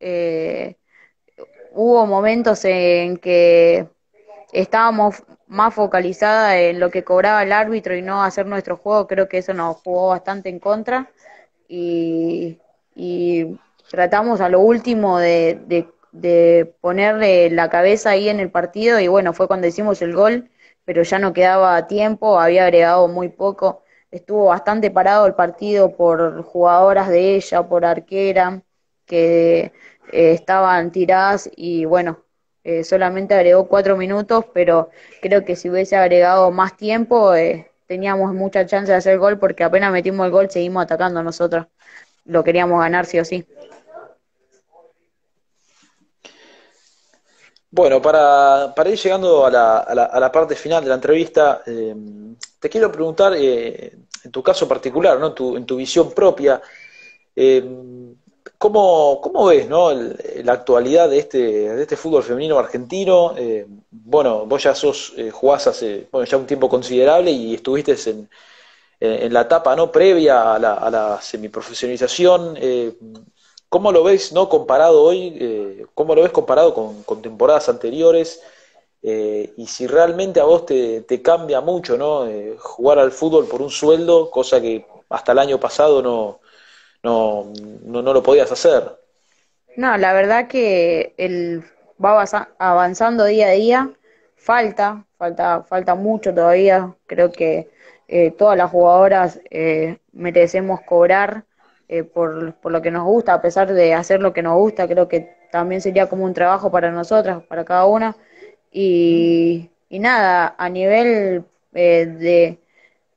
Eh, 0.01 0.77
hubo 1.73 2.07
momentos 2.07 2.65
en 2.65 3.19
que 3.19 3.87
estábamos 4.53 5.23
más 5.51 5.75
focalizada 5.75 6.59
en 6.61 6.81
lo 6.81 6.91
que 6.91 7.05
cobraba 7.05 7.43
el 7.43 7.53
árbitro 7.53 7.97
y 7.97 8.03
no 8.03 8.23
hacer 8.23 8.47
nuestro 8.47 8.77
juego, 8.77 9.07
creo 9.09 9.29
que 9.29 9.39
eso 9.39 9.53
nos 9.55 9.77
jugó 9.79 10.09
bastante 10.11 10.49
en 10.49 10.61
contra. 10.61 11.11
Y, 11.69 12.59
tratamos 13.91 14.41
a 14.41 14.49
lo 14.49 14.61
último 14.61 15.19
de, 15.19 15.89
ponerle 16.81 17.51
la 17.51 17.69
cabeza 17.71 18.11
ahí 18.11 18.29
en 18.29 18.41
el 18.41 18.51
partido 18.51 19.01
y 19.01 19.09
bueno, 19.09 19.33
fue 19.33 19.49
cuando 19.49 19.67
hicimos 19.67 20.03
el 20.03 20.15
gol, 20.15 20.51
pero 20.85 21.03
ya 21.03 21.19
no 21.19 21.33
quedaba 21.33 21.87
tiempo, 21.87 22.39
había 22.41 22.65
agregado 22.65 23.09
muy 23.09 23.29
poco, 23.29 23.83
estuvo 24.11 24.47
bastante 24.47 24.91
parado 24.91 25.27
el 25.27 25.35
partido 25.35 25.97
por 25.97 26.43
jugadoras 26.43 27.09
de 27.09 27.37
ella, 27.37 27.69
por 27.69 27.85
arquera, 27.85 28.63
que 29.07 29.73
eh, 30.13 30.33
estaban 30.33 30.93
tiradas 30.93 31.51
y 31.57 31.85
bueno, 31.85 32.25
eh, 32.65 32.85
solamente 32.85 33.35
agregó 33.35 33.67
cuatro 33.69 33.97
minutos, 33.97 34.45
pero 34.53 34.91
creo 35.21 35.45
que 35.45 35.57
si 35.57 35.71
hubiese 35.71 35.97
agregado 35.97 36.51
más 36.51 36.77
tiempo 36.77 37.35
eh, 37.35 37.71
teníamos 37.87 38.35
mucha 38.35 38.67
chance 38.67 38.93
de 38.93 38.99
hacer 38.99 39.19
gol 39.19 39.39
porque 39.39 39.65
apenas 39.65 39.93
metimos 39.93 40.27
el 40.27 40.33
gol 40.33 40.51
seguimos 40.51 40.83
atacando 40.83 41.23
nosotros. 41.23 41.67
Lo 42.25 42.45
queríamos 42.45 42.81
ganar 42.81 43.07
sí 43.07 43.19
o 43.19 43.25
sí. 43.25 43.47
Bueno, 47.73 48.03
para, 48.03 48.73
para 48.75 48.91
ir 48.91 48.99
llegando 48.99 49.47
a 49.47 49.51
la, 49.51 49.79
a, 49.79 49.95
la, 49.95 50.05
a 50.05 50.21
la, 50.21 50.33
parte 50.33 50.57
final 50.57 50.83
de 50.83 50.89
la 50.89 50.97
entrevista, 50.97 51.63
eh, 51.65 51.95
te 52.59 52.69
quiero 52.69 52.91
preguntar, 52.91 53.35
eh, 53.37 53.93
en 54.25 54.31
tu 54.31 54.43
caso 54.43 54.67
particular, 54.67 55.19
¿no? 55.21 55.33
tu, 55.33 55.57
en 55.57 55.65
tu 55.65 55.77
visión 55.77 56.13
propia, 56.13 56.61
eh, 57.35 57.65
¿Cómo, 58.61 59.23
¿Cómo, 59.23 59.47
ves 59.47 59.69
¿no? 59.71 59.91
La 59.91 60.53
actualidad 60.53 61.09
de 61.09 61.19
este, 61.19 61.39
de 61.39 61.83
este 61.83 61.97
fútbol 61.97 62.23
femenino 62.23 62.59
argentino? 62.59 63.35
Eh, 63.35 63.67
bueno, 63.91 64.45
vos 64.45 64.63
ya 64.63 64.75
sos, 64.75 65.15
eh, 65.17 65.31
jugás 65.31 65.67
hace 65.67 66.09
bueno, 66.13 66.27
ya 66.27 66.37
un 66.37 66.47
tiempo 66.47 66.69
considerable 66.69 67.31
y 67.31 67.55
estuviste 67.55 67.97
en, 68.11 68.29
en 69.01 69.33
la 69.33 69.43
etapa 69.43 69.75
¿no? 69.75 69.91
previa 69.91 70.55
a 70.55 70.59
la, 70.59 70.75
a 70.75 70.91
la 70.91 71.23
semiprofesionalización. 71.23 72.55
Eh, 72.61 72.93
¿Cómo 73.71 73.93
lo 73.93 74.05
ves 74.05 74.33
¿no? 74.33 74.51
comparado 74.51 75.05
hoy? 75.05 75.39
Eh, 75.41 75.87
¿Cómo 75.95 76.15
lo 76.15 76.23
ves 76.23 76.33
comparado 76.33 76.75
con, 76.75 77.23
temporadas 77.23 77.71
anteriores? 77.71 78.43
Eh, 79.03 79.55
y 79.57 79.67
si 79.69 79.87
realmente 79.87 80.39
a 80.39 80.45
vos 80.45 80.67
te, 80.67 81.01
te 81.03 81.23
cambia 81.23 81.63
mucho 81.63 81.97
¿no? 81.97 82.29
jugar 82.59 82.99
al 82.99 83.11
fútbol 83.11 83.47
por 83.47 83.63
un 83.63 83.71
sueldo, 83.71 84.31
cosa 84.31 84.61
que 84.61 84.85
hasta 85.09 85.33
el 85.33 85.39
año 85.39 85.59
pasado 85.59 86.03
no 86.03 86.40
no, 87.03 87.53
no, 87.85 88.03
no 88.03 88.13
lo 88.13 88.23
podías 88.23 88.51
hacer. 88.53 88.83
No, 89.77 89.97
la 89.97 90.13
verdad 90.13 90.49
que 90.49 91.15
él 91.17 91.65
va 92.03 92.25
avanzando 92.59 93.25
día 93.25 93.49
a 93.49 93.51
día, 93.53 93.91
falta, 94.37 95.07
falta, 95.17 95.63
falta 95.63 95.95
mucho 95.95 96.35
todavía, 96.35 96.95
creo 97.07 97.33
que 97.33 97.71
eh, 98.09 98.33
todas 98.33 98.57
las 98.57 98.71
jugadoras 98.71 99.41
eh, 99.51 99.99
merecemos 100.13 100.81
cobrar 100.83 101.45
eh, 101.89 102.03
por, 102.05 102.55
por 102.57 102.73
lo 102.73 102.83
que 102.83 102.91
nos 102.91 103.05
gusta, 103.05 103.35
a 103.35 103.43
pesar 103.43 103.73
de 103.73 103.95
hacer 103.95 104.21
lo 104.21 104.33
que 104.33 104.43
nos 104.43 104.57
gusta, 104.57 104.89
creo 104.89 105.09
que 105.09 105.37
también 105.51 105.81
sería 105.81 106.09
como 106.09 106.25
un 106.25 106.35
trabajo 106.35 106.71
para 106.71 106.91
nosotras, 106.91 107.43
para 107.45 107.65
cada 107.65 107.87
una, 107.87 108.17
y, 108.71 109.71
y 109.89 109.99
nada, 110.01 110.55
a 110.59 110.69
nivel 110.69 111.45
eh, 111.75 112.07
de, 112.07 112.59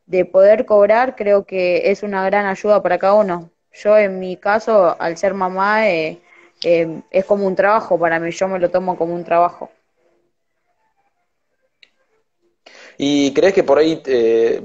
de 0.05 0.25
poder 0.25 0.65
cobrar, 0.65 1.15
creo 1.15 1.45
que 1.45 1.91
es 1.91 2.03
una 2.03 2.25
gran 2.25 2.45
ayuda 2.45 2.81
para 2.83 2.97
cada 2.99 3.15
uno, 3.15 3.51
yo 3.73 3.97
en 3.97 4.19
mi 4.19 4.37
caso, 4.37 4.95
al 4.99 5.17
ser 5.17 5.33
mamá, 5.33 5.89
eh, 5.89 6.21
eh, 6.63 7.01
es 7.11 7.25
como 7.25 7.45
un 7.47 7.55
trabajo 7.55 7.99
para 7.99 8.19
mí, 8.19 8.31
yo 8.31 8.47
me 8.47 8.59
lo 8.59 8.69
tomo 8.69 8.97
como 8.97 9.13
un 9.13 9.23
trabajo. 9.23 9.69
¿Y 12.97 13.33
crees 13.33 13.53
que 13.53 13.63
por 13.63 13.77
ahí 13.77 14.01
eh, 14.05 14.61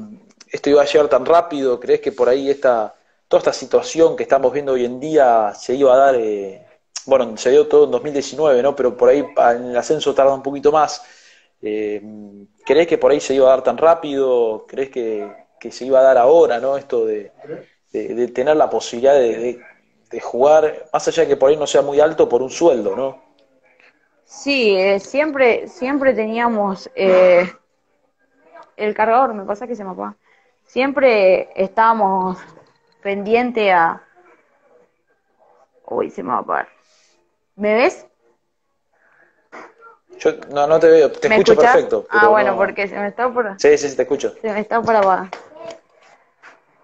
esto 0.51 0.71
iba 0.71 0.83
a 0.83 0.87
llegar 0.87 1.09
tan 1.09 1.25
rápido? 1.25 1.81
¿Crees 1.81 2.01
que 2.01 2.13
por 2.13 2.29
ahí 2.29 2.51
esta, 2.51 2.95
toda 3.27 3.39
esta 3.39 3.53
situación 3.53 4.17
que 4.17 4.23
estamos 4.25 4.53
viendo 4.53 4.73
hoy 4.73 4.85
en 4.85 5.01
día 5.01 5.53
se 5.55 5.75
iba 5.75 5.95
a 5.95 5.97
dar, 5.97 6.15
eh, 6.17 6.67
bueno, 7.07 7.37
se 7.37 7.51
dio 7.51 7.67
todo 7.67 7.85
en 7.85 7.91
2019, 7.91 8.63
¿no? 8.63 8.77
Pero 8.77 8.97
por 8.97 9.09
ahí 9.09 9.21
en 9.55 9.65
el 9.67 9.77
ascenso 9.77 10.15
tarda 10.15 10.35
un 10.35 10.43
poquito 10.43 10.73
más. 10.73 11.03
Eh, 11.63 12.03
¿Crees 12.65 12.87
que 12.87 12.99
por 12.99 13.11
ahí 13.11 13.21
se 13.21 13.35
iba 13.35 13.47
a 13.47 13.51
dar 13.51 13.63
tan 13.65 13.79
rápido? 13.79 14.67
¿Crees 14.69 14.91
que, 14.91 15.31
que 15.59 15.73
se 15.73 15.87
iba 15.87 16.01
a 16.01 16.03
dar 16.03 16.19
ahora, 16.19 16.61
¿no? 16.61 16.77
Esto 16.77 17.07
de, 17.07 17.33
de, 17.99 18.15
de 18.15 18.29
tener 18.29 18.57
la 18.57 18.71
posibilidad 18.71 19.15
de, 19.15 19.61
de, 20.11 20.21
jugar, 20.21 20.89
más 20.93 21.07
allá 21.09 21.23
de 21.23 21.29
que 21.29 21.37
por 21.37 21.51
ahí 21.51 21.57
no 21.57 21.67
sea 21.67 21.83
muy 21.83 22.01
alto, 22.01 22.29
por 22.29 22.43
un 22.43 22.51
sueldo, 22.51 22.97
¿no? 22.97 23.23
Sí, 24.25 24.77
eh, 24.77 25.01
siempre, 25.01 25.69
siempre 25.69 26.13
teníamos 26.13 26.91
eh, 26.95 27.51
el 28.77 28.95
cargador, 28.95 29.35
me 29.35 29.45
pasa 29.45 29.67
que 29.67 29.75
se 29.75 29.85
me 29.85 29.91
apaga. 29.91 30.17
Siempre 30.65 31.49
estábamos 31.57 32.39
pendiente 33.03 33.73
a. 33.73 34.03
Uy, 35.87 36.11
se 36.11 36.23
me 36.23 36.29
va 36.29 36.37
a 36.37 36.41
apagar. 36.41 36.69
¿Me 37.57 37.75
ves? 37.75 38.07
Yo 40.19 40.33
no, 40.51 40.67
no 40.67 40.79
te 40.79 40.89
veo, 40.89 41.11
te 41.11 41.29
escucho 41.29 41.57
perfecto. 41.57 42.07
ah, 42.11 42.29
bueno, 42.29 42.53
no... 42.53 42.59
porque 42.59 42.87
se 42.87 42.97
me 42.99 43.09
está 43.09 43.33
por. 43.33 43.59
Sí, 43.59 43.79
sí, 43.79 43.89
sí, 43.89 43.97
te 43.97 44.03
escucho. 44.03 44.35
Se 44.43 44.53
me 44.53 44.61
está 44.61 44.83
por 44.83 44.95
apagar. 44.95 45.31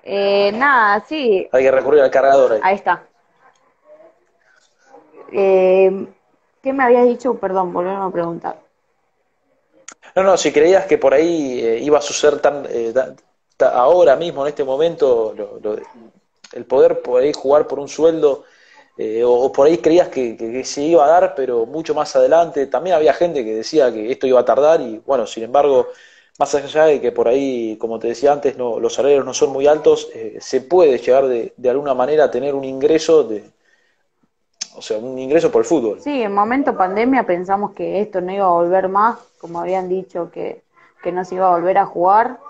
Eh, 0.05 0.52
nada, 0.52 1.05
sí. 1.09 1.48
Hay 1.50 1.62
que 1.62 1.70
recurrir 1.70 2.02
al 2.02 2.11
cargador 2.11 2.52
ahí. 2.52 2.61
Ahí 2.62 2.74
está. 2.76 3.02
Eh, 5.32 6.07
¿Qué 6.62 6.72
me 6.72 6.84
habías 6.84 7.07
dicho? 7.07 7.34
Perdón, 7.34 7.72
volvemos 7.72 8.09
a 8.09 8.12
preguntar. 8.12 8.59
No, 10.14 10.22
no, 10.22 10.36
si 10.36 10.52
creías 10.52 10.86
que 10.86 10.98
por 10.98 11.14
ahí 11.14 11.61
eh, 11.61 11.78
iba 11.80 11.98
a 11.98 12.02
suceder 12.02 12.38
tan, 12.38 12.66
eh, 12.68 12.92
ahora 13.61 14.14
mismo, 14.16 14.42
en 14.42 14.48
este 14.48 14.62
momento, 14.62 15.34
el 16.52 16.64
poder 16.66 17.00
por 17.00 17.32
jugar 17.34 17.66
por 17.66 17.80
un 17.80 17.88
sueldo, 17.88 18.44
eh, 18.96 19.22
o, 19.24 19.50
por 19.50 19.66
ahí 19.66 19.78
creías 19.78 20.09
que, 20.09 20.62
se 20.64 20.82
iba 20.82 21.05
a 21.05 21.09
dar, 21.09 21.34
pero 21.34 21.66
mucho 21.66 21.94
más 21.94 22.14
adelante. 22.14 22.66
También 22.66 22.96
había 22.96 23.12
gente 23.12 23.44
que 23.44 23.57
decía 23.57 23.92
que 23.92 24.12
esto 24.12 24.26
iba 24.26 24.40
a 24.40 24.44
tardar 24.44 24.80
y 24.80 25.00
bueno, 25.05 25.26
sin 25.26 25.44
embargo, 25.44 25.88
más 26.39 26.55
allá 26.55 26.85
de 26.87 27.01
que 27.01 27.12
por 27.12 27.28
ahí, 27.28 27.76
como 27.78 27.99
te 27.99 28.09
decía 28.09 28.32
antes, 28.32 28.57
no, 28.57 28.80
los 28.80 28.95
salarios 28.95 29.24
no 29.24 29.32
son 29.35 29.51
muy 29.51 29.66
altos, 29.66 30.11
eh, 30.14 30.39
se 30.41 30.61
puede 30.61 30.99
llegar 30.99 31.26
de, 31.26 31.53
alguna 31.68 31.95
manera 31.95 32.24
a 32.24 32.30
tener 32.30 32.55
un 32.55 32.64
ingreso 32.64 33.22
de, 33.22 33.45
o 34.76 34.82
sea, 34.82 34.99
un 34.99 35.18
ingreso 35.18 35.53
por 35.53 35.62
el 35.62 35.66
fútbol. 35.66 36.01
Sí, 36.01 36.22
en 36.22 36.35
momento 36.35 36.76
pandemia 36.76 37.24
pensamos 37.24 37.72
que 37.72 38.01
esto 38.01 38.20
no 38.20 38.32
iba 38.32 38.47
a 38.47 38.51
volver 38.51 38.89
más, 38.89 39.18
como 39.39 39.61
habían 39.61 39.89
dicho 39.89 40.30
que, 40.32 40.62
que 41.03 41.12
no 41.12 41.24
se 41.24 41.37
iba 41.37 41.47
a 41.47 41.57
volver 41.57 41.78
a 41.78 41.87
jugar. 41.87 42.41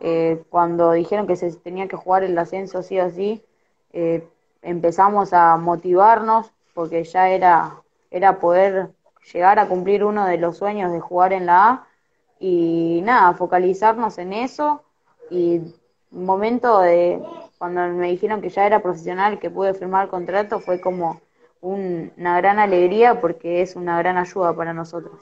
Eh, 0.00 0.42
cuando 0.48 0.92
dijeron 0.92 1.26
que 1.26 1.36
se 1.36 1.52
tenía 1.52 1.88
que 1.88 1.96
jugar 1.96 2.24
el 2.24 2.36
ascenso 2.38 2.82
sí 2.82 2.98
o 2.98 3.10
sí, 3.10 3.42
eh, 3.92 4.26
empezamos 4.62 5.32
a 5.32 5.56
motivarnos 5.56 6.50
porque 6.74 7.04
ya 7.04 7.30
era, 7.30 7.76
era 8.10 8.38
poder 8.38 8.90
llegar 9.32 9.58
a 9.58 9.68
cumplir 9.68 10.04
uno 10.04 10.26
de 10.26 10.38
los 10.38 10.56
sueños 10.56 10.92
de 10.92 11.00
jugar 11.00 11.32
en 11.32 11.46
la 11.46 11.68
A 11.68 11.87
y 12.40 13.00
nada, 13.02 13.34
focalizarnos 13.34 14.18
en 14.18 14.32
eso 14.32 14.82
y 15.30 15.60
un 16.10 16.24
momento 16.24 16.80
de 16.80 17.20
cuando 17.58 17.80
me 17.88 18.10
dijeron 18.10 18.40
que 18.40 18.48
ya 18.48 18.66
era 18.66 18.80
profesional, 18.80 19.38
que 19.38 19.50
pude 19.50 19.74
firmar 19.74 20.04
el 20.04 20.10
contrato, 20.10 20.60
fue 20.60 20.80
como 20.80 21.20
una 21.60 22.38
gran 22.38 22.58
alegría 22.58 23.20
porque 23.20 23.62
es 23.62 23.74
una 23.76 23.98
gran 23.98 24.16
ayuda 24.16 24.54
para 24.54 24.72
nosotros. 24.72 25.20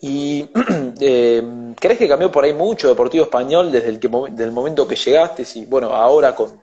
¿Y 0.00 0.48
eh, 1.00 1.74
crees 1.78 1.98
que 1.98 2.08
cambió 2.08 2.32
por 2.32 2.44
ahí 2.44 2.54
mucho 2.54 2.88
Deportivo 2.88 3.24
Español 3.24 3.70
desde 3.70 3.90
el, 3.90 4.00
que, 4.00 4.08
del 4.30 4.52
momento 4.52 4.88
que 4.88 4.96
llegaste? 4.96 5.44
Y 5.54 5.66
bueno, 5.66 5.88
ahora 5.94 6.34
con, 6.34 6.58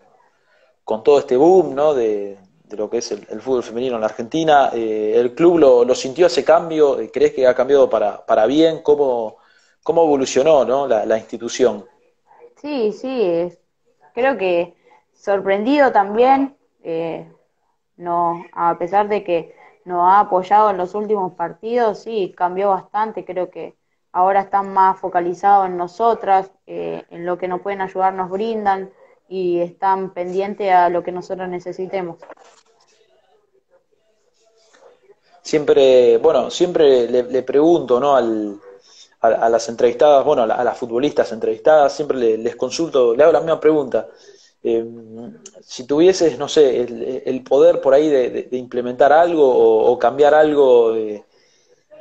con 0.84 1.04
todo 1.04 1.20
este 1.20 1.38
boom 1.38 1.76
¿no? 1.76 1.94
de, 1.94 2.38
lo 2.76 2.90
que 2.90 2.98
es 2.98 3.12
el, 3.12 3.42
fútbol 3.42 3.64
femenino 3.64 3.96
en 3.96 4.02
la 4.02 4.08
Argentina, 4.08 4.72
eh, 4.74 5.14
¿el 5.16 5.34
club 5.34 5.60
lo, 5.60 5.96
sintió 5.96 6.28
ese 6.28 6.44
cambio? 6.44 6.98
¿Crees 7.14 7.34
que 7.34 7.48
ha 7.48 7.56
cambiado 7.56 7.90
para, 7.90 8.26
para 8.26 8.46
bien? 8.46 8.82
¿Cómo, 8.82 9.38
cómo 9.84 10.04
evolucionó 10.04 10.66
¿no? 10.66 10.88
la, 10.88 11.06
la 11.06 11.18
institución? 11.18 11.86
Sí, 12.62 12.92
sí, 12.92 13.52
creo 14.14 14.38
que 14.38 14.76
sorprendido 15.14 15.92
también, 15.92 16.58
eh, 16.84 17.32
no, 17.98 18.44
a 18.52 18.78
pesar 18.78 19.08
de 19.08 19.24
que 19.24 19.56
nos 19.86 20.08
ha 20.08 20.22
apoyado 20.22 20.72
en 20.72 20.78
los 20.78 20.96
últimos 20.96 21.34
partidos, 21.34 22.00
sí, 22.00 22.34
cambió 22.36 22.70
bastante, 22.70 23.26
creo 23.26 23.50
que 23.50 23.76
ahora 24.12 24.42
están 24.42 24.74
más 24.74 25.00
focalizados 25.00 25.68
en 25.68 25.78
nosotras, 25.78 26.52
eh, 26.66 27.06
en 27.10 27.26
lo 27.26 27.38
que 27.38 27.48
nos 27.48 27.62
pueden 27.62 27.82
ayudar, 27.82 28.14
nos 28.14 28.30
brindan 28.30 28.92
y 29.30 29.60
están 29.60 30.14
pendientes 30.14 30.72
a 30.72 30.90
lo 30.90 31.04
que 31.04 31.12
nosotros 31.12 31.48
necesitemos. 31.50 32.18
Siempre, 35.42 36.18
bueno, 36.18 36.52
siempre 36.52 37.10
le, 37.10 37.44
pregunto, 37.44 38.00
¿no? 38.00 38.16
Al, 38.16 38.60
a, 39.22 39.50
las 39.50 39.70
entrevistadas, 39.70 40.26
bueno, 40.26 40.44
a, 40.44 40.64
las 40.64 40.78
futbolistas 40.78 41.32
entrevistadas, 41.32 41.94
siempre 41.94 42.38
les 42.38 42.56
consulto, 42.56 43.16
le 43.16 43.24
hago 43.24 43.32
la 43.32 43.40
misma 43.40 43.60
pregunta. 43.60 44.08
Eh, 44.64 44.86
si 45.62 45.86
tuvieses, 45.86 46.38
no 46.38 46.50
sé, 46.50 46.82
el, 47.26 47.44
poder 47.44 47.80
por 47.80 47.94
ahí 47.94 48.10
de, 48.10 48.50
implementar 48.52 49.14
algo 49.14 49.48
o, 49.90 49.98
cambiar 49.98 50.34
algo, 50.34 50.96
eh, 50.96 51.24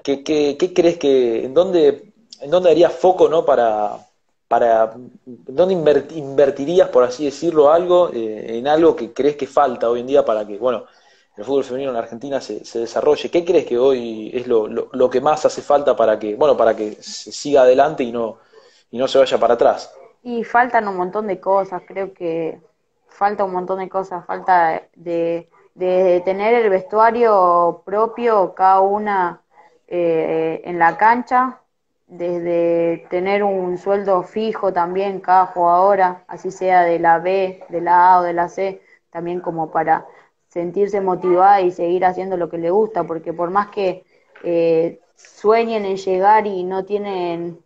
¿qué, 0.03 0.25
qué, 0.25 0.73
crees 0.75 0.99
que, 0.99 1.45
en 1.45 1.55
dónde, 1.55 2.13
en 2.41 2.51
dónde 2.51 2.71
harías 2.71 2.93
foco, 2.93 3.29
¿no? 3.29 3.45
Para, 3.45 4.06
para 4.49 4.93
¿dónde 5.25 5.75
invertirías, 6.15 6.89
por 6.89 7.03
así 7.03 7.25
decirlo, 7.25 7.71
algo, 7.73 8.11
eh, 8.13 8.59
en 8.59 8.69
algo 8.69 8.95
que 8.95 9.13
crees 9.13 9.37
que 9.37 9.47
falta 9.47 9.91
hoy 9.91 10.01
en 10.01 10.07
día 10.07 10.25
para 10.25 10.47
que, 10.47 10.57
bueno, 10.57 10.85
el 11.37 11.45
fútbol 11.45 11.65
femenino 11.65 11.91
en 11.91 11.97
Argentina 11.97 12.41
se, 12.41 12.65
se 12.65 12.79
desarrolle? 12.79 13.31
¿Qué 13.31 13.45
crees 13.45 13.67
que 13.67 13.79
hoy 13.79 14.31
es 14.33 14.47
lo, 14.47 14.69
lo, 14.69 15.11
que 15.11 15.21
más 15.21 15.45
hace 15.45 15.63
falta 15.63 15.97
para 15.97 16.19
que, 16.19 16.35
bueno, 16.37 16.57
para 16.57 16.75
que 16.77 16.93
se 17.03 17.33
siga 17.33 17.63
adelante 17.63 18.05
y 18.05 18.13
no, 18.13 18.39
y 18.91 18.99
no 18.99 19.09
se 19.09 19.19
vaya 19.19 19.39
para 19.39 19.55
atrás? 19.55 19.93
Y 20.23 20.45
faltan 20.45 20.89
un 20.89 20.97
montón 20.97 21.27
de 21.27 21.41
cosas, 21.41 21.83
creo 21.87 22.13
que 22.15 22.61
falta 23.09 23.45
un 23.45 23.53
montón 23.53 23.81
de 23.81 23.89
cosas, 23.89 24.25
falta 24.27 24.83
de, 24.95 25.49
de 25.75 26.23
tener 26.25 26.55
el 26.55 26.71
vestuario 26.71 27.83
propio, 27.85 28.55
cada 28.55 28.81
una 28.81 29.43
eh, 29.89 30.63
en 30.65 30.79
la 30.79 30.97
cancha, 30.97 31.61
desde 32.07 33.07
tener 33.11 33.43
un 33.43 33.79
sueldo 33.79 34.23
fijo 34.23 34.73
también 34.73 35.21
cada 35.21 35.47
jugadora, 35.47 36.25
así 36.29 36.51
sea 36.51 36.83
de 36.83 36.99
la 36.99 37.19
B, 37.19 37.65
de 37.69 37.81
la 37.81 38.15
A 38.15 38.21
o 38.21 38.23
de 38.23 38.33
la 38.33 38.49
C, 38.49 38.81
también 39.11 39.41
como 39.41 39.71
para 39.71 40.07
sentirse 40.49 41.01
motivada 41.01 41.61
y 41.61 41.71
seguir 41.71 42.05
haciendo 42.05 42.37
lo 42.37 42.49
que 42.49 42.59
le 42.59 42.71
gusta, 42.71 43.05
porque 43.05 43.33
por 43.33 43.51
más 43.51 43.69
que 43.69 44.05
eh, 44.45 45.01
sueñen 45.15 45.85
en 45.85 45.97
llegar 45.97 46.47
y 46.47 46.65
no 46.65 46.85
tienen 46.85 47.59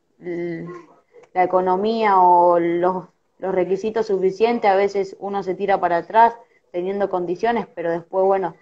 la 1.32 1.44
economía 1.44 2.20
o 2.20 2.58
los, 2.58 3.06
los 3.38 3.54
requisitos 3.54 4.06
suficientes, 4.06 4.70
a 4.70 4.76
veces 4.76 5.16
uno 5.20 5.42
se 5.42 5.54
tira 5.54 5.80
para 5.80 5.98
atrás 5.98 6.34
teniendo 6.72 7.08
condiciones, 7.08 7.66
pero 7.74 7.90
después, 7.90 8.24
bueno, 8.24 8.54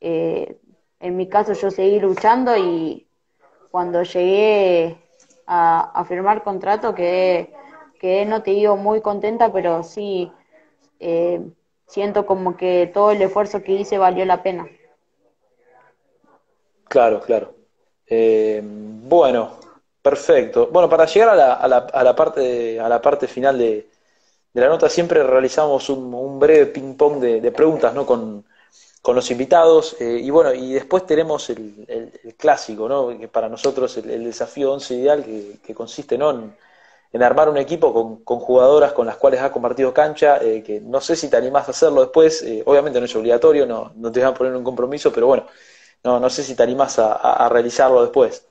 eh, 0.00 0.58
en 1.00 1.16
mi 1.16 1.28
caso 1.28 1.52
yo 1.54 1.70
seguí 1.70 2.00
luchando 2.00 2.56
y 2.56 3.06
cuando 3.70 4.02
llegué 4.02 5.03
a, 5.46 6.04
firmar 6.06 6.42
contrato 6.42 6.94
quedé, 6.94 7.52
quedé, 8.00 8.24
no 8.24 8.42
te 8.42 8.52
digo 8.52 8.76
muy 8.76 9.00
contenta, 9.00 9.52
pero 9.52 9.82
sí 9.82 10.32
eh, 11.00 11.40
siento 11.86 12.26
como 12.26 12.56
que 12.56 12.90
todo 12.92 13.10
el 13.10 13.22
esfuerzo 13.22 13.62
que 13.62 13.72
hice 13.72 13.98
valió 13.98 14.24
la 14.24 14.42
pena. 14.42 14.66
Claro, 16.88 17.20
claro. 17.20 17.54
Eh, 18.06 18.60
bueno, 18.62 19.58
Perfecto. 20.04 20.68
Bueno, 20.70 20.86
para 20.86 21.06
llegar 21.06 21.30
a 21.30 21.34
la, 21.34 21.54
a 21.54 21.66
la, 21.66 21.78
a 21.78 22.04
la 22.04 22.14
parte, 22.14 22.78
a 22.78 22.90
la 22.90 23.00
parte 23.00 23.26
final 23.26 23.56
de, 23.56 23.88
de, 24.52 24.60
la 24.60 24.68
nota, 24.68 24.90
siempre 24.90 25.22
realizamos 25.22 25.88
un, 25.88 26.12
un 26.12 26.38
breve 26.38 26.66
ping-pong 26.66 27.20
de, 27.20 27.40
de, 27.40 27.50
preguntas 27.50 27.94
¿no? 27.94 28.04
con, 28.04 28.44
con 29.04 29.14
los 29.14 29.30
invitados. 29.30 29.96
Eh, 30.00 30.18
y 30.22 30.30
bueno, 30.30 30.54
y 30.54 30.72
después 30.72 31.04
tenemos 31.04 31.50
el, 31.50 31.84
el, 31.88 32.34
clásico, 32.36 32.88
¿no? 32.88 33.08
que 33.18 33.28
para 33.28 33.50
nosotros 33.50 33.94
el, 33.98 34.24
desafío 34.24 34.72
11 34.72 34.94
ideal, 34.94 35.22
que, 35.22 35.58
que 35.62 35.74
consiste 35.74 36.16
¿no? 36.16 36.30
en, 36.30 36.56
en, 37.12 37.22
armar 37.22 37.50
un 37.50 37.58
equipo 37.58 37.92
con, 37.92 38.24
con, 38.24 38.38
jugadoras 38.38 38.94
con 38.94 39.06
las 39.06 39.18
cuales 39.18 39.42
has 39.42 39.50
compartido 39.50 39.92
cancha, 39.92 40.38
eh, 40.40 40.62
que 40.62 40.80
no 40.80 41.02
sé 41.02 41.16
si 41.16 41.28
te 41.28 41.36
animás 41.36 41.68
a 41.68 41.72
hacerlo 41.72 42.00
después. 42.00 42.42
Eh, 42.44 42.62
obviamente 42.64 42.98
no 42.98 43.04
es 43.04 43.14
obligatorio, 43.14 43.66
no, 43.66 43.92
no 43.94 44.10
te 44.10 44.20
van 44.20 44.30
a 44.30 44.34
poner 44.34 44.56
un 44.56 44.64
compromiso, 44.64 45.12
pero 45.12 45.26
bueno, 45.26 45.44
no, 46.02 46.18
no 46.18 46.30
sé 46.30 46.42
si 46.42 46.54
te 46.56 46.62
animás 46.62 46.98
a, 46.98 47.12
a 47.12 47.46
realizarlo 47.50 48.00
después. 48.00 48.46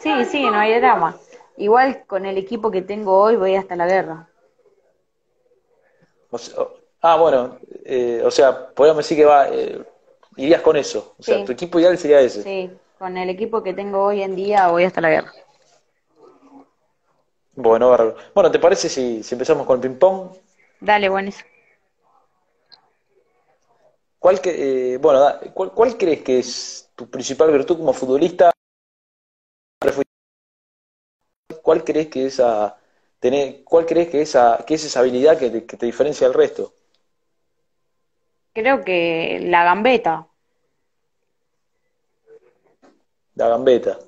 Sí, 0.00 0.26
sí, 0.26 0.42
no 0.44 0.58
hay 0.58 0.78
drama. 0.78 1.16
Igual 1.56 2.04
con 2.06 2.26
el 2.26 2.36
equipo 2.36 2.70
que 2.70 2.82
tengo 2.82 3.18
hoy 3.18 3.36
voy 3.36 3.54
hasta 3.54 3.76
la 3.76 3.86
guerra. 3.86 4.28
Ah, 7.12 7.16
bueno, 7.16 7.58
eh, 7.84 8.22
o 8.24 8.30
sea, 8.30 8.68
podríamos 8.68 9.04
decir 9.04 9.16
que 9.16 9.24
va, 9.24 9.48
eh, 9.48 9.82
irías 10.36 10.62
con 10.62 10.76
eso. 10.76 11.14
O 11.18 11.22
sea, 11.22 11.44
tu 11.44 11.52
equipo 11.52 11.78
ideal 11.78 11.96
sería 11.98 12.20
ese. 12.20 12.42
Sí, 12.42 12.70
con 12.98 13.16
el 13.16 13.30
equipo 13.30 13.62
que 13.62 13.74
tengo 13.74 14.04
hoy 14.04 14.22
en 14.22 14.36
día 14.36 14.68
voy 14.68 14.84
hasta 14.84 15.00
la 15.00 15.10
guerra. 15.10 15.32
Bueno, 17.54 17.88
bárbaro. 17.88 18.16
Bueno, 18.34 18.50
¿te 18.50 18.58
parece 18.58 18.88
si, 18.88 19.22
si 19.22 19.34
empezamos 19.34 19.66
con 19.66 19.76
el 19.76 19.80
ping-pong? 19.80 20.36
Dale, 20.80 21.08
buenísimo. 21.08 21.48
¿Cuál, 24.18 24.40
que, 24.40 24.94
eh, 24.94 24.98
bueno, 24.98 25.24
¿cuál, 25.54 25.70
¿cuál 25.72 25.96
crees 25.96 26.22
que 26.22 26.38
es 26.40 26.90
tu 26.96 27.08
principal 27.08 27.52
virtud 27.52 27.78
como 27.78 27.92
futbolista 27.92 28.50
¿cuál 31.66 31.82
crees 31.82 32.06
que 32.06 32.26
esa 32.26 32.76
tener, 33.18 33.64
cuál 33.64 33.86
crees 33.86 34.08
que 34.08 34.22
esa 34.22 34.64
que 34.64 34.74
es 34.74 34.84
esa 34.84 35.00
habilidad 35.00 35.36
que 35.36 35.50
te, 35.50 35.66
que 35.66 35.76
te 35.76 35.86
diferencia 35.86 36.28
del 36.28 36.34
resto? 36.34 36.72
Creo 38.56 38.82
que 38.86 39.38
la 39.42 39.64
gambeta. 39.64 40.26
La 43.34 43.48
gambeta. 43.48 43.98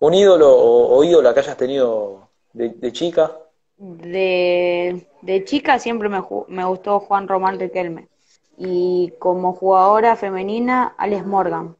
¿Un 0.00 0.12
ídolo 0.14 0.48
o, 0.50 0.96
o 0.96 1.04
ídola 1.04 1.32
que 1.32 1.40
hayas 1.40 1.56
tenido 1.56 2.30
de, 2.52 2.70
de 2.70 2.92
chica? 2.92 3.30
De, 3.76 5.06
de, 5.22 5.44
chica 5.44 5.78
siempre 5.78 6.08
me, 6.08 6.20
me 6.48 6.64
gustó 6.64 6.98
Juan 7.00 7.28
Román 7.28 7.60
Riquelme. 7.60 8.08
Y 8.56 9.14
como 9.20 9.52
jugadora 9.54 10.16
femenina, 10.16 10.94
Alex 10.98 11.24
Morgan. 11.26 11.76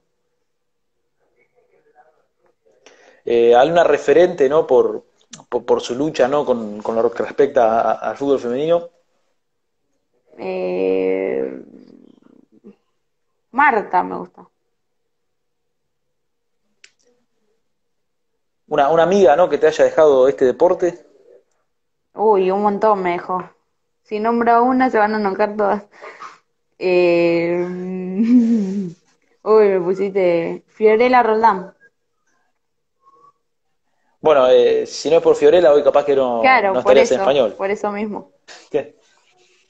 eh, 3.24 3.54
una 3.66 3.84
referente 3.84 4.48
¿no? 4.48 4.66
Por, 4.66 5.04
por, 5.48 5.80
su 5.80 5.94
lucha 5.94 6.28
¿no? 6.28 6.44
con, 6.44 6.80
con 6.82 6.94
lo 6.96 7.10
que 7.10 7.22
respecta 7.22 7.92
al 7.92 8.16
fútbol 8.16 8.38
femenino? 8.38 8.90
Eh, 10.38 11.13
Marta 13.54 14.02
me 14.02 14.16
gusta. 14.16 14.48
una, 18.66 18.90
una 18.90 19.04
amiga, 19.04 19.36
¿no? 19.36 19.48
Que 19.48 19.58
te 19.58 19.68
haya 19.68 19.84
dejado 19.84 20.26
este 20.26 20.44
deporte. 20.44 21.06
Uy, 22.14 22.50
un 22.50 22.62
montón 22.62 23.02
me 23.02 23.12
dejó. 23.12 23.48
Si 24.02 24.18
nombro 24.18 24.64
una, 24.64 24.90
se 24.90 24.98
van 24.98 25.14
a 25.14 25.18
enojar 25.18 25.56
todas. 25.56 25.84
Eh... 26.78 27.64
Uy, 29.44 29.68
me 29.68 29.80
pusiste 29.80 30.64
Fiorella 30.66 31.22
Roldán. 31.22 31.74
Bueno, 34.20 34.48
eh, 34.48 34.86
si 34.86 35.10
no 35.10 35.18
es 35.18 35.22
por 35.22 35.36
Fiorella, 35.36 35.72
hoy 35.72 35.84
capaz 35.84 36.04
que 36.04 36.16
no, 36.16 36.40
Claro, 36.40 36.68
no 36.68 36.82
por 36.82 36.96
estarías 36.96 37.04
eso, 37.10 37.14
en 37.14 37.20
español. 37.20 37.52
por 37.52 37.70
eso 37.70 37.92
mismo. 37.92 38.32
¿Qué? 38.70 38.96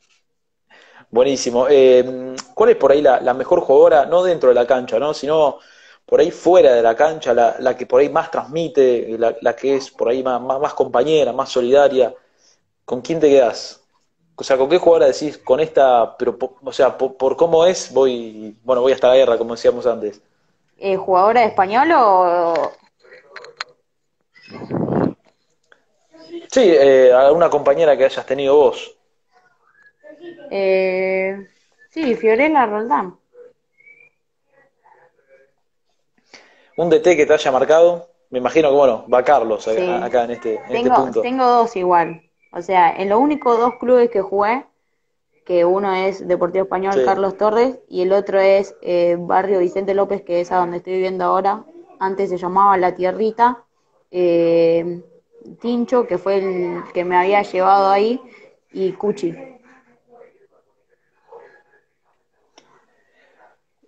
Buenísimo. 1.10 1.66
Eh, 1.68 2.34
¿cuál 2.54 2.70
es 2.70 2.76
por 2.76 2.92
ahí 2.92 3.02
la, 3.02 3.20
la 3.20 3.34
mejor 3.34 3.60
jugadora, 3.60 4.06
no 4.06 4.22
dentro 4.22 4.48
de 4.48 4.54
la 4.54 4.66
cancha, 4.66 4.98
¿no? 4.98 5.12
sino 5.14 5.58
por 6.06 6.20
ahí 6.20 6.30
fuera 6.30 6.72
de 6.74 6.82
la 6.82 6.94
cancha, 6.94 7.34
la, 7.34 7.56
la 7.58 7.76
que 7.76 7.86
por 7.86 8.00
ahí 8.00 8.08
más 8.08 8.30
transmite, 8.30 9.16
la, 9.18 9.34
la 9.40 9.56
que 9.56 9.76
es 9.76 9.90
por 9.90 10.08
ahí 10.08 10.22
más, 10.22 10.40
más, 10.40 10.60
más 10.60 10.74
compañera, 10.74 11.32
más 11.32 11.48
solidaria? 11.50 12.14
¿Con 12.84 13.00
quién 13.00 13.20
te 13.20 13.28
quedas? 13.28 13.80
O 14.36 14.44
sea, 14.44 14.56
¿con 14.58 14.68
qué 14.68 14.78
jugadora 14.78 15.06
decís 15.06 15.38
con 15.38 15.60
esta, 15.60 16.16
pero 16.16 16.36
o 16.64 16.72
sea, 16.72 16.98
po- 16.98 17.14
por, 17.16 17.36
cómo 17.36 17.64
es, 17.66 17.92
voy, 17.92 18.56
bueno, 18.64 18.82
voy 18.82 18.92
hasta 18.92 19.08
la 19.08 19.16
guerra, 19.16 19.38
como 19.38 19.54
decíamos 19.54 19.86
antes? 19.86 20.20
Eh, 20.78 20.96
¿jugadora 20.96 21.40
de 21.42 21.46
español 21.46 21.88
o...? 21.96 22.72
Sí, 26.50 26.62
eh, 26.64 27.12
alguna 27.12 27.48
compañera 27.48 27.96
que 27.96 28.04
hayas 28.04 28.26
tenido 28.26 28.56
vos. 28.56 28.96
Eh... 30.50 31.48
Sí, 31.94 32.16
Fiorella 32.16 32.66
Roldán. 32.66 33.16
Un 36.76 36.90
DT 36.90 37.16
que 37.16 37.24
te 37.24 37.32
haya 37.32 37.52
marcado. 37.52 38.08
Me 38.30 38.40
imagino 38.40 38.68
que, 38.70 38.74
bueno, 38.74 39.04
va 39.12 39.22
Carlos 39.22 39.68
acá, 39.68 39.78
Sí. 39.80 39.88
acá 40.02 40.24
en 40.24 40.30
este, 40.32 40.54
en 40.56 40.62
este 40.62 40.72
Tengo, 40.72 40.94
punto. 40.96 41.20
tengo 41.22 41.46
dos 41.46 41.76
igual. 41.76 42.22
O 42.50 42.60
sea, 42.62 42.90
en 42.96 43.08
los 43.10 43.20
únicos 43.20 43.58
dos 43.58 43.74
clubes 43.78 44.10
que 44.10 44.22
jugué, 44.22 44.66
que 45.46 45.64
uno 45.64 45.94
es 45.94 46.26
Deportivo 46.26 46.64
Español 46.64 46.94
Sí. 46.94 47.04
Carlos 47.04 47.36
Torres 47.36 47.78
y 47.88 48.02
el 48.02 48.12
otro 48.12 48.40
es 48.40 48.74
eh, 48.82 49.16
Barrio 49.16 49.60
Vicente 49.60 49.94
López, 49.94 50.22
que 50.22 50.40
es 50.40 50.50
a 50.50 50.56
donde 50.56 50.78
estoy 50.78 50.94
viviendo 50.94 51.24
ahora. 51.24 51.64
Antes 52.00 52.28
se 52.30 52.38
llamaba 52.38 52.76
La 52.76 52.96
Tierrita. 52.96 53.62
Eh, 54.10 55.00
Tincho, 55.60 56.08
que 56.08 56.18
fue 56.18 56.38
el 56.38 56.82
que 56.92 57.04
me 57.04 57.16
había 57.16 57.42
llevado 57.42 57.88
ahí, 57.90 58.20
y 58.72 58.92
Cuchi. 58.94 59.53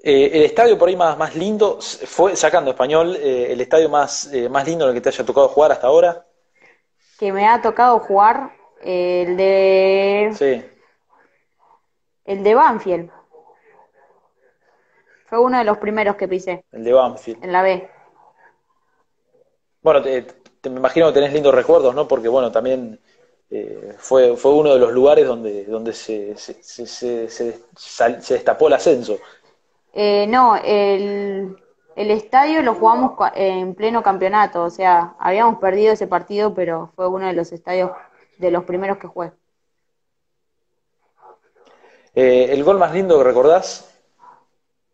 Eh, 0.08 0.30
el 0.38 0.42
estadio 0.44 0.78
por 0.78 0.88
ahí 0.88 0.94
más, 0.94 1.18
más 1.18 1.34
lindo, 1.34 1.80
fue, 1.80 2.36
sacando 2.36 2.70
español, 2.70 3.16
eh, 3.16 3.48
el 3.50 3.60
estadio 3.60 3.88
más, 3.88 4.32
eh, 4.32 4.48
más 4.48 4.64
lindo 4.64 4.84
en 4.84 4.90
el 4.90 4.94
que 4.94 5.00
te 5.00 5.08
haya 5.08 5.26
tocado 5.26 5.48
jugar 5.48 5.72
hasta 5.72 5.88
ahora. 5.88 6.24
Que 7.18 7.32
me 7.32 7.48
ha 7.48 7.60
tocado 7.60 7.98
jugar 7.98 8.52
eh, 8.82 9.24
el 9.26 9.36
de 9.36 10.38
Sí. 10.38 10.62
el 12.26 12.42
de 12.44 12.54
Banfield. 12.54 13.10
Fue 15.26 15.40
uno 15.40 15.58
de 15.58 15.64
los 15.64 15.78
primeros 15.78 16.16
que 16.16 16.28
pisé 16.28 16.64
El 16.70 16.84
de 16.84 16.92
Banfield. 16.92 17.42
en 17.42 17.52
la 17.52 17.62
B. 17.62 17.90
Bueno, 19.82 20.02
te, 20.02 20.22
te- 20.60 20.70
me 20.70 20.78
imagino 20.78 21.06
que 21.08 21.14
tenés 21.14 21.32
lindos 21.32 21.54
recuerdos, 21.54 21.94
¿no? 21.94 22.06
Porque, 22.08 22.28
bueno, 22.28 22.50
también 22.50 23.00
eh, 23.50 23.94
fue, 23.98 24.36
fue 24.36 24.52
uno 24.52 24.72
de 24.74 24.80
los 24.80 24.92
lugares 24.92 25.26
donde, 25.26 25.64
donde 25.64 25.92
se, 25.92 26.36
se, 26.36 26.62
se, 26.62 26.86
se- 26.86 27.28
se- 27.28 27.60
sal- 27.76 28.22
se 28.22 28.34
destapó 28.34 28.68
el 28.68 28.74
ascenso. 28.74 29.18
Eh, 29.98 30.26
no, 30.26 30.56
el, 30.56 31.56
el 31.96 32.10
estadio 32.10 32.60
lo 32.60 32.74
jugamos 32.74 33.12
en 33.34 33.74
pleno 33.74 34.02
campeonato, 34.02 34.62
o 34.64 34.68
sea, 34.68 35.14
habíamos 35.18 35.58
perdido 35.58 35.94
ese 35.94 36.06
partido, 36.06 36.52
pero 36.52 36.92
fue 36.94 37.08
uno 37.08 37.26
de 37.26 37.32
los 37.32 37.50
estadios 37.50 37.92
de 38.36 38.50
los 38.50 38.64
primeros 38.64 38.98
que 38.98 39.06
jugué. 39.06 39.32
Eh, 42.14 42.48
¿el 42.50 42.62
gol 42.62 42.78
más 42.78 42.92
lindo 42.92 43.16
que 43.16 43.24
recordás? 43.24 43.90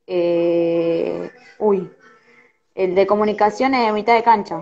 Eh, 0.06 1.32
uy, 1.58 1.90
el 2.76 2.94
de 2.94 3.04
comunicaciones 3.04 3.84
de 3.84 3.92
mitad 3.92 4.14
de 4.14 4.22
cancha. 4.22 4.60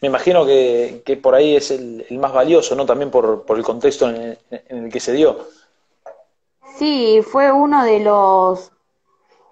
Me 0.00 0.08
imagino 0.08 0.46
que, 0.46 1.02
que 1.04 1.18
por 1.18 1.34
ahí 1.34 1.54
es 1.56 1.70
el, 1.70 2.06
el 2.08 2.18
más 2.18 2.32
valioso, 2.32 2.74
¿no? 2.74 2.86
También 2.86 3.10
por, 3.10 3.44
por 3.44 3.58
el 3.58 3.62
contexto 3.62 4.08
en 4.08 4.16
el, 4.16 4.38
en 4.50 4.84
el 4.86 4.90
que 4.90 5.00
se 5.00 5.12
dio. 5.12 5.36
Sí, 6.76 7.20
fue 7.22 7.52
uno 7.52 7.84
de 7.84 8.00
los 8.00 8.72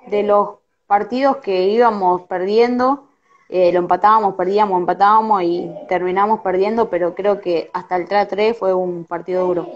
de 0.07 0.23
los 0.23 0.59
partidos 0.87 1.37
que 1.37 1.69
íbamos 1.69 2.23
perdiendo, 2.23 3.05
eh, 3.49 3.73
lo 3.73 3.79
empatábamos, 3.79 4.35
perdíamos, 4.35 4.81
empatábamos 4.81 5.43
y 5.43 5.71
terminamos 5.89 6.41
perdiendo, 6.41 6.89
pero 6.89 7.15
creo 7.15 7.41
que 7.41 7.71
hasta 7.73 7.97
el 7.97 8.09
3-3 8.09 8.57
fue 8.57 8.73
un 8.75 9.05
partido 9.05 9.47
duro. 9.47 9.69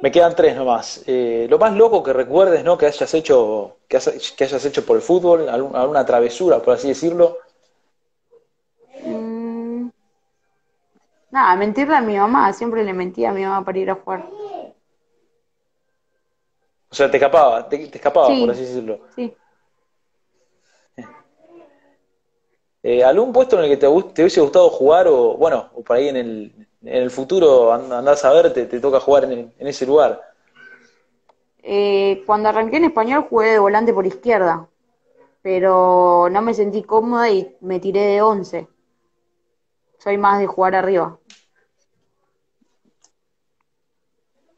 Me 0.00 0.10
quedan 0.10 0.34
tres 0.34 0.56
nomás. 0.56 1.04
Eh, 1.06 1.46
lo 1.48 1.58
más 1.58 1.74
loco 1.74 2.02
que 2.02 2.12
recuerdes, 2.12 2.64
¿no? 2.64 2.76
Que 2.76 2.86
hayas 2.86 3.14
hecho, 3.14 3.76
que, 3.86 4.00
que 4.36 4.44
hayas 4.44 4.64
hecho 4.64 4.84
por 4.84 4.96
el 4.96 5.02
fútbol, 5.02 5.48
alguna 5.48 6.04
travesura, 6.04 6.60
por 6.60 6.74
así 6.74 6.88
decirlo. 6.88 7.38
Nada, 11.32 11.56
mentirle 11.56 11.96
a 11.96 12.00
mi 12.00 12.16
mamá, 12.16 12.52
siempre 12.52 12.84
le 12.84 12.92
mentía 12.92 13.30
a 13.30 13.32
mi 13.32 13.42
mamá 13.42 13.64
para 13.64 13.78
ir 13.78 13.90
a 13.90 13.94
jugar. 13.96 14.28
O 16.90 16.94
sea, 16.94 17.10
te 17.10 17.16
escapaba, 17.16 17.68
te, 17.68 17.88
te 17.88 17.96
escapaba, 17.98 18.28
Sí. 18.28 18.40
por 18.40 18.50
así 18.50 18.60
decirlo. 18.62 19.00
Sí. 19.16 19.34
Eh, 22.84 23.04
¿algún 23.04 23.32
puesto 23.32 23.56
en 23.56 23.62
el 23.64 23.70
que 23.70 23.76
te, 23.76 23.86
hubiese 23.86 24.40
gustado 24.40 24.68
jugar 24.68 25.06
o, 25.06 25.36
bueno, 25.36 25.70
o 25.72 25.82
por 25.84 25.96
ahí 25.96 26.08
en 26.08 26.16
el, 26.16 26.66
en 26.82 26.96
el 27.04 27.12
futuro 27.12 27.72
and- 27.72 27.92
andás 27.92 28.24
a 28.24 28.32
ver, 28.32 28.52
te, 28.52 28.66
te 28.66 28.80
toca 28.80 28.98
jugar 28.98 29.22
en, 29.22 29.52
en 29.56 29.66
ese 29.68 29.86
lugar? 29.86 30.20
Eh, 31.62 32.24
cuando 32.26 32.48
arranqué 32.48 32.78
en 32.78 32.86
español 32.86 33.26
jugué 33.30 33.50
de 33.50 33.60
volante 33.60 33.92
por 33.92 34.04
izquierda, 34.04 34.68
pero 35.42 36.28
no 36.28 36.42
me 36.42 36.54
sentí 36.54 36.82
cómoda 36.82 37.30
y 37.30 37.56
me 37.60 37.78
tiré 37.78 38.00
de 38.00 38.20
11. 38.22 38.66
Soy 39.98 40.18
más 40.18 40.40
de 40.40 40.48
jugar 40.48 40.74
arriba. 40.74 41.18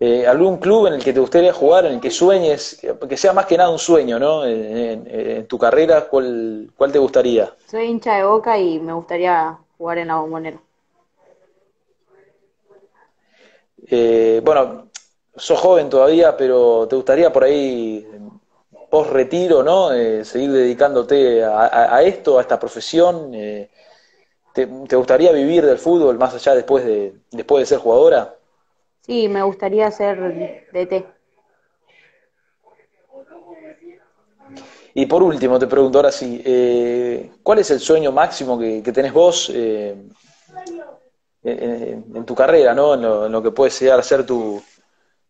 Eh, 0.07 0.27
¿algún 0.27 0.59
club 0.59 0.87
en 0.89 0.95
el 0.95 1.05
que 1.05 1.13
te 1.15 1.21
gustaría 1.21 1.53
jugar, 1.53 1.87
en 1.87 1.95
el 1.95 2.01
que 2.01 2.11
sueñes, 2.11 2.79
que, 3.09 3.17
sea 3.17 3.33
más 3.33 3.47
que 3.47 3.57
nada 3.57 3.71
un 3.71 3.79
sueño, 3.79 4.19
¿no? 4.19 4.45
En, 4.45 4.77
en- 4.77 5.07
en 5.37 5.47
tu 5.47 5.57
carrera, 5.59 6.07
¿cuál, 6.11 6.71
cuál 6.77 6.93
te 6.93 6.99
gustaría? 6.99 7.45
Soy 7.67 7.85
hincha 7.87 8.15
de 8.17 8.25
Boca 8.25 8.59
y 8.59 8.79
me 8.81 8.93
gustaría 8.95 9.59
jugar 9.77 9.99
en 9.99 10.09
la 10.09 10.17
Bombonera. 10.17 10.59
Eh, 13.87 14.41
bueno, 14.45 14.89
sos 15.37 15.59
joven 15.61 15.89
todavía, 15.91 16.37
pero 16.37 16.87
te 16.89 16.97
gustaría 16.97 17.33
por 17.33 17.45
ahí, 17.45 18.07
post 18.91 19.11
retiro, 19.11 19.63
¿no? 19.63 19.93
Eh, 19.93 20.25
seguir 20.25 20.53
dedicándote 20.53 21.45
a, 21.45 21.67
a- 21.67 21.97
a 21.97 22.03
esto, 22.03 22.39
a 22.39 22.43
esta 22.43 22.59
profesión. 22.59 23.33
Eh, 23.35 23.71
¿te, 24.55 24.67
te 24.67 24.97
gustaría 24.97 25.33
vivir 25.33 25.65
del 25.67 25.79
fútbol 25.79 26.19
más 26.19 26.35
allá 26.35 26.55
después 26.55 26.85
de, 26.85 27.15
después 27.33 27.63
de 27.63 27.67
ser 27.67 27.79
jugadora? 27.79 28.37
Sí, 29.07 29.29
me 29.29 29.43
gustaría 29.45 29.89
ser 29.93 30.19
DT. 30.73 31.07
Y 34.95 35.07
por 35.07 35.23
último, 35.23 35.59
te 35.59 35.67
pregunto 35.67 35.99
ahora 35.99 36.13
sí, 36.13 36.41
eh, 36.45 37.31
¿cuál 37.43 37.59
es 37.59 37.71
el 37.71 37.81
sueño 37.81 38.13
máximo 38.13 38.59
que, 38.59 38.83
que 38.83 38.93
tenés 38.93 39.13
vos 39.13 39.51
eh, 39.53 39.95
en, 41.43 42.05
en- 42.17 42.25
tu 42.25 42.35
carrera, 42.35 42.75
¿no? 42.75 42.95
En 42.95 43.03
lo, 43.03 43.27
en 43.27 43.33
lo 43.33 43.43
que 43.43 43.51
puede 43.51 43.71
llegar 43.71 43.99
a 43.99 44.03
ser 44.03 44.25
tu, 44.27 44.63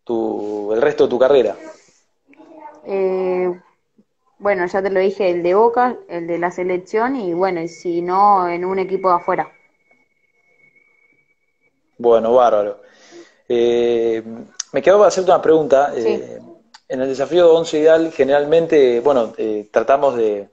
tu, 0.04 0.72
el 0.72 0.82
resto 0.82 1.04
de 1.04 1.10
tu 1.10 1.18
carrera. 1.18 1.56
Eh, 2.86 3.60
bueno, 4.38 4.66
ya 4.66 4.82
te 4.82 4.90
lo 4.90 5.00
dije, 5.00 5.30
el 5.30 5.42
de 5.42 5.54
Boca, 5.54 5.96
el 6.08 6.26
de 6.26 6.38
la 6.38 6.50
selección 6.50 7.16
y 7.16 7.34
bueno, 7.34 7.60
y 7.62 7.68
si 7.68 8.02
no, 8.02 8.48
en 8.48 8.64
un 8.64 8.78
equipo 8.78 9.08
de 9.10 9.16
afuera. 9.16 9.52
Bueno, 11.98 12.32
bárbaro. 12.34 12.80
Eh, 13.48 14.22
me 14.72 14.82
quedo 14.82 14.98
para 14.98 15.08
hacerte 15.08 15.30
una 15.30 15.42
pregunta. 15.42 15.92
Eh, 15.96 16.40
en 16.88 17.00
el 17.00 17.08
desafío 17.08 17.46
de 17.46 17.52
Once 17.52 17.78
Ideal, 17.78 18.12
generalmente, 18.12 19.00
bueno, 19.00 19.32
eh, 19.38 19.68
tratamos 19.72 20.16
de, 20.16 20.48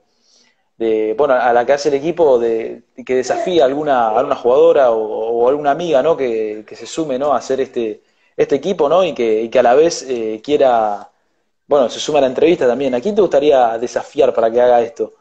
de, 0.78 1.14
bueno, 1.16 1.34
a 1.34 1.52
la 1.52 1.66
que 1.66 1.72
hace 1.74 1.88
el 1.88 1.96
equipo, 1.96 2.38
de, 2.38 2.82
que 3.06 3.16
desafíe 3.16 3.62
a 3.62 3.66
alguna, 3.66 4.08
a 4.08 4.18
alguna 4.18 4.36
jugadora 4.36 4.90
o, 4.92 4.98
o 4.98 5.48
alguna 5.48 5.72
amiga, 5.72 6.02
¿no? 6.02 6.16
Que, 6.16 6.64
que 6.66 6.76
se 6.76 6.86
sume, 6.86 7.18
¿no? 7.18 7.32
A 7.32 7.38
hacer 7.38 7.60
este, 7.60 8.02
este 8.36 8.56
equipo, 8.56 8.88
¿no? 8.88 9.04
Y 9.04 9.14
que, 9.14 9.42
y 9.42 9.48
que 9.50 9.58
a 9.58 9.62
la 9.62 9.74
vez 9.74 10.04
eh, 10.08 10.40
quiera, 10.42 11.10
bueno, 11.66 11.88
se 11.88 12.00
sume 12.00 12.18
a 12.18 12.22
la 12.22 12.28
entrevista 12.28 12.66
también. 12.66 12.94
¿A 12.94 13.00
quién 13.00 13.14
te 13.14 13.22
gustaría 13.22 13.78
desafiar 13.78 14.34
para 14.34 14.50
que 14.50 14.60
haga 14.60 14.80
esto? 14.82 15.12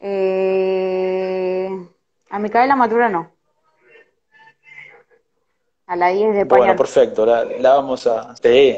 Eh, 0.00 1.68
a 2.30 2.38
Micaela 2.38 2.76
Maturano. 2.76 3.33
A 5.86 5.96
la 5.96 6.08
10 6.10 6.34
de 6.34 6.44
Bueno, 6.44 6.76
perfecto, 6.76 7.26
la, 7.26 7.44
la 7.44 7.74
vamos 7.74 8.06
a... 8.06 8.34
Sí, 8.36 8.76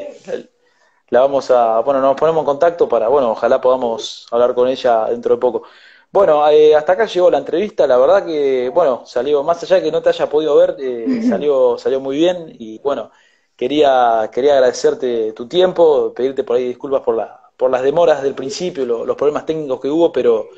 la 1.09 1.21
vamos 1.21 1.49
a, 1.51 1.79
bueno, 1.81 2.01
nos 2.01 2.15
ponemos 2.15 2.41
en 2.41 2.45
contacto 2.45 2.87
para, 2.89 3.07
bueno, 3.07 3.31
ojalá 3.31 3.61
podamos 3.61 4.27
hablar 4.31 4.53
con 4.53 4.67
ella 4.67 5.05
dentro 5.05 5.35
de 5.35 5.39
poco. 5.39 5.63
Bueno, 6.11 6.47
eh, 6.49 6.75
hasta 6.75 6.93
acá 6.93 7.05
llegó 7.05 7.29
la 7.29 7.37
entrevista, 7.37 7.87
la 7.87 7.97
verdad 7.97 8.25
que, 8.25 8.69
bueno, 8.73 9.03
salió, 9.05 9.43
más 9.43 9.61
allá 9.63 9.77
de 9.77 9.83
que 9.83 9.91
no 9.91 10.01
te 10.01 10.09
haya 10.09 10.29
podido 10.29 10.55
ver, 10.55 10.75
eh, 10.79 11.21
salió, 11.27 11.77
salió 11.77 11.99
muy 11.99 12.17
bien 12.17 12.47
y 12.59 12.79
bueno, 12.79 13.11
quería, 13.55 14.29
quería 14.33 14.53
agradecerte 14.55 15.33
tu 15.33 15.47
tiempo, 15.47 16.13
pedirte 16.13 16.43
por 16.43 16.57
ahí 16.57 16.67
disculpas 16.67 17.01
por, 17.01 17.15
la, 17.15 17.41
por 17.57 17.71
las 17.71 17.83
demoras 17.83 18.21
del 18.23 18.35
principio, 18.35 18.85
los 18.85 19.15
problemas 19.17 19.45
técnicos 19.45 19.79
que 19.81 19.89
hubo, 19.89 20.11
pero, 20.11 20.49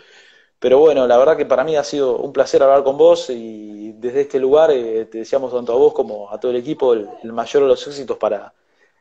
pero 0.59 0.79
bueno, 0.79 1.07
la 1.07 1.17
verdad 1.17 1.37
que 1.37 1.45
para 1.45 1.63
mí 1.63 1.75
ha 1.75 1.83
sido 1.83 2.17
un 2.17 2.33
placer 2.33 2.61
hablar 2.61 2.83
con 2.83 2.97
vos 2.97 3.29
y 3.29 3.93
desde 3.93 4.21
este 4.21 4.39
lugar 4.39 4.71
eh, 4.71 5.05
te 5.05 5.19
deseamos 5.19 5.53
tanto 5.53 5.73
a 5.73 5.77
vos 5.77 5.93
como 5.93 6.29
a 6.29 6.39
todo 6.39 6.51
el 6.51 6.57
equipo 6.57 6.93
el 6.93 7.33
mayor 7.33 7.63
de 7.63 7.69
los 7.69 7.87
éxitos 7.87 8.17
para 8.17 8.53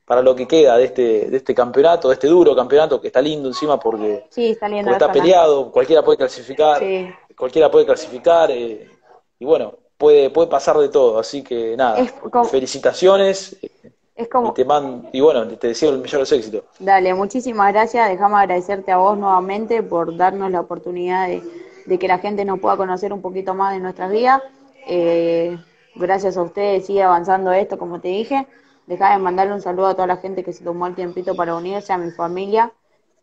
para 0.09 0.23
lo 0.23 0.35
que 0.35 0.49
queda 0.49 0.79
de 0.79 0.85
este, 0.85 1.29
de 1.29 1.37
este 1.37 1.55
campeonato, 1.55 2.09
de 2.09 2.15
este 2.15 2.29
duro 2.29 2.57
campeonato 2.57 2.99
que 2.99 3.09
está 3.09 3.21
lindo 3.21 3.47
encima 3.47 3.79
porque, 3.79 4.25
está, 4.95 5.13
peleado, 5.13 5.71
cualquiera 5.71 6.03
puede 6.03 6.17
clasificar, 6.17 6.83
cualquiera 7.37 7.71
puede 7.71 7.85
clasificar 7.85 8.51
eh, 8.51 8.89
y 9.39 9.45
bueno, 9.45 9.75
puede, 9.99 10.31
puede 10.31 10.49
pasar 10.49 10.79
de 10.79 10.89
todo, 10.89 11.19
así 11.19 11.43
que 11.43 11.77
nada, 11.77 12.03
felicitaciones. 12.51 13.59
Es 14.19 14.29
como... 14.29 14.49
Y, 14.51 14.53
te 14.53 14.67
y 15.13 15.21
bueno, 15.21 15.47
te 15.47 15.69
deseo 15.69 15.91
el 15.91 16.01
mayor 16.01 16.27
de 16.27 16.37
éxitos. 16.37 16.65
Dale, 16.81 17.15
muchísimas 17.15 17.73
gracias, 17.73 18.09
dejame 18.09 18.35
agradecerte 18.35 18.91
a 18.91 18.97
vos 18.97 19.17
nuevamente 19.17 19.81
por 19.85 20.17
darnos 20.17 20.51
la 20.51 20.61
oportunidad 20.61 21.29
de, 21.29 21.99
que 21.99 22.09
la 22.09 22.19
gente 22.19 22.45
nos 22.45 22.59
pueda 22.59 22.77
conocer 22.77 23.13
un 23.13 23.23
poquito 23.23 23.55
más 23.55 23.75
de 23.75 23.81
nuestras 23.81 24.11
vidas. 24.11 24.43
Eh, 24.89 25.57
gracias 25.95 26.37
a 26.37 26.43
ustedes 26.43 26.85
sigue 26.85 27.05
avanzando 27.05 27.53
esto, 27.53 27.79
como 27.79 28.01
te 28.01 28.09
dije. 28.09 28.49
Deja 28.89 29.13
de 29.13 29.19
mandarle 29.19 29.55
un 29.55 29.61
saludo 29.61 29.87
a 29.87 29.95
toda 29.95 30.09
la 30.09 30.17
gente 30.17 30.43
que 30.43 30.53
se 30.53 30.65
tomó 30.65 30.89
el 30.89 30.97
tiempito 30.97 31.37
para 31.37 31.55
unirse, 31.55 31.93
a 31.93 31.99
mi 31.99 32.11
familia 32.11 32.73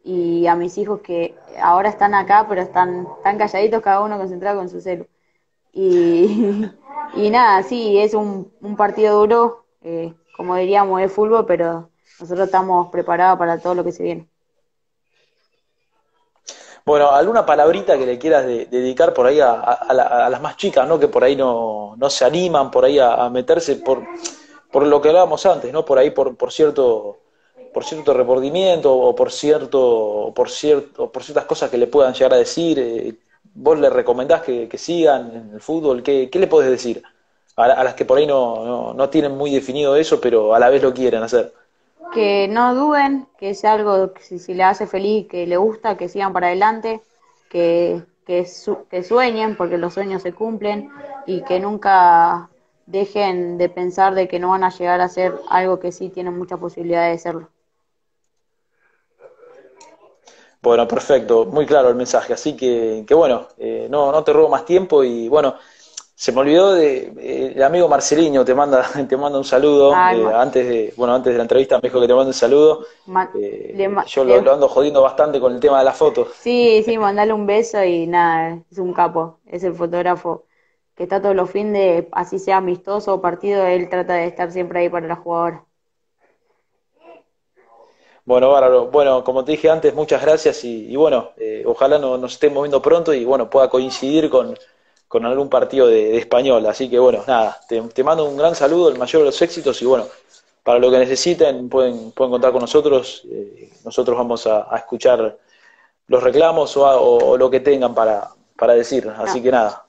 y 0.02 0.48
a 0.48 0.56
mis 0.56 0.78
hijos 0.78 1.02
que 1.02 1.36
ahora 1.62 1.90
están 1.90 2.14
acá, 2.14 2.46
pero 2.48 2.62
están 2.62 3.06
tan 3.22 3.38
calladitos, 3.38 3.82
cada 3.82 4.00
uno 4.02 4.18
concentrado 4.18 4.60
con 4.60 4.70
su 4.70 4.80
celu. 4.80 5.06
Y, 5.74 6.70
y 7.16 7.30
nada, 7.32 7.64
sí, 7.64 7.98
es 7.98 8.14
un, 8.14 8.50
un 8.62 8.78
partido 8.78 9.20
duro, 9.20 9.66
eh, 9.82 10.14
como 10.36 10.56
diríamos, 10.56 11.02
de 11.02 11.10
fútbol, 11.10 11.46
pero 11.46 11.90
nosotros 12.20 12.48
estamos 12.48 12.90
preparados 12.92 13.38
para 13.38 13.60
todo 13.60 13.76
lo 13.76 13.84
que 13.84 13.92
se 13.92 14.04
viene. 14.04 14.28
Bueno, 16.86 17.10
¿alguna 17.10 17.46
palabrita 17.46 17.98
que 17.98 18.06
le 18.06 18.20
quieras 18.20 18.46
dedicar 18.46 19.14
por 19.14 19.26
ahí 19.26 19.40
a, 19.40 19.54
a, 19.54 20.30
las 20.30 20.42
más 20.42 20.56
chicas, 20.56 20.88
¿no? 20.88 21.00
Que 21.00 21.08
por 21.08 21.24
ahí 21.24 21.36
no, 21.36 21.96
no 21.98 22.10
se 22.12 22.26
animan 22.26 22.70
por 22.70 22.86
ahí 22.86 23.00
a 23.00 23.28
meterse 23.32 23.78
por 23.78 24.04
por 24.76 24.86
lo 24.86 25.02
que 25.02 25.08
hablábamos 25.08 25.46
antes, 25.46 25.72
¿no? 25.72 25.86
Por 25.86 25.98
ahí, 25.98 26.12
por, 26.12 26.36
por 26.36 26.52
cierto 26.52 27.20
por 27.74 27.86
cierto 27.86 28.14
remordimiento 28.14 28.94
o 28.94 29.16
por 29.16 29.32
cierto 29.32 30.34
por 30.36 30.50
cierto 30.50 31.10
por 31.10 31.24
ciertas 31.24 31.46
cosas 31.46 31.70
que 31.70 31.78
le 31.78 31.88
puedan 31.88 32.14
llegar 32.14 32.34
a 32.34 32.38
decir 32.38 32.78
eh, 32.80 33.16
vos 33.54 33.80
le 33.80 33.90
recomendás 33.90 34.42
que, 34.42 34.70
sigan 34.78 35.32
en 35.34 35.54
el 35.54 35.62
fútbol 35.62 36.04
qué, 36.04 36.30
qué 36.30 36.40
le 36.40 36.48
podés 36.48 36.70
decir 36.70 37.02
a, 37.56 37.84
las 37.84 37.94
que 37.94 38.06
por 38.06 38.18
ahí 38.18 38.28
no, 38.28 38.94
no, 38.94 39.10
tienen 39.10 39.38
muy 39.38 39.52
definido 39.52 39.96
eso 39.96 40.20
pero 40.20 40.54
a 40.56 40.60
la 40.60 40.70
vez 40.70 40.84
lo 40.84 40.94
quieren 40.94 41.24
hacer 41.24 41.54
que 42.14 42.48
no 42.48 42.76
duden 42.76 43.28
que 43.38 43.52
es 43.52 43.66
algo 43.66 44.14
que 44.14 44.40
si, 44.40 44.54
le 44.54 44.64
hace 44.64 44.88
feliz 44.88 45.28
que 45.28 45.48
le 45.48 45.58
gusta 45.58 45.98
que 45.98 46.10
sigan 46.10 46.34
para 46.34 46.48
adelante 46.48 47.02
que 47.50 48.04
que, 48.26 48.46
que 48.90 49.04
sueñen 49.04 49.56
porque 49.56 49.78
los 49.78 49.94
sueños 49.94 50.22
se 50.22 50.34
cumplen 50.34 50.90
y 51.26 51.42
que 51.44 51.60
nunca 51.60 52.50
dejen 52.86 53.58
de 53.58 53.70
pensar 53.70 54.16
de 54.16 54.28
que 54.28 54.40
no 54.40 54.50
van 54.50 54.64
a 54.64 54.70
llegar 54.70 55.02
a 55.02 55.10
ser 55.10 55.34
algo 55.50 55.80
que 55.80 55.92
sí 55.92 56.10
tienen 56.10 56.38
mucha 56.38 56.58
posibilidad 56.58 57.10
de 57.10 57.18
serlo. 57.18 57.50
Bueno, 60.62 60.88
perfecto, 60.88 61.46
muy 61.46 61.66
claro 61.68 61.90
el 61.90 61.96
mensaje. 61.96 62.34
Así 62.34 62.58
que, 62.58 63.06
que 63.08 63.14
bueno, 63.14 63.48
eh, 63.60 63.88
no, 63.90 64.12
no 64.12 64.24
te 64.24 64.34
robo 64.34 64.50
más 64.50 64.66
tiempo 64.66 65.04
y 65.04 65.30
bueno, 65.30 65.56
se 66.18 66.32
me 66.32 66.40
olvidó 66.40 66.74
de 66.74 67.14
eh, 67.20 67.54
el 67.56 67.64
amigo 67.64 67.90
Marceliño 67.90 68.46
te 68.46 68.56
manda 68.56 68.90
te 69.10 69.18
manda 69.18 69.38
un 69.38 69.44
saludo 69.44 69.94
eh, 69.94 70.34
antes 70.34 70.68
de 70.68 70.94
bueno 70.96 71.14
antes 71.14 71.34
de 71.34 71.38
la 71.38 71.44
entrevista 71.44 71.76
me 71.76 71.90
dijo 71.90 72.00
que 72.00 72.08
te 72.08 72.14
manda 72.14 72.28
un 72.28 72.34
saludo 72.34 72.86
yo 74.08 74.24
lo, 74.24 74.54
ando 74.54 74.68
jodiendo 74.70 75.02
bastante 75.02 75.40
con 75.40 75.54
el 75.54 75.60
tema 75.60 75.80
de 75.80 75.86
las 75.86 75.98
fotos 75.98 76.30
sí 76.40 76.82
sí 76.86 76.98
mandale 76.98 77.34
un 77.34 77.46
beso 77.46 77.84
y 77.84 78.08
nada 78.08 78.60
es 78.72 78.78
un 78.78 78.94
capo 78.94 79.40
es 79.46 79.64
el 79.64 79.74
fotógrafo 79.74 80.46
que 80.96 81.04
está 81.04 81.22
todos 81.22 81.36
los 81.36 81.52
fines, 81.52 82.06
así 82.12 82.40
sea 82.40 82.58
amistoso 82.58 83.14
o 83.14 83.22
partido, 83.22 83.66
él 83.66 83.90
trata 83.90 84.14
de 84.14 84.28
estar 84.28 84.52
siempre 84.52 84.80
ahí 84.80 84.90
para 84.90 85.08
la 85.08 85.18
jugadora. 85.18 85.66
Bueno, 88.24 88.50
bárbaro. 88.50 88.88
Bueno, 88.88 89.24
como 89.24 89.44
te 89.44 89.52
dije 89.52 89.70
antes, 89.70 89.94
muchas 89.94 90.22
gracias 90.22 90.64
y, 90.64 90.96
bueno, 90.96 91.32
eh, 91.38 91.64
ojalá 91.68 92.00
nos 92.00 92.34
estemos 92.34 92.64
viendo 92.64 92.82
pronto 92.82 93.14
y 93.14 93.24
bueno, 93.24 93.50
pueda 93.50 93.70
coincidir 93.70 94.30
con, 94.30 94.58
algún 95.24 95.50
partido 95.50 95.86
de, 95.86 96.18
español. 96.18 96.66
Así 96.66 96.90
que 96.90 96.98
bueno, 96.98 97.24
nada, 97.28 97.60
te, 97.70 98.04
mando 98.04 98.26
un 98.26 98.36
gran 98.36 98.56
saludo, 98.56 98.90
el 98.90 98.98
mayor 98.98 99.22
de 99.22 99.28
los 99.28 99.42
éxitos 99.42 99.80
y 99.84 99.86
bueno, 99.86 100.08
para 100.64 100.80
lo 100.80 100.90
que 100.90 100.98
necesiten 100.98 101.70
pueden, 101.70 102.12
pueden 102.12 102.32
contar 102.32 102.52
con 102.52 102.62
nosotros. 102.62 103.24
Eh, 103.32 103.72
nosotros 103.86 104.18
vamos 104.18 104.48
a, 104.48 104.68
escuchar 104.76 105.38
los 106.08 106.24
reclamos 106.24 106.76
o, 106.76 107.38
lo 107.38 107.50
que 107.52 107.60
tengan 107.60 107.94
para, 107.94 108.30
para 108.58 108.74
decir. 108.74 109.08
Así 109.16 109.44
que 109.44 109.52
nada, 109.52 109.86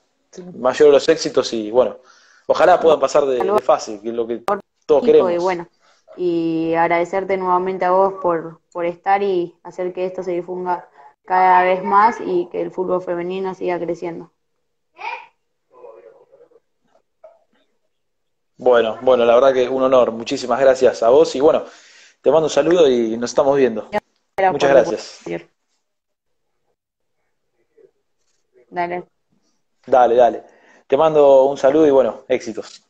mayor 0.55 0.89
de 0.89 0.93
los 0.93 1.09
éxitos 1.09 1.51
y 1.53 1.71
bueno, 1.71 1.97
ojalá 2.45 2.79
puedan 2.79 2.99
pasar 2.99 3.25
de, 3.25 3.59
fácil, 3.61 3.99
que 4.01 4.09
es 4.09 4.15
lo 4.15 4.27
que 4.27 4.43
todos 4.85 5.03
queremos. 5.03 5.31
Y 5.31 5.37
bueno, 5.37 5.67
y 6.15 6.73
agradecerte 6.75 7.37
nuevamente 7.37 7.85
a 7.85 7.91
vos 7.91 8.15
por, 8.21 8.59
por 8.71 8.85
estar 8.85 9.21
y 9.23 9.55
hacer 9.63 9.93
que 9.93 10.05
esto 10.05 10.23
se 10.23 10.31
difunda 10.31 10.89
cada 11.25 11.61
vez 11.63 11.83
más 11.83 12.19
y 12.25 12.47
que 12.47 12.61
el 12.61 12.71
fútbol 12.71 13.01
femenino 13.01 13.53
siga 13.53 13.77
creciendo. 13.79 14.31
Bueno, 18.57 18.97
bueno, 19.01 19.23
la 19.23 19.35
verdad 19.35 19.53
que 19.53 19.63
es 19.63 19.69
un 19.69 19.83
honor. 19.83 20.11
Muchísimas 20.11 20.59
gracias 20.59 21.03
a 21.03 21.09
vos 21.09 21.35
y 21.35 21.39
bueno, 21.39 21.63
te 22.21 22.31
mando 22.31 22.47
un 22.47 22.51
saludo 22.51 22.89
y 22.89 23.15
nos 23.15 23.29
estamos 23.29 23.55
viendo. 23.55 23.89
Muchas 24.51 24.69
gracias. 24.69 25.21
Dale. 28.69 29.05
Dale, 29.85 30.15
dale. 30.15 30.43
Te 30.87 30.97
mando 30.97 31.45
un 31.45 31.57
saludo 31.57 31.87
y 31.87 31.91
bueno, 31.91 32.23
éxitos. 32.27 32.86